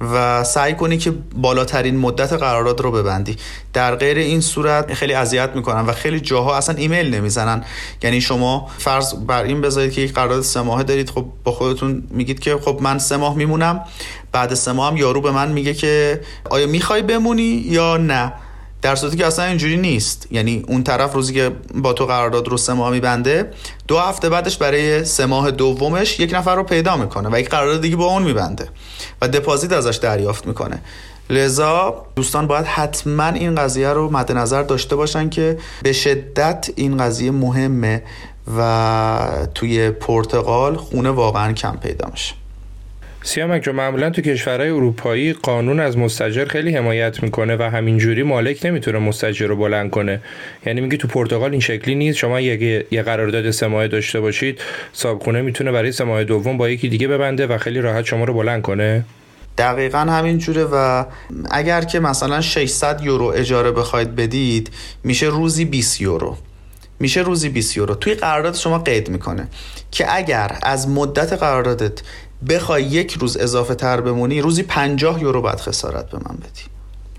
و 0.00 0.44
سعی 0.44 0.74
کنی 0.74 0.98
که 0.98 1.10
بالاترین 1.34 1.96
مدت 1.96 2.32
قرارداد 2.32 2.80
رو 2.80 2.92
ببندی. 2.92 3.36
در 3.72 3.96
غیر 3.96 4.18
این 4.18 4.40
صورت 4.40 4.94
خیلی 4.94 5.14
اذیت 5.14 5.50
می‌کنن 5.54 5.80
و 5.80 5.92
خیلی 5.92 6.20
جاها 6.20 6.56
اصلا 6.56 6.74
ایمیل 6.74 7.14
نمی‌زنن. 7.14 7.64
یعنی 8.02 8.20
شما 8.20 8.70
فرض 8.78 9.14
بر 9.14 9.42
این 9.42 9.60
بذارید 9.60 9.92
که 9.92 10.00
یک 10.00 10.12
قرارداد 10.12 10.42
سه 10.42 10.60
ماهه 10.60 10.82
دارید 10.82 11.10
خب 11.10 11.26
با 11.44 11.52
خودتون 11.52 12.02
میگید 12.10 12.40
که 12.40 12.56
خب 12.56 12.78
من 12.82 12.98
سه 12.98 13.16
ماه 13.16 13.36
میمونم 13.36 13.84
بعد 14.32 14.54
سه 14.54 14.72
ماه 14.72 14.90
هم 14.90 14.96
یارو 14.96 15.20
به 15.20 15.30
من 15.30 15.52
میگه 15.52 15.74
که 15.74 16.20
آیا 16.50 16.66
می‌خوای 16.66 17.02
بمونی 17.02 17.64
یا 17.66 17.96
نه؟ 17.96 18.32
در 18.82 18.94
صورتی 18.94 19.16
که 19.16 19.26
اصلا 19.26 19.44
اینجوری 19.44 19.76
نیست. 19.76 20.26
یعنی 20.30 20.64
اون 20.68 20.82
طرف 20.82 21.12
روزی 21.12 21.34
که 21.34 21.50
با 21.74 21.92
تو 21.92 22.06
قرارداد 22.06 22.48
رو 22.48 22.56
سه 22.56 22.72
ماه 22.72 22.90
میبنده 22.90 23.50
دو 23.88 23.98
هفته 23.98 24.28
بعدش 24.28 24.56
برای 24.56 25.04
سه 25.04 25.26
ماه 25.26 25.50
دومش 25.50 26.20
یک 26.20 26.34
نفر 26.34 26.54
رو 26.56 26.62
پیدا 26.62 26.96
می‌کنه 26.96 27.28
و 27.32 27.40
یک 27.40 27.48
قرارداد 27.48 27.80
دیگه 27.80 27.96
با 27.96 28.06
اون 28.06 28.22
میبنده 28.22 28.68
و 29.22 29.28
دپازیت 29.28 29.72
ازش 29.72 29.96
دریافت 29.96 30.46
می‌کنه. 30.46 30.82
لذا 31.30 32.06
دوستان 32.16 32.46
باید 32.46 32.66
حتما 32.66 33.26
این 33.26 33.54
قضیه 33.54 33.88
رو 33.88 34.10
مد 34.10 34.32
نظر 34.32 34.62
داشته 34.62 34.96
باشن 34.96 35.28
که 35.28 35.58
به 35.82 35.92
شدت 35.92 36.70
این 36.76 36.96
قضیه 36.96 37.30
مهمه 37.30 38.02
و 38.58 39.46
توی 39.54 39.90
پرتغال 39.90 40.76
خونه 40.76 41.10
واقعا 41.10 41.52
کم 41.52 41.76
پیدا 41.76 42.08
میشه. 42.12 42.34
سیامک 43.22 43.62
جو 43.62 43.72
معمولا 43.72 44.10
تو 44.10 44.22
کشورهای 44.22 44.70
اروپایی 44.70 45.32
قانون 45.32 45.80
از 45.80 45.98
مستجر 45.98 46.44
خیلی 46.44 46.76
حمایت 46.76 47.22
می‌کنه 47.22 47.56
و 47.56 47.62
همینجوری 47.62 48.22
مالک 48.22 48.66
نمی‌تونه 48.66 48.98
مستجر 48.98 49.46
رو 49.46 49.56
بلند 49.56 49.90
کنه. 49.90 50.20
یعنی 50.66 50.80
میگه 50.80 50.96
تو 50.96 51.08
پرتغال 51.08 51.50
این 51.50 51.60
شکلی 51.60 51.94
نیست. 51.94 52.18
شما 52.18 52.40
یه, 52.40 52.86
یه 52.90 53.02
قرارداد 53.02 53.50
سه 53.50 53.88
داشته 53.88 54.20
باشید 54.20 54.60
صابخونه 54.92 55.42
می‌تونه 55.42 55.72
برای 55.72 55.92
سه 55.92 56.04
ماه 56.04 56.24
دوم 56.24 56.56
با 56.56 56.68
یکی 56.68 56.88
دیگه 56.88 57.08
ببنده 57.08 57.46
و 57.46 57.58
خیلی 57.58 57.80
راحت 57.80 58.04
شما 58.04 58.24
رو 58.24 58.34
بلند 58.34 58.62
کنه. 58.62 59.04
دقیقا 59.58 59.98
همین 59.98 60.38
جوره 60.38 60.64
و 60.64 61.04
اگر 61.50 61.80
که 61.80 62.00
مثلا 62.00 62.40
600 62.40 63.00
یورو 63.02 63.24
اجاره 63.24 63.70
بخواید 63.70 64.16
بدید 64.16 64.70
میشه 65.04 65.26
روزی 65.26 65.64
20 65.64 66.00
یورو. 66.00 66.36
میشه 67.00 67.20
روزی 67.20 67.48
20 67.48 67.76
یورو. 67.76 67.94
توی 67.94 68.14
قرارداد 68.14 68.54
شما 68.54 68.78
قید 68.78 69.08
می‌کنه 69.10 69.48
که 69.90 70.16
اگر 70.16 70.58
از 70.62 70.88
مدت 70.88 71.32
قراردادت 71.32 72.00
بخوای 72.48 72.82
یک 72.82 73.12
روز 73.12 73.36
اضافه 73.36 73.74
تر 73.74 74.00
بمونی 74.00 74.40
روزی 74.40 74.62
50 74.62 75.22
یورو 75.22 75.42
باید 75.42 75.60
خسارت 75.60 76.10
به 76.10 76.18
من 76.18 76.36
بدی. 76.36 76.62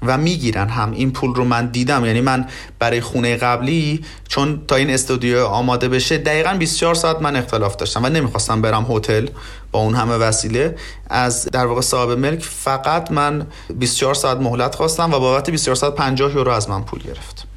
و 0.05 0.17
می‌گیرن 0.17 0.69
هم. 0.69 0.91
این 0.91 1.11
پول 1.11 1.36
رو 1.36 1.43
من 1.43 1.65
دیدم. 1.65 2.05
یعنی 2.05 2.22
من 2.22 2.47
برای 2.80 3.01
خونه 3.01 3.38
قبلی 3.38 4.05
چون 4.28 4.61
تا 4.67 4.76
این 4.76 4.89
استودیو 4.89 5.45
آماده 5.45 5.89
بشه 5.89 6.17
دقیقا 6.17 6.53
24 6.53 6.95
ساعت 6.95 7.22
من 7.22 7.36
اختلاف 7.36 7.76
داشتم 7.76 8.05
و 8.05 8.09
نمی‌خواستم 8.09 8.61
برم 8.61 8.86
هتل 8.89 9.28
با 9.72 9.80
اون 9.80 9.95
همه 9.95 10.15
وسیله. 10.15 10.76
از 11.09 11.45
در 11.45 11.65
واقع 11.65 11.82
صاحب 11.82 12.09
ملک 12.11 12.43
فقط 12.43 13.11
من 13.11 13.47
24 13.74 14.13
ساعت 14.13 14.38
مهلت 14.38 14.76
خواستم 14.76 15.13
و 15.13 15.19
بابت 15.19 15.49
24 15.49 15.76
ساعت 15.76 15.95
50 15.95 16.34
یورو 16.36 16.51
از 16.51 16.69
من 16.69 16.84
پول 16.84 16.99
گرفت. 16.99 17.50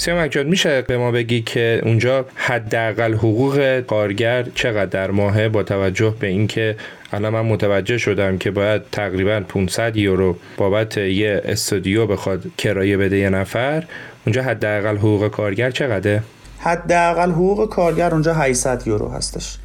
سیامک 0.00 0.30
جان 0.30 0.46
میشه 0.46 0.82
به 0.82 0.98
ما 0.98 1.10
بگی 1.10 1.42
که 1.42 1.80
اونجا 1.84 2.24
حداقل 2.34 3.14
حقوق 3.14 3.80
کارگر 3.80 4.42
چقدر 4.42 4.86
در 4.86 5.10
ماهه 5.10 5.48
با 5.48 5.62
توجه 5.62 6.14
به 6.20 6.26
اینکه 6.26 6.76
الان 7.12 7.32
من 7.32 7.40
متوجه 7.40 7.98
شدم 7.98 8.38
که 8.38 8.50
باید 8.50 8.82
تقریبا 8.92 9.40
500 9.40 9.96
یورو 9.96 10.36
بابت 10.56 10.96
یه 10.96 11.42
استودیو 11.44 12.06
بخواد 12.06 12.42
کرایه 12.58 12.96
بده 12.96 13.18
یه 13.18 13.30
نفر 13.30 13.84
اونجا 14.26 14.42
حداقل 14.42 14.96
حقوق 14.96 15.28
کارگر 15.28 15.70
چقدره؟ 15.70 16.22
حداقل 16.58 17.30
حقوق 17.30 17.68
کارگر 17.68 18.10
اونجا 18.10 18.34
800 18.34 18.82
یورو 18.86 19.08
هستش. 19.08 19.58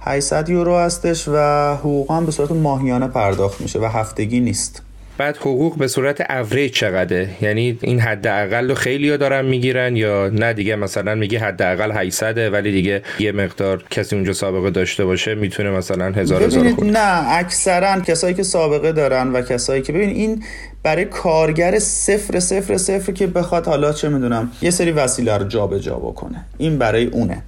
800 0.00 0.48
یورو 0.48 0.76
هستش 0.76 1.28
و 1.28 1.38
حقوق 1.74 2.12
هم 2.12 2.26
به 2.26 2.32
صورت 2.32 2.52
ماهیانه 2.52 3.08
پرداخت 3.08 3.60
میشه 3.60 3.78
و 3.78 3.84
هفتگی 3.84 4.40
نیست. 4.40 4.82
بعد 5.18 5.36
حقوق 5.36 5.78
به 5.78 5.88
صورت 5.88 6.30
اوریج 6.30 6.72
چقدره؟ 6.72 7.28
یعنی 7.40 7.78
این 7.82 8.00
حداقل 8.00 8.68
رو 8.68 8.74
خیلی 8.74 9.10
ها 9.10 9.16
دارن 9.16 9.44
می‌گیرن 9.44 9.96
یا 9.96 10.28
نه؟ 10.28 10.52
دیگه 10.52 10.76
مثلا 10.76 11.14
میگه 11.14 11.38
حداقل 11.38 11.92
800 11.92 12.52
ولی 12.52 12.72
دیگه 12.72 13.02
یه 13.18 13.32
مقدار 13.32 13.84
کسی 13.90 14.16
اونجا 14.16 14.32
سابقه 14.32 14.70
داشته 14.70 15.04
باشه 15.04 15.34
می‌تونه 15.34 15.70
مثلا 15.70 16.12
هزار 16.12 16.42
هزار 16.42 16.70
خود 16.70 16.84
نه 16.96 17.32
اکثرا 17.32 18.00
کسایی 18.00 18.34
که 18.34 18.42
سابقه 18.42 18.92
دارن 18.92 19.32
و 19.32 19.42
کسایی 19.42 19.82
که 19.82 19.92
ببین 19.92 20.10
این 20.10 20.44
برای 20.82 21.04
کارگر 21.04 21.78
صفر 21.78 22.40
صفر 22.40 22.76
صفر 22.76 23.12
که 23.12 23.26
بخواد 23.26 23.66
حالا 23.66 23.92
چه 23.92 24.08
می‌دونم 24.08 24.50
یه 24.62 24.70
سری 24.70 24.90
وسیله 24.90 25.36
رو 25.36 25.44
جابجا 25.44 25.78
جا 25.78 25.94
بکنه. 25.94 26.44
این 26.58 26.78
برای 26.78 27.06
اونه. 27.06 27.42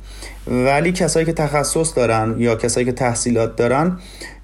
ولی 0.46 0.92
کسایی 0.92 1.26
که 1.26 1.32
تخصص 1.32 1.96
دارن 1.96 2.34
یا 2.38 2.56
کسایی 2.56 2.86
که 2.86 2.92
تحصیلات 2.92 3.56
دارن 3.56 3.98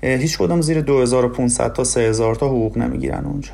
هیچ 0.07 0.39
کدوم 0.39 0.61
زیر 0.61 0.81
2500 0.81 1.73
تا 1.73 1.85
3000 1.85 2.35
تا 2.35 2.47
حقوق 2.47 2.79
نمی‌گیرن 2.79 3.25
اونجا. 3.25 3.53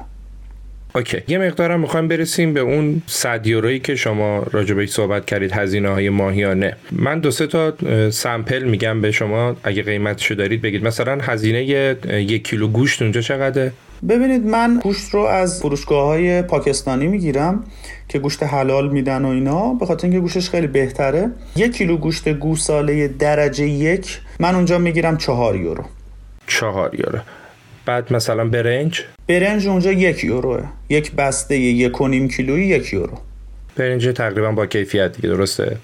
اوکی 0.94 1.18
یه 1.28 1.38
مقدارم 1.38 1.80
می‌خوایم 1.80 2.08
برسیم 2.08 2.54
به 2.54 2.60
اون 2.60 3.02
100 3.06 3.46
یورویی 3.46 3.80
که 3.80 3.96
شما 3.96 4.42
راجبش 4.50 4.88
صحبت 4.88 5.26
کردید 5.26 5.52
هزینه 5.52 5.88
های 5.88 6.08
ماهیانه. 6.08 6.76
من 6.92 7.20
دو 7.20 7.30
سه 7.30 7.46
تا 7.46 7.72
سمپل 8.10 8.64
میگم 8.64 9.00
به 9.00 9.12
شما 9.12 9.56
اگه 9.64 9.82
قیمتشو 9.82 10.34
دارید 10.34 10.62
بگید. 10.62 10.86
مثلا 10.86 11.18
هزینه 11.22 11.64
یک 11.64 12.44
کیلو 12.48 12.68
گوشت 12.68 13.02
اونجا 13.02 13.20
چقدره؟ 13.20 13.72
ببینید 14.08 14.46
من 14.46 14.80
گوشت 14.82 15.10
رو 15.10 15.20
از 15.20 15.60
فروشگاه 15.60 16.06
های 16.06 16.42
پاکستانی 16.42 17.06
می‌گیرم 17.06 17.64
که 18.08 18.18
گوشت 18.18 18.42
حلال 18.42 18.90
میدن 18.90 19.24
و 19.24 19.28
اینا 19.28 19.74
به 19.74 19.86
خاطر 19.86 20.06
اینکه 20.06 20.20
گوشش 20.20 20.50
خیلی 20.50 20.66
بهتره. 20.66 21.30
یک 21.56 21.76
کیلو 21.76 21.96
گوشت 21.96 22.28
گوساله 22.28 23.08
درجه 23.08 23.68
یک 23.68 24.20
من 24.40 24.54
اونجا 24.54 24.78
می‌گیرم 24.78 25.16
چهار 25.16 25.56
یورو. 25.56 25.84
چهار 26.46 26.94
یورو. 26.94 27.18
بعد 27.86 28.12
مثلا 28.12 28.44
برنج؟ 28.44 29.02
برنج 29.28 29.68
اونجا 29.68 29.92
یک 29.92 30.24
یوروه. 30.24 30.64
یک 30.88 31.12
بسته 31.12 31.58
یک 31.58 32.00
و 32.00 32.08
نیم 32.08 32.28
کیلویی 32.28 32.66
یک 32.66 32.92
یورو. 32.92 33.18
برنج 33.76 34.06
تقریبا 34.06 34.52
با 34.52 34.66
کیفیت 34.66 35.16
دیگه 35.16 35.28
درسته؟ 35.28 35.76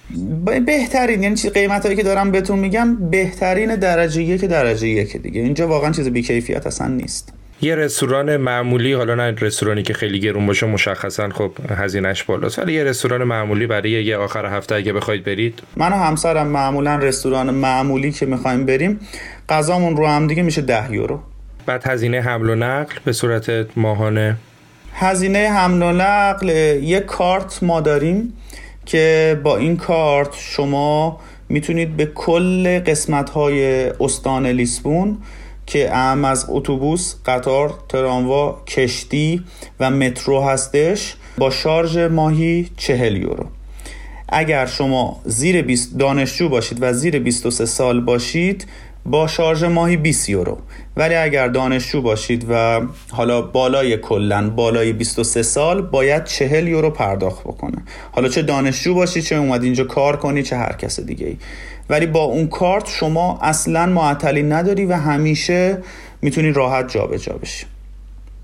بهترین 0.66 1.22
یعنی 1.22 1.36
چیز 1.36 1.52
قیمت 1.52 1.84
هایی 1.84 1.96
که 1.96 2.02
دارم 2.02 2.30
بهتون 2.30 2.59
میگم 2.59 3.11
بهترین 3.11 3.76
درجه 3.76 4.22
یک 4.22 4.44
درجه 4.44 4.88
یک 4.88 5.16
دیگه. 5.16 5.40
اینجا 5.40 5.68
واقعا 5.68 5.92
چیز 5.92 6.09
بی 6.09 6.22
کیفیت 6.22 6.66
اصلا 6.66 6.88
نیست. 6.88 7.32
یه 7.61 7.74
رستوران 7.74 8.36
معمولی 8.36 8.92
حالا 8.92 9.14
نه 9.14 9.34
رستورانی 9.40 9.82
که 9.82 9.94
خیلی 9.94 10.20
گرون 10.20 10.46
باشه 10.46 10.66
مشخصا 10.66 11.28
خب 11.28 11.52
هزینهش 11.70 12.22
بالاست 12.22 12.59
ولی 12.59 12.72
یه 12.72 12.84
رستوران 12.84 13.24
معمولی 13.24 13.66
برای 13.66 13.90
یه 13.90 14.16
آخر 14.16 14.46
هفته 14.46 14.74
اگه 14.74 14.92
بخواید 14.92 15.24
برید. 15.24 15.62
من 15.76 15.92
و 15.92 15.96
همسرم 15.96 16.46
معمولا 16.46 16.96
رستوران 16.96 17.50
معمولی 17.50 18.12
که 18.12 18.26
می‌خوایم 18.26 18.66
بریم 18.66 19.00
غذامون 19.48 19.96
رو 19.96 20.06
هم 20.06 20.26
دیگه 20.26 20.42
میشه 20.42 20.62
ده 20.62 20.92
یورو. 20.92 21.20
بعد 21.66 21.86
هزینه 21.86 22.20
حمل 22.20 22.50
و 22.50 22.54
نقل 22.54 22.94
به 23.04 23.12
صورت 23.12 23.66
ماهانه. 23.76 24.36
هزینه 24.94 25.38
حمل 25.38 25.82
و 25.82 25.92
نقل 25.92 26.48
یه 26.82 27.00
کارت 27.00 27.62
ما 27.62 27.80
داریم 27.80 28.32
که 28.86 29.40
با 29.42 29.56
این 29.56 29.76
کارت 29.76 30.34
شما 30.38 31.20
می‌تونید 31.48 31.96
به 31.96 32.06
کل 32.06 32.78
قسمت 32.78 33.30
های 33.30 33.88
استان 34.00 34.46
لیسبون 34.46 35.18
که 35.68 35.96
اهم 35.96 36.24
از 36.24 36.46
اتوبوس، 36.48 37.14
قطار، 37.26 37.74
تراموا، 37.88 38.62
کشتی 38.66 39.44
و 39.80 39.90
مترو 39.90 40.40
هستش 40.40 41.14
با 41.38 41.50
شارژ 41.50 41.98
ماهی 41.98 42.70
40 42.76 43.16
یورو. 43.16 43.46
اگر 44.28 44.66
شما 44.66 45.20
زیر 45.24 45.62
20 45.62 45.98
دانشجو 45.98 46.48
باشید 46.48 46.78
و 46.80 46.92
زیر 46.92 47.18
23 47.18 47.66
سال 47.66 48.00
باشید 48.00 48.66
با 49.11 49.26
شارژ 49.26 49.64
ماهی 49.64 49.96
20 49.96 50.28
یورو. 50.28 50.59
ولی 50.96 51.14
اگر 51.14 51.48
دانشجو 51.48 52.02
باشید 52.02 52.46
و 52.50 52.80
حالا 53.11 53.42
بالای 53.42 53.96
کلا 53.96 54.50
بالای 54.50 54.92
23 54.92 55.42
سال 55.42 55.82
باید 55.82 56.24
40 56.24 56.68
یورو 56.68 56.90
پرداخت 56.90 57.40
بکنه. 57.40 57.82
حالا 58.12 58.28
چه 58.28 58.42
دانشجو 58.42 58.94
باشید 58.94 59.24
چه 59.24 59.36
اومد 59.36 59.62
اینجا 59.62 59.84
کار 59.84 60.16
کنی 60.16 60.42
چه 60.42 60.56
هر 60.56 60.72
کس 60.72 61.00
دیگه 61.00 61.26
ای 61.26 61.36
ولی 61.90 62.06
با 62.06 62.22
اون 62.22 62.46
کارت 62.48 62.88
شما 62.88 63.38
اصلا 63.42 63.86
معطلی 63.86 64.42
نداری 64.42 64.86
و 64.86 64.92
همیشه 64.92 65.78
می‌تونی 66.22 66.52
راحت 66.52 66.92
جابجا 66.92 67.16
جا 67.16 67.38
بشی. 67.38 67.66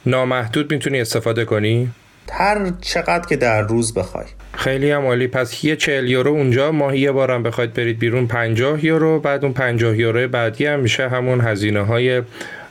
نامحدود 0.07 0.73
می‌تونی 0.73 1.01
استفاده 1.01 1.45
کنی؟ 1.45 1.91
هر 2.33 2.73
چقدر 2.81 3.27
که 3.29 3.37
در 3.37 3.63
روز 3.63 3.95
بخوای. 3.95 4.25
خیلی 4.53 4.91
هم 4.91 5.07
عالی. 5.07 5.27
پس 5.27 5.65
یه 5.65 5.77
40 5.77 6.09
یورو 6.09 6.31
اونجا 6.31 6.73
ماهی 6.73 6.99
یه 6.99 7.13
بارم 7.13 7.43
بخواید 7.43 7.75
برید 7.75 7.99
بیرون 7.99 8.27
50 8.27 8.85
یورو 8.85 9.21
بعد 9.21 9.45
اون 9.45 9.53
50 9.53 9.99
یورو 9.99 10.29
بعدی 10.29 10.67
هم 10.67 10.81
میشه 10.81 11.09
همون 11.09 11.41
هزینه 11.41 11.81
های 11.81 12.23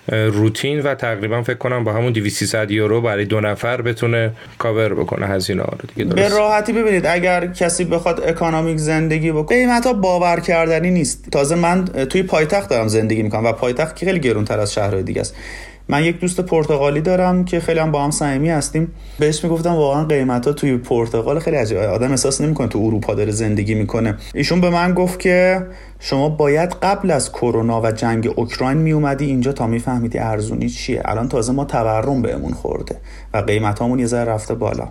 روتین 0.07 0.79
و 0.79 0.95
تقریبا 0.95 1.41
فکر 1.41 1.57
کنم 1.57 1.83
با 1.83 1.93
همون 1.93 2.13
200 2.13 2.71
یورو 2.71 3.01
برای 3.01 3.25
دو 3.25 3.41
نفر 3.41 3.81
بتونه 3.81 4.31
کاور 4.57 4.93
بکنه 4.93 5.27
هزینه 5.27 5.61
ها 5.63 5.77
رو 5.81 5.89
دیگه. 5.95 6.09
درست. 6.09 6.33
به 6.33 6.37
راحتی 6.37 6.73
ببینید 6.73 7.05
اگر 7.05 7.47
کسی 7.47 7.83
بخواد 7.83 8.23
economic 8.27 8.77
زندگی 8.77 9.31
بکنه. 9.31 9.57
قیمت 9.57 9.85
ها 9.85 9.93
باور 9.93 10.39
کردنی 10.39 10.91
نیست. 10.91 11.29
تازه 11.31 11.55
من 11.55 11.85
توی 11.85 12.23
پایتخت 12.23 12.69
دارم 12.69 12.87
زندگی 12.87 13.23
می‌کنم 13.23 13.45
و 13.45 13.51
پایتخت 13.51 13.99
خیلی 13.99 14.19
گرونتر 14.19 14.59
از 14.59 14.73
شهرهای 14.73 15.03
دیگه 15.03 15.21
است. 15.21 15.35
من 15.89 16.03
یک 16.03 16.19
دوست 16.19 16.41
پرتغالی 16.41 17.01
دارم 17.01 17.45
که 17.45 17.59
خیلی 17.59 17.79
هم 17.79 17.91
با 17.91 18.03
هم 18.03 18.11
صمیمی 18.11 18.49
هستیم. 18.49 18.91
بهش 19.19 19.43
می‌گفتم 19.43 19.73
واقعا 19.73 20.05
قیمت 20.05 20.47
ها 20.47 20.53
توی 20.53 20.77
پرتغال 20.77 21.39
خیلی 21.39 21.57
عجیبه 21.57 21.87
آدم 21.87 22.11
احساس 22.11 22.41
نمی‌کنه 22.41 22.67
تو 22.67 22.79
اروپا 22.79 23.13
داره 23.13 23.31
زندگی 23.31 23.73
می‌کنه. 23.75 24.17
ایشون 24.33 24.61
به 24.61 24.69
من 24.69 24.93
گفت 24.93 25.19
که 25.19 25.65
شما 25.99 26.29
باید 26.29 26.69
قبل 26.69 27.11
از 27.11 27.31
کرونا 27.31 27.81
و 27.81 27.91
جنگ 27.91 28.33
اوکراین 28.35 28.77
می 28.77 28.91
اومدی 28.91 29.25
اینجا 29.25 29.51
تا 29.51 29.67
میفهمیدی 29.67 30.17
ارزونی 30.17 30.69
چیه. 30.69 31.01
الان 31.05 31.29
تازه 31.29 31.53
ما 31.53 31.65
تورم 31.65 32.21
بهمون 32.21 32.53
خورده 32.53 32.95
و 33.33 33.37
قیمت 33.37 33.79
هامون 33.79 33.99
یه 33.99 34.05
ذره 34.05 34.31
رفته 34.31 34.55
بالا. 34.55 34.87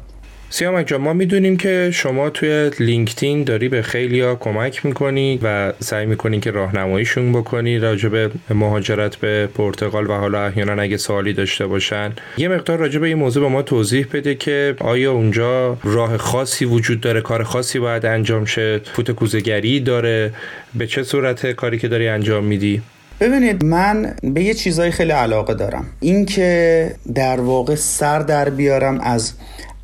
سیامک 0.54 0.86
جان 0.86 1.00
ما 1.00 1.12
می‌دونیم 1.12 1.56
که 1.56 1.90
شما 1.92 2.30
توی 2.30 2.70
لینکدین 2.80 3.44
داری 3.44 3.68
به 3.68 3.82
خیلیا 3.82 4.34
کمک 4.34 4.86
می‌کنی 4.86 5.40
و 5.42 5.72
سعی 5.80 6.06
می‌کنی 6.06 6.40
که 6.40 6.50
راهنماییشون 6.50 7.32
بکنی 7.32 7.78
راجع 7.78 8.08
به 8.08 8.30
مهاجرت 8.50 9.16
به 9.16 9.46
پرتغال 9.46 10.10
و 10.10 10.12
حالا 10.12 10.46
احیانا 10.46 10.82
اگه 10.82 10.96
سوالی 10.96 11.32
داشته 11.32 11.66
باشن. 11.66 12.12
یه 12.36 12.48
مقدار 12.48 12.78
راجع 12.78 12.98
به 12.98 13.06
این 13.06 13.18
موضوع 13.18 13.42
به 13.42 13.48
ما 13.48 13.62
توضیح 13.62 14.06
بده 14.12 14.34
که 14.34 14.74
آیا 14.80 15.12
اونجا 15.12 15.76
راه 15.84 16.16
خاصی 16.16 16.64
وجود 16.64 17.00
داره 17.00 17.20
کار 17.20 17.42
خاصی 17.42 17.78
باید 17.78 18.06
انجام 18.06 18.44
شه 18.44 18.80
فوت 18.92 19.10
کوزگری 19.10 19.80
داره 19.80 20.32
به 20.74 20.86
چه 20.86 21.02
صورت 21.02 21.46
کاری 21.46 21.78
که 21.78 21.88
داری 21.88 22.08
انجام 22.08 22.44
میدی؟ 22.44 22.82
ببینید 23.20 23.64
من 23.64 24.14
به 24.22 24.42
یه 24.42 24.54
چیزای 24.54 24.90
خیلی 24.90 25.12
علاقه 25.12 25.54
دارم. 25.54 25.86
اینکه 26.00 26.90
در 27.14 27.40
واقع 27.40 27.74
سر 27.74 28.18
در 28.18 28.50
بیارم 28.50 29.00
از 29.00 29.32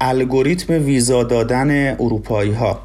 الگوریتم 0.01 0.73
ویزا 0.73 1.23
دادن 1.23 1.97
اروپایی 2.01 2.53
ها 2.53 2.81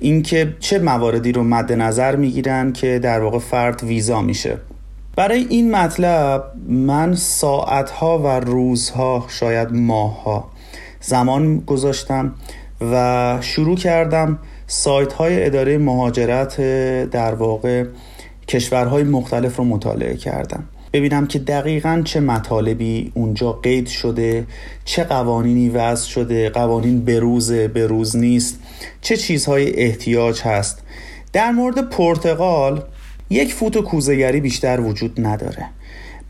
اینکه 0.00 0.56
چه 0.60 0.78
مواردی 0.78 1.32
رو 1.32 1.44
مد 1.44 1.72
نظر 1.72 2.16
می‌گیرن 2.16 2.72
که 2.72 2.98
در 2.98 3.20
واقع 3.20 3.38
فرد 3.38 3.84
ویزا 3.84 4.22
میشه. 4.22 4.58
برای 5.16 5.46
این 5.50 5.70
مطلب 5.76 6.44
من 6.68 7.14
ساعتها 7.14 8.18
و 8.18 8.26
روزها 8.26 9.26
شاید 9.28 9.72
ماهها 9.72 10.50
زمان 11.00 11.60
گذاشتم 11.60 12.34
و 12.80 13.38
شروع 13.40 13.76
کردم 13.76 14.38
سایت 14.66 15.12
های 15.12 15.46
اداره 15.46 15.78
مهاجرت 15.78 16.60
در 17.10 17.34
واقع 17.34 17.84
کشورهای 18.48 19.02
مختلف 19.02 19.56
رو 19.56 19.64
مطالعه 19.64 20.16
کردم. 20.16 20.64
ببینم 20.94 21.26
که 21.26 21.38
دقیقا 21.38 22.02
چه 22.04 22.20
مطالبی 22.20 23.12
اونجا 23.14 23.52
قید 23.52 23.86
شده 23.86 24.46
چه 24.84 25.04
قوانینی 25.04 25.68
وضع 25.68 26.08
شده 26.08 26.50
قوانین 26.50 27.04
بروز 27.04 27.52
بروز 27.52 28.16
نیست 28.16 28.58
چه 29.00 29.16
چیزهای 29.16 29.76
احتیاج 29.76 30.40
هست. 30.40 30.82
در 31.32 31.50
مورد 31.50 31.88
پرتغال 31.88 32.82
یک 33.30 33.54
فوت 33.54 33.78
کوزگری 33.78 34.40
بیشتر 34.40 34.80
وجود 34.80 35.26
نداره. 35.26 35.66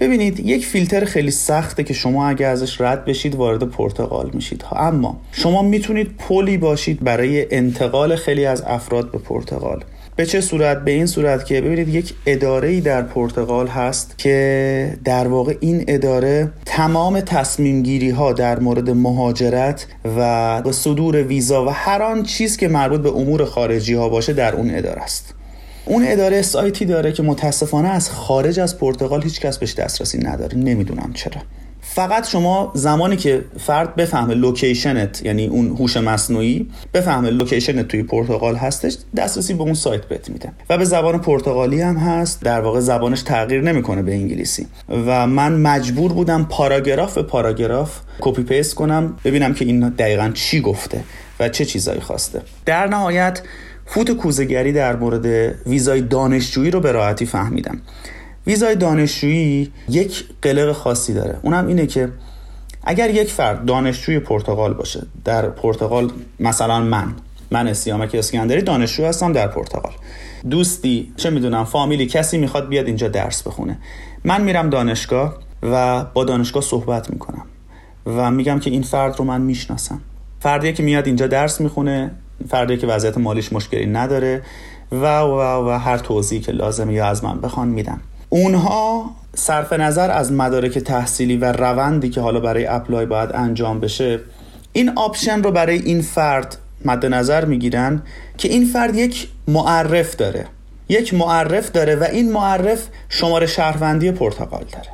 ببینید 0.01 0.41
یک 0.41 0.67
فیلتر 0.67 1.05
خیلی 1.05 1.31
سخته 1.31 1.85
که 1.85 1.95
شما 1.95 2.29
اگه 2.29 2.47
ازش 2.47 2.81
رد 2.81 3.05
بشید 3.05 3.35
وارد 3.35 3.63
پرتغال 3.63 4.31
میشید. 4.35 4.65
اما 4.73 5.21
شما 5.33 5.63
می‌تونید 5.63 6.17
پلی 6.17 6.59
باشید 6.59 7.05
برای 7.05 7.55
انتقال 7.55 8.17
خیلی 8.17 8.47
از 8.47 8.63
افراد 8.63 9.11
به 9.11 9.19
پرتغال. 9.19 9.85
به 10.17 10.27
چه 10.27 10.41
صورت؟ 10.41 10.85
به 10.85 10.91
این 10.91 11.07
صورت 11.07 11.47
که 11.47 11.61
ببینید 11.61 11.89
یک 11.89 12.15
اداره 12.27 12.69
ای 12.69 12.81
در 12.81 13.03
پرتغال 13.03 13.67
هست 13.67 14.19
که 14.19 14.99
در 15.05 15.29
واقع 15.29 15.57
این 15.61 15.85
اداره 15.89 16.51
تمام 16.65 17.21
تصمیم 17.21 17.83
گیری 17.83 18.11
ها 18.11 18.33
در 18.33 18.59
مورد 18.59 18.91
مهاجرت 18.91 19.87
و 20.17 20.63
صدور 20.73 21.23
ویزا 21.23 21.65
و 21.65 21.69
هر 21.69 22.03
آن 22.03 22.23
چیز 22.23 22.57
که 22.57 22.69
مربوط 22.69 23.01
به 23.01 23.11
امور 23.11 23.45
خارجی 23.45 23.95
ها 23.95 24.09
باشه 24.09 24.33
در 24.33 24.55
اون 24.55 24.71
اداره 24.75 25.03
است. 25.03 25.35
اون 25.85 26.05
اداره 26.07 26.43
سایتی 26.43 26.85
داره 26.85 27.13
که 27.13 27.23
متاسفانه 27.23 27.89
از 27.89 28.11
خارج 28.11 28.61
از 28.61 28.79
پرتغال 28.79 29.23
هیچ 29.23 29.41
کس 29.41 29.59
بهش 29.59 29.75
دسترسی 29.75 30.19
نداره. 30.19 30.59
نمی‌دونم 30.59 31.11
چرا. 31.15 31.43
فقط 31.95 32.29
شما 32.29 32.73
زمانی 32.75 33.17
که 33.17 33.45
فرد 33.59 33.97
بفهمه 33.97 34.35
location 34.35 35.13
ت 35.13 35.23
یعنی 35.25 35.47
اون 35.47 35.69
هوش 35.69 35.97
مصنوعی 35.97 36.71
بفهمه 36.95 37.31
location 37.31 37.82
ت 37.82 37.89
توی 37.89 38.03
پرتغال 38.03 38.57
هستش 38.57 38.97
دسترسی 39.17 39.55
به 39.55 39.63
اون 39.63 39.75
سایت 39.75 40.05
بهت 40.05 40.31
میده. 40.31 40.53
و 40.71 40.79
به 40.79 40.85
زبان 40.85 41.19
پرتغالی 41.19 41.81
هم 41.81 41.97
هست 41.97 42.43
در 42.43 42.61
واقع 42.61 42.81
زبانش 42.81 43.23
تغییر 43.23 43.61
نمی‌کنه 43.61 44.03
به 44.03 44.15
انگلیسی. 44.15 44.67
و 44.89 45.27
من 45.27 45.53
مجبور 45.53 46.13
بودم 46.13 46.45
پاراگراف 46.45 47.15
به 47.15 47.23
پاراگراف 47.23 48.01
copy 48.21 48.43
paste 48.43 48.75
کنم 48.75 49.17
ببینم 49.25 49.55
که 49.55 49.65
این 49.65 49.89
دقیقا 49.89 50.31
چی 50.35 50.61
گفته 50.61 51.01
و 51.41 51.49
چه 51.49 51.65
چیزایی 51.65 52.01
خواسته. 52.01 52.43
در 52.67 52.87
نهایت 52.87 53.43
فوت 53.87 54.11
کوزگری 54.11 54.73
در 54.73 54.97
مورد 54.97 55.55
ویزای 55.67 56.01
دانشجویی 56.01 56.71
رو 56.71 56.81
به 56.81 56.93
راحتی 56.93 57.27
فهمیدم. 57.27 57.81
ویزای 58.47 58.77
دانشجویی 58.77 59.73
یک 59.89 60.25
قلق 60.43 60.73
خاصی 60.73 61.15
داره. 61.15 61.39
اونم 61.43 61.67
اینه 61.67 61.87
که 61.87 62.13
اگر 62.83 63.11
یک 63.11 63.31
فرد 63.31 63.65
دانشجوی 63.65 64.19
پرتغال 64.19 64.75
باشه 64.75 65.03
در 65.25 65.49
پرتغال 65.49 66.11
مثلا 66.41 66.81
من 66.81 67.15
من 67.51 67.73
سیامک 67.73 68.15
اسکندری 68.15 68.63
دانشجو 68.63 69.05
هستم 69.05 69.33
در 69.33 69.47
پرتغال. 69.47 69.93
دوستی 70.51 71.13
چه 71.17 71.31
می‌دونم 71.31 71.65
فامیلی 71.65 72.07
کسی 72.07 72.39
می‌خواد 72.39 72.69
بیاد 72.69 72.87
اینجا 72.87 73.09
درس 73.09 73.43
بخونه. 73.43 73.79
من 74.25 74.43
میرم 74.43 74.71
دانشگاه 74.71 75.39
و 75.63 76.05
با 76.05 76.25
دانشگاه 76.25 76.63
صحبت 76.63 77.11
می‌کنم 77.11 77.47
و 78.07 78.31
میگم 78.31 78.59
که 78.59 78.71
این 78.71 78.83
فرد 78.83 79.19
رو 79.19 79.25
من 79.25 79.41
می‌شناسم. 79.41 80.01
فردی 80.41 80.73
که 80.73 80.83
میاد 80.83 81.07
اینجا 81.07 81.27
درس 81.27 81.61
می‌خونه 81.61 82.11
فردی 82.49 82.77
که 82.77 82.87
وضعیت 82.87 83.19
مالیش 83.19 83.53
مشکلی 83.53 83.87
نداره 83.87 84.43
و 84.93 85.21
و 85.21 85.41
و 85.69 85.79
هر 85.79 85.99
توضیحی 85.99 86.41
که 86.41 86.53
لازمه 86.53 86.93
یا 86.93 87.07
از 87.07 87.25
من 87.25 87.41
بخوان 87.41 87.69
میدم. 87.69 88.01
اونها 88.35 89.11
صرف 89.35 89.73
نظر 89.73 90.11
از 90.11 90.33
مدارک 90.33 90.79
تحصیلی 90.79 91.37
و 91.37 91.53
روندی 91.53 92.09
که 92.09 92.21
حالا 92.21 92.41
برای 92.41 92.67
apply 92.67 93.07
باید 93.07 93.31
انجام 93.35 93.81
بشه 93.81 94.21
این 94.73 94.93
option 94.97 95.43
رو 95.43 95.51
برای 95.51 95.79
این 95.79 96.03
فرد 96.03 96.57
مد 96.85 97.07
نظر 97.07 97.45
می‌گیرن 97.45 98.03
که 98.39 98.49
این 98.49 98.65
فرد 98.65 98.97
یک 98.97 99.29
معرف 99.49 100.17
داره. 100.17 100.47
یک 100.89 101.15
معرف 101.15 101.71
داره 101.71 101.97
و 101.97 102.05
این 102.13 102.33
معرف 102.33 102.89
شماره 103.09 103.47
شهروندی 103.47 104.13
پرتغال 104.13 104.65
داره. 104.73 104.91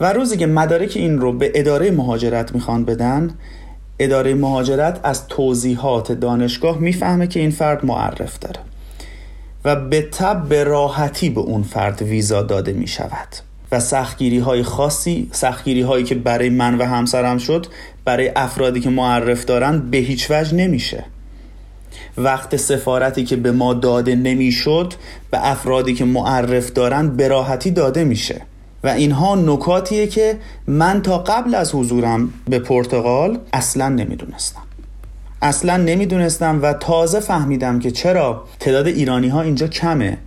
و 0.00 0.12
روزی 0.12 0.36
که 0.36 0.46
مدارک 0.46 0.92
این 0.96 1.18
رو 1.18 1.32
به 1.32 1.52
اداره 1.54 1.90
مهاجرت 1.90 2.54
می‌خوان 2.54 2.84
بدن 2.84 3.34
اداره 3.98 4.34
مهاجرت 4.34 5.00
از 5.02 5.28
توضیحات 5.28 6.12
دانشگاه 6.12 6.78
می‌فهمه 6.78 7.26
که 7.26 7.40
این 7.40 7.50
فرد 7.50 7.84
معرف 7.84 8.38
داره. 8.38 8.60
و 9.66 9.76
به 9.76 10.02
تب 10.02 10.48
به 10.48 10.64
راحتی 10.64 11.30
به 11.30 11.40
اون 11.40 11.62
فرد 11.62 12.02
ویزا 12.02 12.42
داده 12.42 12.72
می 12.72 12.86
شود. 12.86 13.28
و 13.72 13.80
سختگیری 13.80 14.38
های 14.38 14.62
خاصی 14.62 15.28
سختگیری 15.32 15.82
هایی 15.82 16.04
که 16.04 16.14
برای 16.14 16.50
من 16.50 16.78
و 16.78 16.84
همسرم 16.84 17.38
شد 17.38 17.66
برای 18.04 18.32
افرادی 18.36 18.80
که 18.80 18.90
معرف 18.90 19.44
دارن 19.44 19.90
به 19.90 19.98
هیچ 19.98 20.30
وجه 20.30 20.54
نمیشه. 20.54 21.04
وقت 22.18 22.56
سفارتی 22.56 23.24
که 23.24 23.36
به 23.36 23.52
ما 23.52 23.74
داده 23.74 24.14
نمی‌شد 24.14 24.94
به 25.30 25.50
افرادی 25.50 25.94
که 25.94 26.04
معرف 26.04 26.72
دارن 26.72 27.16
به 27.16 27.28
راحتی 27.28 27.70
داده 27.70 28.04
میشه. 28.04 28.40
و 28.84 28.88
اینها 28.88 29.34
نکاتیه 29.34 30.06
که 30.06 30.38
من 30.66 31.02
تا 31.02 31.18
قبل 31.18 31.54
از 31.54 31.74
حضورم 31.74 32.32
به 32.48 32.58
پرتغال 32.58 33.38
اصلا 33.52 33.88
نمی‌دونستم. 33.88 34.65
اصلا 35.42 35.76
نمی‌دونستم 35.76 36.62
و 36.62 36.72
تازه 36.72 37.20
فهمیدم 37.20 37.78
که 37.78 37.90
چرا 37.90 38.44
تعداد 38.60 38.86
ایرانی 38.86 39.28
ها 39.28 39.42
اینجا 39.42 39.66
کمه 39.66 40.18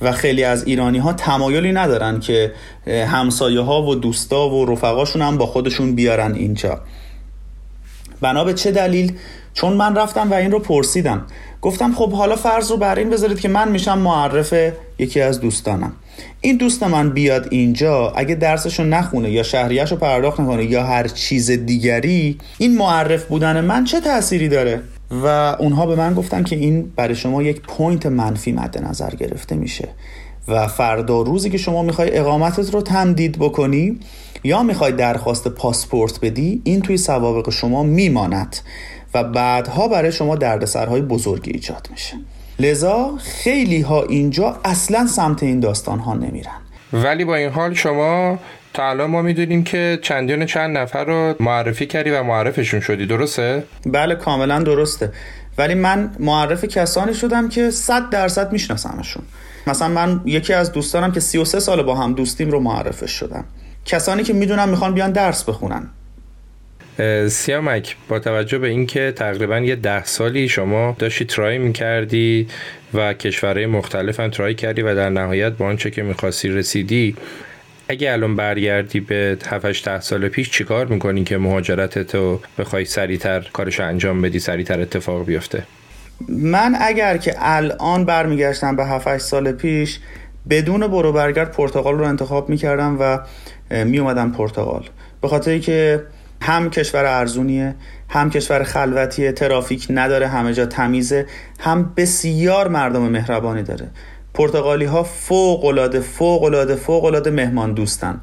و 0.00 0.12
خیلی 0.12 0.44
از 0.44 0.64
ایرانی 0.64 0.98
ها 0.98 1.12
تمایلی 1.12 1.72
ندارن 1.72 2.20
که 2.20 2.52
همسایه 2.86 3.60
ها 3.60 3.82
و 3.82 3.94
دوستا 3.94 4.48
و 4.48 4.64
رفقاشون 4.66 5.22
هم 5.22 5.38
با 5.38 5.46
خودشون 5.46 5.94
بیارن 5.94 6.34
اینجا. 6.34 6.80
بنا 8.20 8.44
به 8.44 8.54
چه 8.54 8.70
دلیل؟ 8.70 9.12
چون 9.54 9.72
من 9.72 9.96
رفتم 9.96 10.30
و 10.30 10.34
این 10.34 10.50
رو 10.50 10.58
پرسیدم. 10.58 11.26
گفتم 11.62 11.92
خب 11.92 12.12
حالا 12.12 12.36
فرض 12.36 12.70
رو 12.70 12.76
بر 12.76 12.98
این 12.98 13.10
بذارید 13.10 13.40
که 13.40 13.48
من 13.48 13.70
میشم 13.70 13.98
معرف 13.98 14.54
یکی 14.98 15.20
از 15.20 15.40
دوستانم. 15.40 15.92
این 16.40 16.56
دوست 16.56 16.82
من 16.82 17.10
بیاد 17.10 17.48
اینجا 17.50 18.12
اگه 18.16 18.34
درسشو 18.34 18.84
نخونه 18.84 19.30
یا 19.30 19.42
شهریهش 19.42 19.90
رو 19.90 19.96
پرداخت 19.96 20.40
نکنه 20.40 20.64
یا 20.64 20.82
هر 20.82 21.08
چیز 21.08 21.50
دیگری 21.50 22.38
این 22.58 22.76
معرف 22.76 23.24
بودن 23.24 23.60
من 23.60 23.84
چه 23.84 24.00
تأثیری 24.00 24.48
داره؟ 24.48 24.82
و 25.10 25.26
اونها 25.58 25.86
به 25.86 25.96
من 25.96 26.14
گفتن 26.14 26.42
که 26.42 26.56
این 26.56 26.92
برای 26.96 27.14
شما 27.14 27.42
یک 27.42 27.60
point 27.60 28.06
منفی 28.06 28.52
مد 28.52 28.82
نظر 28.82 29.10
گرفته 29.10 29.56
میشه. 29.56 29.88
و 30.48 30.68
فردا 30.68 31.22
روزی 31.22 31.50
که 31.50 31.58
شما 31.58 31.82
می‌خوای 31.82 32.18
اقامتت 32.18 32.74
رو 32.74 32.82
تمدید 32.82 33.38
بکنی 33.38 33.98
یا 34.44 34.62
می‌خوای 34.62 34.92
درخواست 34.92 35.48
پاسپورت 35.48 36.20
بدی 36.22 36.60
این 36.64 36.80
توی 36.82 36.96
سوابق 36.96 37.50
شما 37.50 37.82
میماند. 37.82 38.56
و 39.14 39.24
بعدها 39.24 39.88
برای 39.88 40.12
شما 40.12 40.36
دردسرهای 40.36 41.00
بزرگی 41.00 41.50
ایجاد 41.50 41.88
میشه. 41.90 42.16
لذا 42.58 43.14
خیلی 43.18 43.80
ها 43.80 44.02
اینجا 44.02 44.56
اصلا 44.64 45.06
سمت 45.06 45.42
این 45.42 45.60
داستان 45.60 45.98
ها 45.98 46.14
نمیرن. 46.14 46.60
ولی 46.92 47.24
با 47.24 47.36
این 47.36 47.50
حال 47.50 47.74
شما 47.74 48.38
تا 48.74 48.90
الان 48.90 49.10
ما 49.10 49.22
می‌دونیم 49.22 49.64
که 49.64 49.98
چندین 50.02 50.46
چند 50.46 50.78
نفر 50.78 51.04
رو 51.04 51.34
معرفی 51.40 51.86
کردی 51.86 52.10
و 52.10 52.22
معرفشون 52.22 52.80
شدی. 52.80 53.06
درسته؟ 53.06 53.64
بله 53.86 54.14
کاملا 54.14 54.62
درسته. 54.62 55.12
ولی 55.58 55.74
من 55.74 56.10
معرف 56.18 56.64
کسانی 56.64 57.14
شدم 57.14 57.48
که 57.48 57.70
صد 57.70 58.10
درصد 58.10 58.52
میشناسمشون. 58.52 59.22
مثلا 59.66 59.88
من 59.88 60.20
یکی 60.24 60.52
از 60.52 60.72
دوستانم 60.72 61.12
که 61.12 61.20
33 61.20 61.60
سال 61.60 61.82
با 61.82 61.94
هم 61.94 62.14
دوستیم 62.14 62.50
رو 62.50 62.60
معرفش 62.60 63.10
شدم. 63.10 63.44
کسانی 63.84 64.22
که 64.22 64.32
می‌دونم 64.32 64.68
می‌خوان 64.68 64.94
بیان 64.94 65.12
درس 65.12 65.44
بخونن. 65.44 65.88
سیامک 67.28 67.96
با 68.08 68.18
توجه 68.18 68.58
به 68.58 68.68
اینکه 68.68 69.12
تقریبا 69.16 69.58
یه 69.58 69.76
ده 69.76 70.04
سالی 70.04 70.48
شما 70.48 70.96
داشتی 70.98 71.24
ترای 71.24 71.58
می‌کردی 71.58 72.48
و 72.94 73.14
کشورهای 73.14 73.66
مختلف 73.66 74.20
هم 74.20 74.30
ترای 74.30 74.54
کردی 74.54 74.82
و 74.82 74.94
در 74.94 75.10
نهایت 75.10 75.52
با 75.52 75.66
آنچه 75.66 75.90
که 75.90 76.02
می‌خواستی 76.02 76.48
رسیدی 76.48 77.16
اگه 77.88 78.12
الان 78.12 78.36
برگردی 78.36 79.00
به 79.00 79.38
7 79.46 79.84
ده 79.84 80.00
سال 80.00 80.28
پیش 80.28 80.50
چیکار 80.50 80.86
می‌کنی 80.86 81.24
که 81.24 81.38
مهاجرتتو 81.38 82.40
بخوای 82.58 82.84
سریعتر 82.84 83.46
کارش 83.52 83.80
انجام 83.80 84.22
بدی 84.22 84.38
سریعتر 84.38 84.80
اتفاق 84.80 85.26
بیفته؟ 85.26 85.62
من 86.28 86.74
اگر 86.80 87.16
که 87.16 87.34
الان 87.38 88.04
برمیگشتم 88.04 88.76
به 88.76 88.86
7 88.86 89.18
سال 89.18 89.52
پیش 89.52 89.98
بدون 90.50 90.86
برو 90.86 91.12
برگرد 91.12 91.52
پرتغال 91.52 91.98
رو 91.98 92.04
انتخاب 92.04 92.48
می‌کردم 92.48 92.96
و 93.00 93.18
میومدم 93.84 94.32
پرتغال. 94.32 94.84
به 95.20 95.28
خاطر 95.28 95.58
که 95.58 96.00
هم 96.42 96.70
کشور 96.70 97.04
ارزونیه 97.04 97.74
هم 98.08 98.30
کشور 98.30 98.62
خلوتیه 98.62 99.32
ترافیک 99.32 99.86
نداره 99.90 100.28
همه 100.28 100.52
جا 100.52 100.66
تمیزه 100.66 101.26
هم 101.60 101.92
بسیار 101.96 102.68
مردم 102.68 103.02
مهربانی 103.02 103.62
داره. 103.62 103.88
پرتغالی 104.34 104.84
ها 104.84 105.02
فوق 105.02 105.64
العاده 105.64 106.00
فوق 106.00 106.44
العاده 106.44 106.76
فوق 106.76 107.04
العاده 107.04 107.30
مهمان 107.30 107.74
دوستن. 107.74 108.20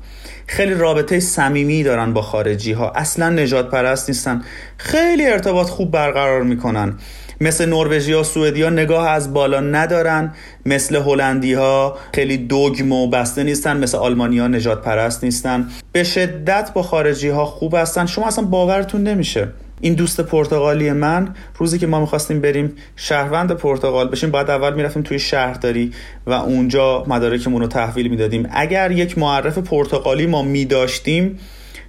خیلی 0.47 0.73
رابطه 0.73 1.19
صمیمی 1.19 1.83
دارن 1.83 2.13
با 2.13 2.21
خارجی 2.21 2.71
ها 2.71 2.89
اصلا 2.89 3.29
نجات 3.29 3.71
پرست 3.71 4.09
نیستن. 4.09 4.41
خیلی 4.77 5.27
ارتباط 5.27 5.67
خوب 5.67 5.91
برقرار 5.91 6.43
می‌کنن. 6.43 6.95
مثل 7.41 7.65
نروژیا 7.65 8.19
و 8.19 8.23
سوئدیا 8.23 8.69
نگاه 8.69 9.09
از 9.09 9.33
بالا 9.33 9.59
ندارن. 9.59 10.33
مثل 10.65 10.95
هلندی 10.95 11.53
ها 11.53 11.97
خیلی 12.13 12.37
دوگم 12.37 12.91
و 12.91 13.07
بسته 13.07 13.43
نیستن 13.43 13.77
مثل 13.77 13.97
آلمانیا 13.97 14.47
نجات 14.47 14.81
پرست 14.81 15.23
نیستن. 15.23 15.67
به 15.91 16.03
شدت 16.03 16.71
با 16.73 16.83
خارجی 16.83 17.29
ها 17.29 17.45
خوب 17.45 17.75
هستن. 17.75 18.05
شما 18.05 18.27
اصلا 18.27 18.45
باورتون 18.45 19.03
نمیشه. 19.03 19.47
این 19.81 19.93
دوست 19.93 20.21
پرتغالی 20.21 20.91
من 20.91 21.35
روزی 21.57 21.79
که 21.79 21.87
ما 21.87 21.99
می‌خواستیم 21.99 22.41
بریم 22.41 22.73
شهروند 22.95 23.51
پرتغال 23.51 24.07
بشیم 24.07 24.31
بعد 24.31 24.49
اول 24.49 24.73
می‌رفتیم 24.73 25.03
توی 25.03 25.19
شهرداری 25.19 25.91
و 26.27 26.31
اونجا 26.31 27.03
مدارکمون 27.07 27.61
رو 27.61 27.67
تحویل 27.67 28.07
می‌دادیم. 28.07 28.49
اگر 28.51 28.91
یک 28.91 29.17
معرف 29.17 29.57
پرتغالی 29.57 30.25
ما 30.25 30.41
میداشتیم 30.41 31.39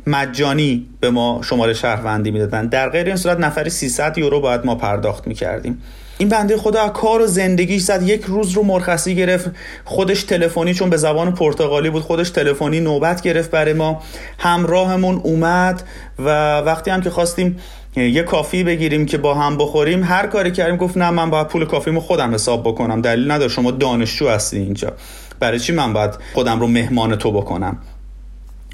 مجانی 0.09 0.87
به 1.01 1.11
ما 1.11 1.41
شماره 1.45 1.75
شهروندی 1.75 2.31
می‌دادن. 2.31 2.67
در 2.67 2.89
غیر 2.89 3.07
این 3.07 3.17
صورت 3.17 3.41
نفری 3.41 3.71
300 3.71 4.19
یورو 4.19 4.41
باید 4.41 4.67
ما 4.67 4.75
پرداخت 4.75 5.27
می‌کردیم. 5.27 5.83
این 6.19 6.29
بنده 6.29 6.57
خدا 6.57 6.89
کار 6.89 7.23
و 7.23 7.27
زندگیش 7.27 7.83
زد. 7.83 8.03
یک 8.03 8.25
روز 8.25 8.53
رو 8.53 8.63
مرخصی 8.63 9.15
گرفت. 9.15 9.51
خودش 9.85 10.23
تلفنی 10.23 10.75
چون 10.75 10.91
به 10.91 10.97
زبان 10.97 11.35
پرتغالی 11.35 11.91
بود 11.91 12.03
خودش 12.03 12.31
تلفنی 12.31 12.81
نوبت 12.81 13.23
گرفت 13.23 13.51
برای 13.51 13.73
ما. 13.73 14.03
همراهمون 14.39 15.21
اومد 15.25 15.83
و 16.19 16.59
وقتی 16.61 16.91
هم 16.91 17.01
که 17.01 17.11
خواستیم 17.11 17.59
یه 17.97 18.23
کافی 18.23 18.65
بگیریم 18.65 19.07
که 19.07 19.19
با 19.19 19.35
هم 19.35 19.57
بخوریم 19.57 20.05
هر 20.05 20.27
کاری 20.27 20.53
کردیم 20.53 20.77
گفت 20.77 20.97
نه 20.97 21.11
من 21.11 21.31
باید 21.31 21.47
پول 21.47 21.65
کافیمو 21.65 22.01
خودم 22.01 22.35
حساب 22.35 22.63
بکنم. 22.63 23.01
دلیل 23.01 23.31
نداره 23.31 23.51
شما 23.51 23.71
دانشجو 23.71 24.29
هستی 24.29 24.59
اینجا. 24.59 24.93
برای 25.41 25.61
چی 25.61 25.73
من 25.73 25.93
باید 25.93 26.11
خودم 26.35 26.61
رو 26.61 26.67
مهمان 26.67 27.17
تو 27.17 27.33
بکنم؟ 27.33 27.79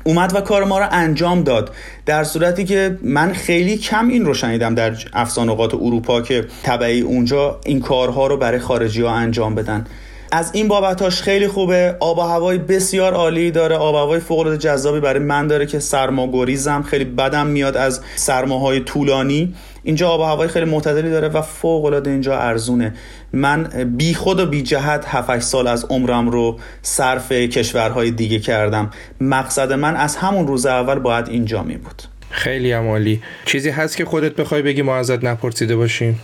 اومد 0.05 0.35
و 0.35 0.41
کار 0.41 0.65
ما 0.65 0.79
رو 0.79 0.87
انجام 0.91 1.43
داد. 1.43 1.71
در 2.07 2.25
صورتی 2.25 2.65
که 2.65 2.99
من 3.03 3.33
خیلی 3.33 3.77
کم 3.77 4.09
این 4.09 4.25
رو 4.25 4.35
شنیدم 4.35 4.75
در 4.75 4.97
افسانقات 5.13 5.75
اروپا 5.75 6.21
که 6.21 6.47
طبعی 6.63 7.01
اونجا 7.01 7.61
این 7.65 7.81
کارها 7.81 8.27
رو 8.27 8.37
برای 8.37 8.59
خارجی 8.59 9.03
ها 9.03 9.15
انجام 9.15 9.55
بدن. 9.55 9.87
از 10.35 10.51
این 10.55 10.69
بابتاش 10.69 11.23
خیلی 11.23 11.49
خوبه. 11.49 11.97
آب 12.01 12.19
و 12.19 12.21
هوای 12.21 12.59
بسیار 12.59 13.15
عالی 13.15 13.51
داره. 13.51 13.77
آب 13.77 13.95
و 13.95 13.99
هوای 13.99 14.21
فوق 14.21 14.39
العاده 14.39 14.59
جذابی 14.59 15.01
برای 15.01 15.19
من 15.19 15.47
داره 15.47 15.67
که 15.67 15.79
سرماگریزم 15.79 16.83
خیلی 16.83 17.05
بدم 17.05 17.47
میاد 17.47 17.77
از 17.77 18.01
سرماهای 18.17 18.81
طولانی. 18.81 19.55
اینجا 19.83 20.09
آب 20.09 20.21
و 20.21 20.23
هوای 20.23 20.49
خیلی 20.49 20.65
معتدلی 20.65 21.11
داره 21.11 21.29
و 21.29 21.43
فوق 21.43 21.85
العاده 21.85 22.11
اینجا 22.11 22.39
ارزونه. 22.39 22.95
من 23.33 23.63
بی 23.97 24.15
خود 24.15 24.41
و 24.41 24.47
بی 24.47 24.63
جهت 24.63 25.05
7 25.09 25.39
سال 25.39 25.67
از 25.67 25.85
عمرم 25.85 26.31
رو 26.31 26.59
صرف 26.83 27.33
کشورهای 27.33 28.11
دیگه 28.11 28.39
کردم. 28.39 28.91
مقصد 29.21 29.73
من 29.73 29.97
از 29.97 30.17
همون 30.17 30.47
روز 30.47 30.67
اول 30.67 30.99
باید 30.99 31.29
اینجا 31.29 31.63
می 31.63 31.77
بود 31.77 32.03
خیلی 32.31 32.73
عمالی 32.73 33.23
چیزی 33.45 33.71
هست 33.71 33.97
که 33.97 34.05
خودت 34.05 34.37
بخوای 34.37 34.63
بگی 34.63 34.83
ما 34.83 34.97
ازت 34.97 35.25
نپرسیده 35.25 35.77
باشیم؟ 35.77 36.21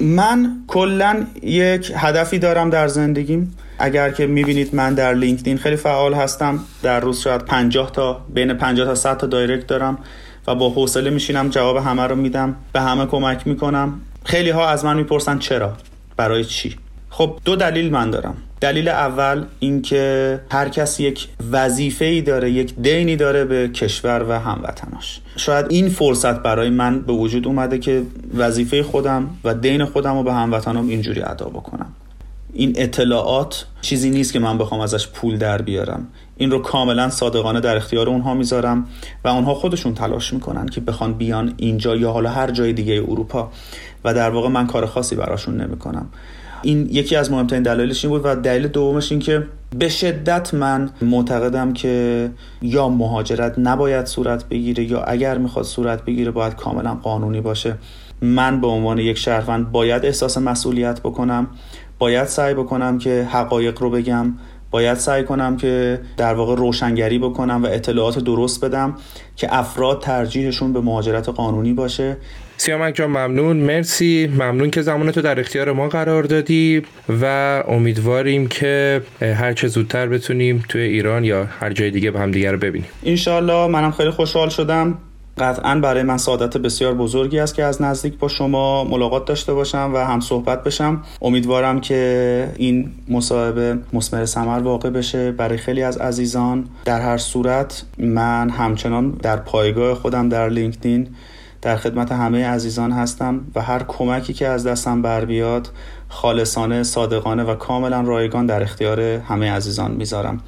من 0.00 0.64
کلا 0.66 1.26
یک 1.42 1.92
هدفی 1.96 2.38
دارم 2.38 2.70
در 2.70 2.88
زندگیم. 2.88 3.56
اگر 3.78 4.10
که 4.10 4.26
می‌بینید 4.26 4.74
من 4.74 4.94
در 4.94 5.14
لینکدین 5.14 5.58
خیلی 5.58 5.76
فعال 5.76 6.14
هستم. 6.14 6.60
در 6.82 7.00
روز 7.00 7.20
شاید 7.20 7.44
50 7.44 7.90
تا 7.90 8.20
بین 8.34 8.54
50 8.54 8.86
تا 8.86 8.94
100 8.94 9.16
تا 9.16 9.26
دایرکت 9.26 9.66
دارم 9.66 9.98
و 10.46 10.54
با 10.54 10.70
حوصله 10.70 11.10
میشینم 11.10 11.48
جواب 11.48 11.76
همه 11.76 12.02
رو 12.02 12.16
میدم 12.16 12.56
به 12.72 12.80
همه 12.80 13.06
کمک 13.06 13.46
می‌کنم. 13.46 14.00
خیلی 14.24 14.50
ها 14.50 14.68
از 14.68 14.84
من 14.84 14.96
می‌پرسن 14.96 15.38
چرا؟ 15.38 15.72
برای 16.16 16.44
چی؟ 16.44 16.76
خب 17.10 17.38
دو 17.44 17.56
دلیل 17.56 17.90
من 17.90 18.10
دارم. 18.10 18.36
دلیل 18.60 18.88
اول 18.88 19.44
اینکه 19.58 20.40
هر 20.50 20.68
کس 20.68 21.00
یک 21.00 21.28
وظیفه 21.52 22.04
ای 22.04 22.22
داره 22.22 22.50
یک 22.50 22.74
دینی 22.76 23.16
داره 23.16 23.44
به 23.44 23.68
کشور 23.68 24.26
و 24.28 24.32
هموطناش. 24.32 25.20
شاید 25.36 25.66
این 25.68 25.88
فرصت 25.88 26.42
برای 26.42 26.70
من 26.70 27.00
به 27.00 27.12
وجود 27.12 27.46
اومده 27.46 27.78
که 27.78 28.02
وظیفه 28.34 28.82
خودم 28.82 29.30
و 29.44 29.54
دین 29.54 29.84
خودم 29.84 30.16
رو 30.16 30.22
به 30.22 30.32
هموطنام 30.32 30.88
اینجوری 30.88 31.22
ادا 31.22 31.46
بکنم. 31.46 31.92
این 32.52 32.72
اطلاعات 32.76 33.66
چیزی 33.80 34.10
نیست 34.10 34.32
که 34.32 34.38
من 34.38 34.58
بخوام 34.58 34.80
ازش 34.80 35.08
پول 35.08 35.38
در 35.38 35.62
بیارم. 35.62 36.08
این 36.36 36.50
رو 36.50 36.58
کاملا 36.58 37.10
صادقانه 37.10 37.60
در 37.60 37.76
اختیار 37.76 38.08
اونها 38.08 38.34
می‌ذارم 38.34 38.86
و 39.24 39.28
اونها 39.28 39.54
خودشون 39.54 39.94
تلاش 39.94 40.32
می‌کنن 40.32 40.66
که 40.66 40.80
بخوان 40.80 41.12
بیان 41.12 41.54
اینجا 41.56 41.96
یا 41.96 42.12
حالا 42.12 42.30
هر 42.30 42.50
جای 42.50 42.72
دیگه 42.72 43.04
اروپا. 43.08 43.50
و 44.04 44.14
در 44.14 44.30
واقع 44.30 44.48
من 44.48 44.66
کار 44.66 44.86
خاصی 44.86 45.16
براشون 45.16 45.60
نمی‌کنم. 45.60 46.08
این 46.62 46.88
یکی 46.90 47.16
از 47.16 47.30
مهمترین 47.30 47.62
دلایلش 47.62 48.04
این 48.04 48.14
بود 48.14 48.22
و 48.24 48.36
دلیل 48.36 48.68
دومش 48.68 49.12
این 49.12 49.20
که 49.20 49.46
به 49.78 49.88
شدت 49.88 50.54
من 50.54 50.90
معتقدم 51.02 51.72
که 51.72 52.30
یا 52.62 52.88
مهاجرت 52.88 53.54
نباید 53.58 54.06
صورت 54.06 54.48
بگیره 54.48 54.84
یا 54.84 55.02
اگر 55.02 55.38
می‌خواد 55.38 55.64
صورت 55.64 56.04
بگیره 56.04 56.30
باید 56.30 56.56
کاملا 56.56 56.94
قانونی 56.94 57.40
باشه. 57.40 57.76
من 58.22 58.60
به 58.60 58.66
عنوان 58.66 58.98
یک 58.98 59.18
شهروند 59.18 59.72
باید 59.72 60.04
احساس 60.04 60.38
مسئولیت 60.38 61.00
بکنم 61.00 61.46
باید 61.98 62.26
سعی 62.26 62.54
بکنم 62.54 62.98
که 62.98 63.28
حقایق 63.30 63.82
رو 63.82 63.90
بگم 63.90 64.34
باید 64.70 64.98
سعی 64.98 65.24
کنم 65.24 65.56
که 65.56 66.00
در 66.16 66.34
واقع 66.34 66.54
روشنگری 66.54 67.18
بکنم 67.18 67.62
و 67.62 67.66
اطلاعات 67.66 68.18
درست 68.18 68.64
بدم 68.64 68.94
که 69.36 69.54
افراد 69.54 70.02
ترجیحشون 70.02 70.72
به 70.72 70.80
مهاجرت 70.80 71.28
قانونی 71.28 71.72
باشه. 71.72 72.16
سیامک 72.60 72.94
جان 72.94 73.10
ممنون. 73.10 73.56
مرسی. 73.56 74.30
ممنون 74.34 74.70
که 74.70 74.82
زمانتو 74.82 75.22
در 75.22 75.40
اختیار 75.40 75.72
ما 75.72 75.88
قرار 75.88 76.22
دادی 76.22 76.82
و 77.22 77.24
امیدواریم 77.68 78.46
که 78.46 79.02
هر 79.20 79.52
چه 79.52 79.68
زودتر 79.68 80.06
بتونیم 80.06 80.64
توی 80.68 80.80
ایران 80.82 81.24
یا 81.24 81.44
هر 81.44 81.72
جای 81.72 81.90
دیگه 81.90 82.10
به 82.10 82.18
هم 82.18 82.30
دیگر 82.30 82.52
رو 82.52 82.58
ببینیم. 82.58 82.88
انشالله 83.04 83.66
منم 83.66 83.90
خیلی 83.90 84.10
خوشحال 84.10 84.48
شدم. 84.48 84.98
قطعا 85.38 85.74
برای 85.74 86.02
من 86.02 86.16
سعادت 86.16 86.56
بسیار 86.56 86.94
بزرگی 86.94 87.38
است 87.38 87.54
که 87.54 87.64
از 87.64 87.82
نزدیک 87.82 88.18
با 88.18 88.28
شما 88.28 88.84
ملاقات 88.84 89.24
داشته 89.24 89.54
باشم 89.54 89.90
و 89.94 89.98
هم 89.98 90.20
صحبت 90.20 90.64
بشم. 90.64 91.02
امیدوارم 91.22 91.80
که 91.80 92.48
این 92.56 92.90
مصاحبه 93.08 93.78
مسمر 93.92 94.24
ثمر 94.24 94.58
واقع 94.58 94.90
بشه. 94.90 95.32
برای 95.32 95.58
خیلی 95.58 95.82
از 95.82 95.98
عزیزان 95.98 96.64
در 96.84 97.00
هر 97.00 97.16
صورت 97.16 97.82
من 97.98 98.50
همچنان 98.50 99.10
در 99.10 99.36
پایگاه 99.36 99.94
خودم 99.94 100.28
در 100.28 100.48
لینکدین 100.48 101.08
در 101.62 101.76
خدمت 101.76 102.12
همه 102.12 102.46
عزیزان 102.46 102.92
هستم 102.92 103.40
و 103.54 103.62
هر 103.62 103.82
کمکی 103.82 104.32
که 104.32 104.48
از 104.48 104.66
دستم 104.66 105.02
بر 105.02 105.24
بیاد 105.24 105.68
خالصانه 106.08 106.82
صادقانه 106.82 107.42
و 107.42 107.54
کاملا 107.54 108.00
رایگان 108.00 108.46
در 108.46 108.62
اختیار 108.62 109.00
همه 109.00 109.50
عزیزان 109.52 109.90
می‌ذارم. 109.90 110.40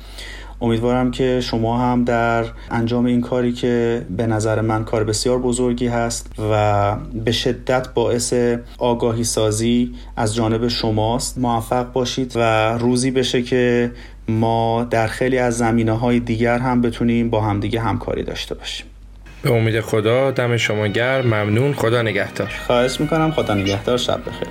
امیدوارم 0.60 1.10
که 1.10 1.40
شما 1.40 1.78
هم 1.78 2.04
در 2.04 2.44
انجام 2.70 3.04
این 3.04 3.20
کاری 3.20 3.52
که 3.52 4.06
به 4.10 4.26
نظر 4.26 4.60
من 4.60 4.84
کار 4.84 5.04
بسیار 5.04 5.38
بزرگی 5.38 5.86
هست 5.86 6.30
و 6.50 6.96
به 7.24 7.32
شدت 7.32 7.88
باعث 7.94 8.34
آگاهی 8.78 9.24
سازی 9.24 9.94
از 10.16 10.34
جانب 10.34 10.68
شماست. 10.68 11.38
موفق 11.38 11.92
باشید 11.92 12.32
و 12.34 12.72
روزی 12.78 13.10
بشه 13.10 13.42
که 13.42 13.92
ما 14.28 14.84
در 14.84 15.06
خیلی 15.06 15.38
از 15.38 15.56
زمینه 15.56 15.92
های 15.92 16.20
دیگر 16.20 16.58
هم 16.58 16.80
بتونیم 16.80 17.30
با 17.30 17.40
همدیگه 17.40 17.80
همکاری 17.80 18.22
داشته 18.22 18.54
باشیم. 18.54 18.86
به 19.42 19.50
امید 19.52 19.80
خدا 19.80 20.30
دم 20.30 20.56
شما 20.56 20.86
گرم 20.86 21.26
ممنون 21.26 21.72
خدا 21.72 22.02
نگهدار. 22.02 22.52
خواهش 22.66 23.00
می‌کنم 23.00 23.30
خدا 23.30 23.54
نگهدار 23.54 23.96
شب 23.96 24.20
بخیر. 24.26 24.48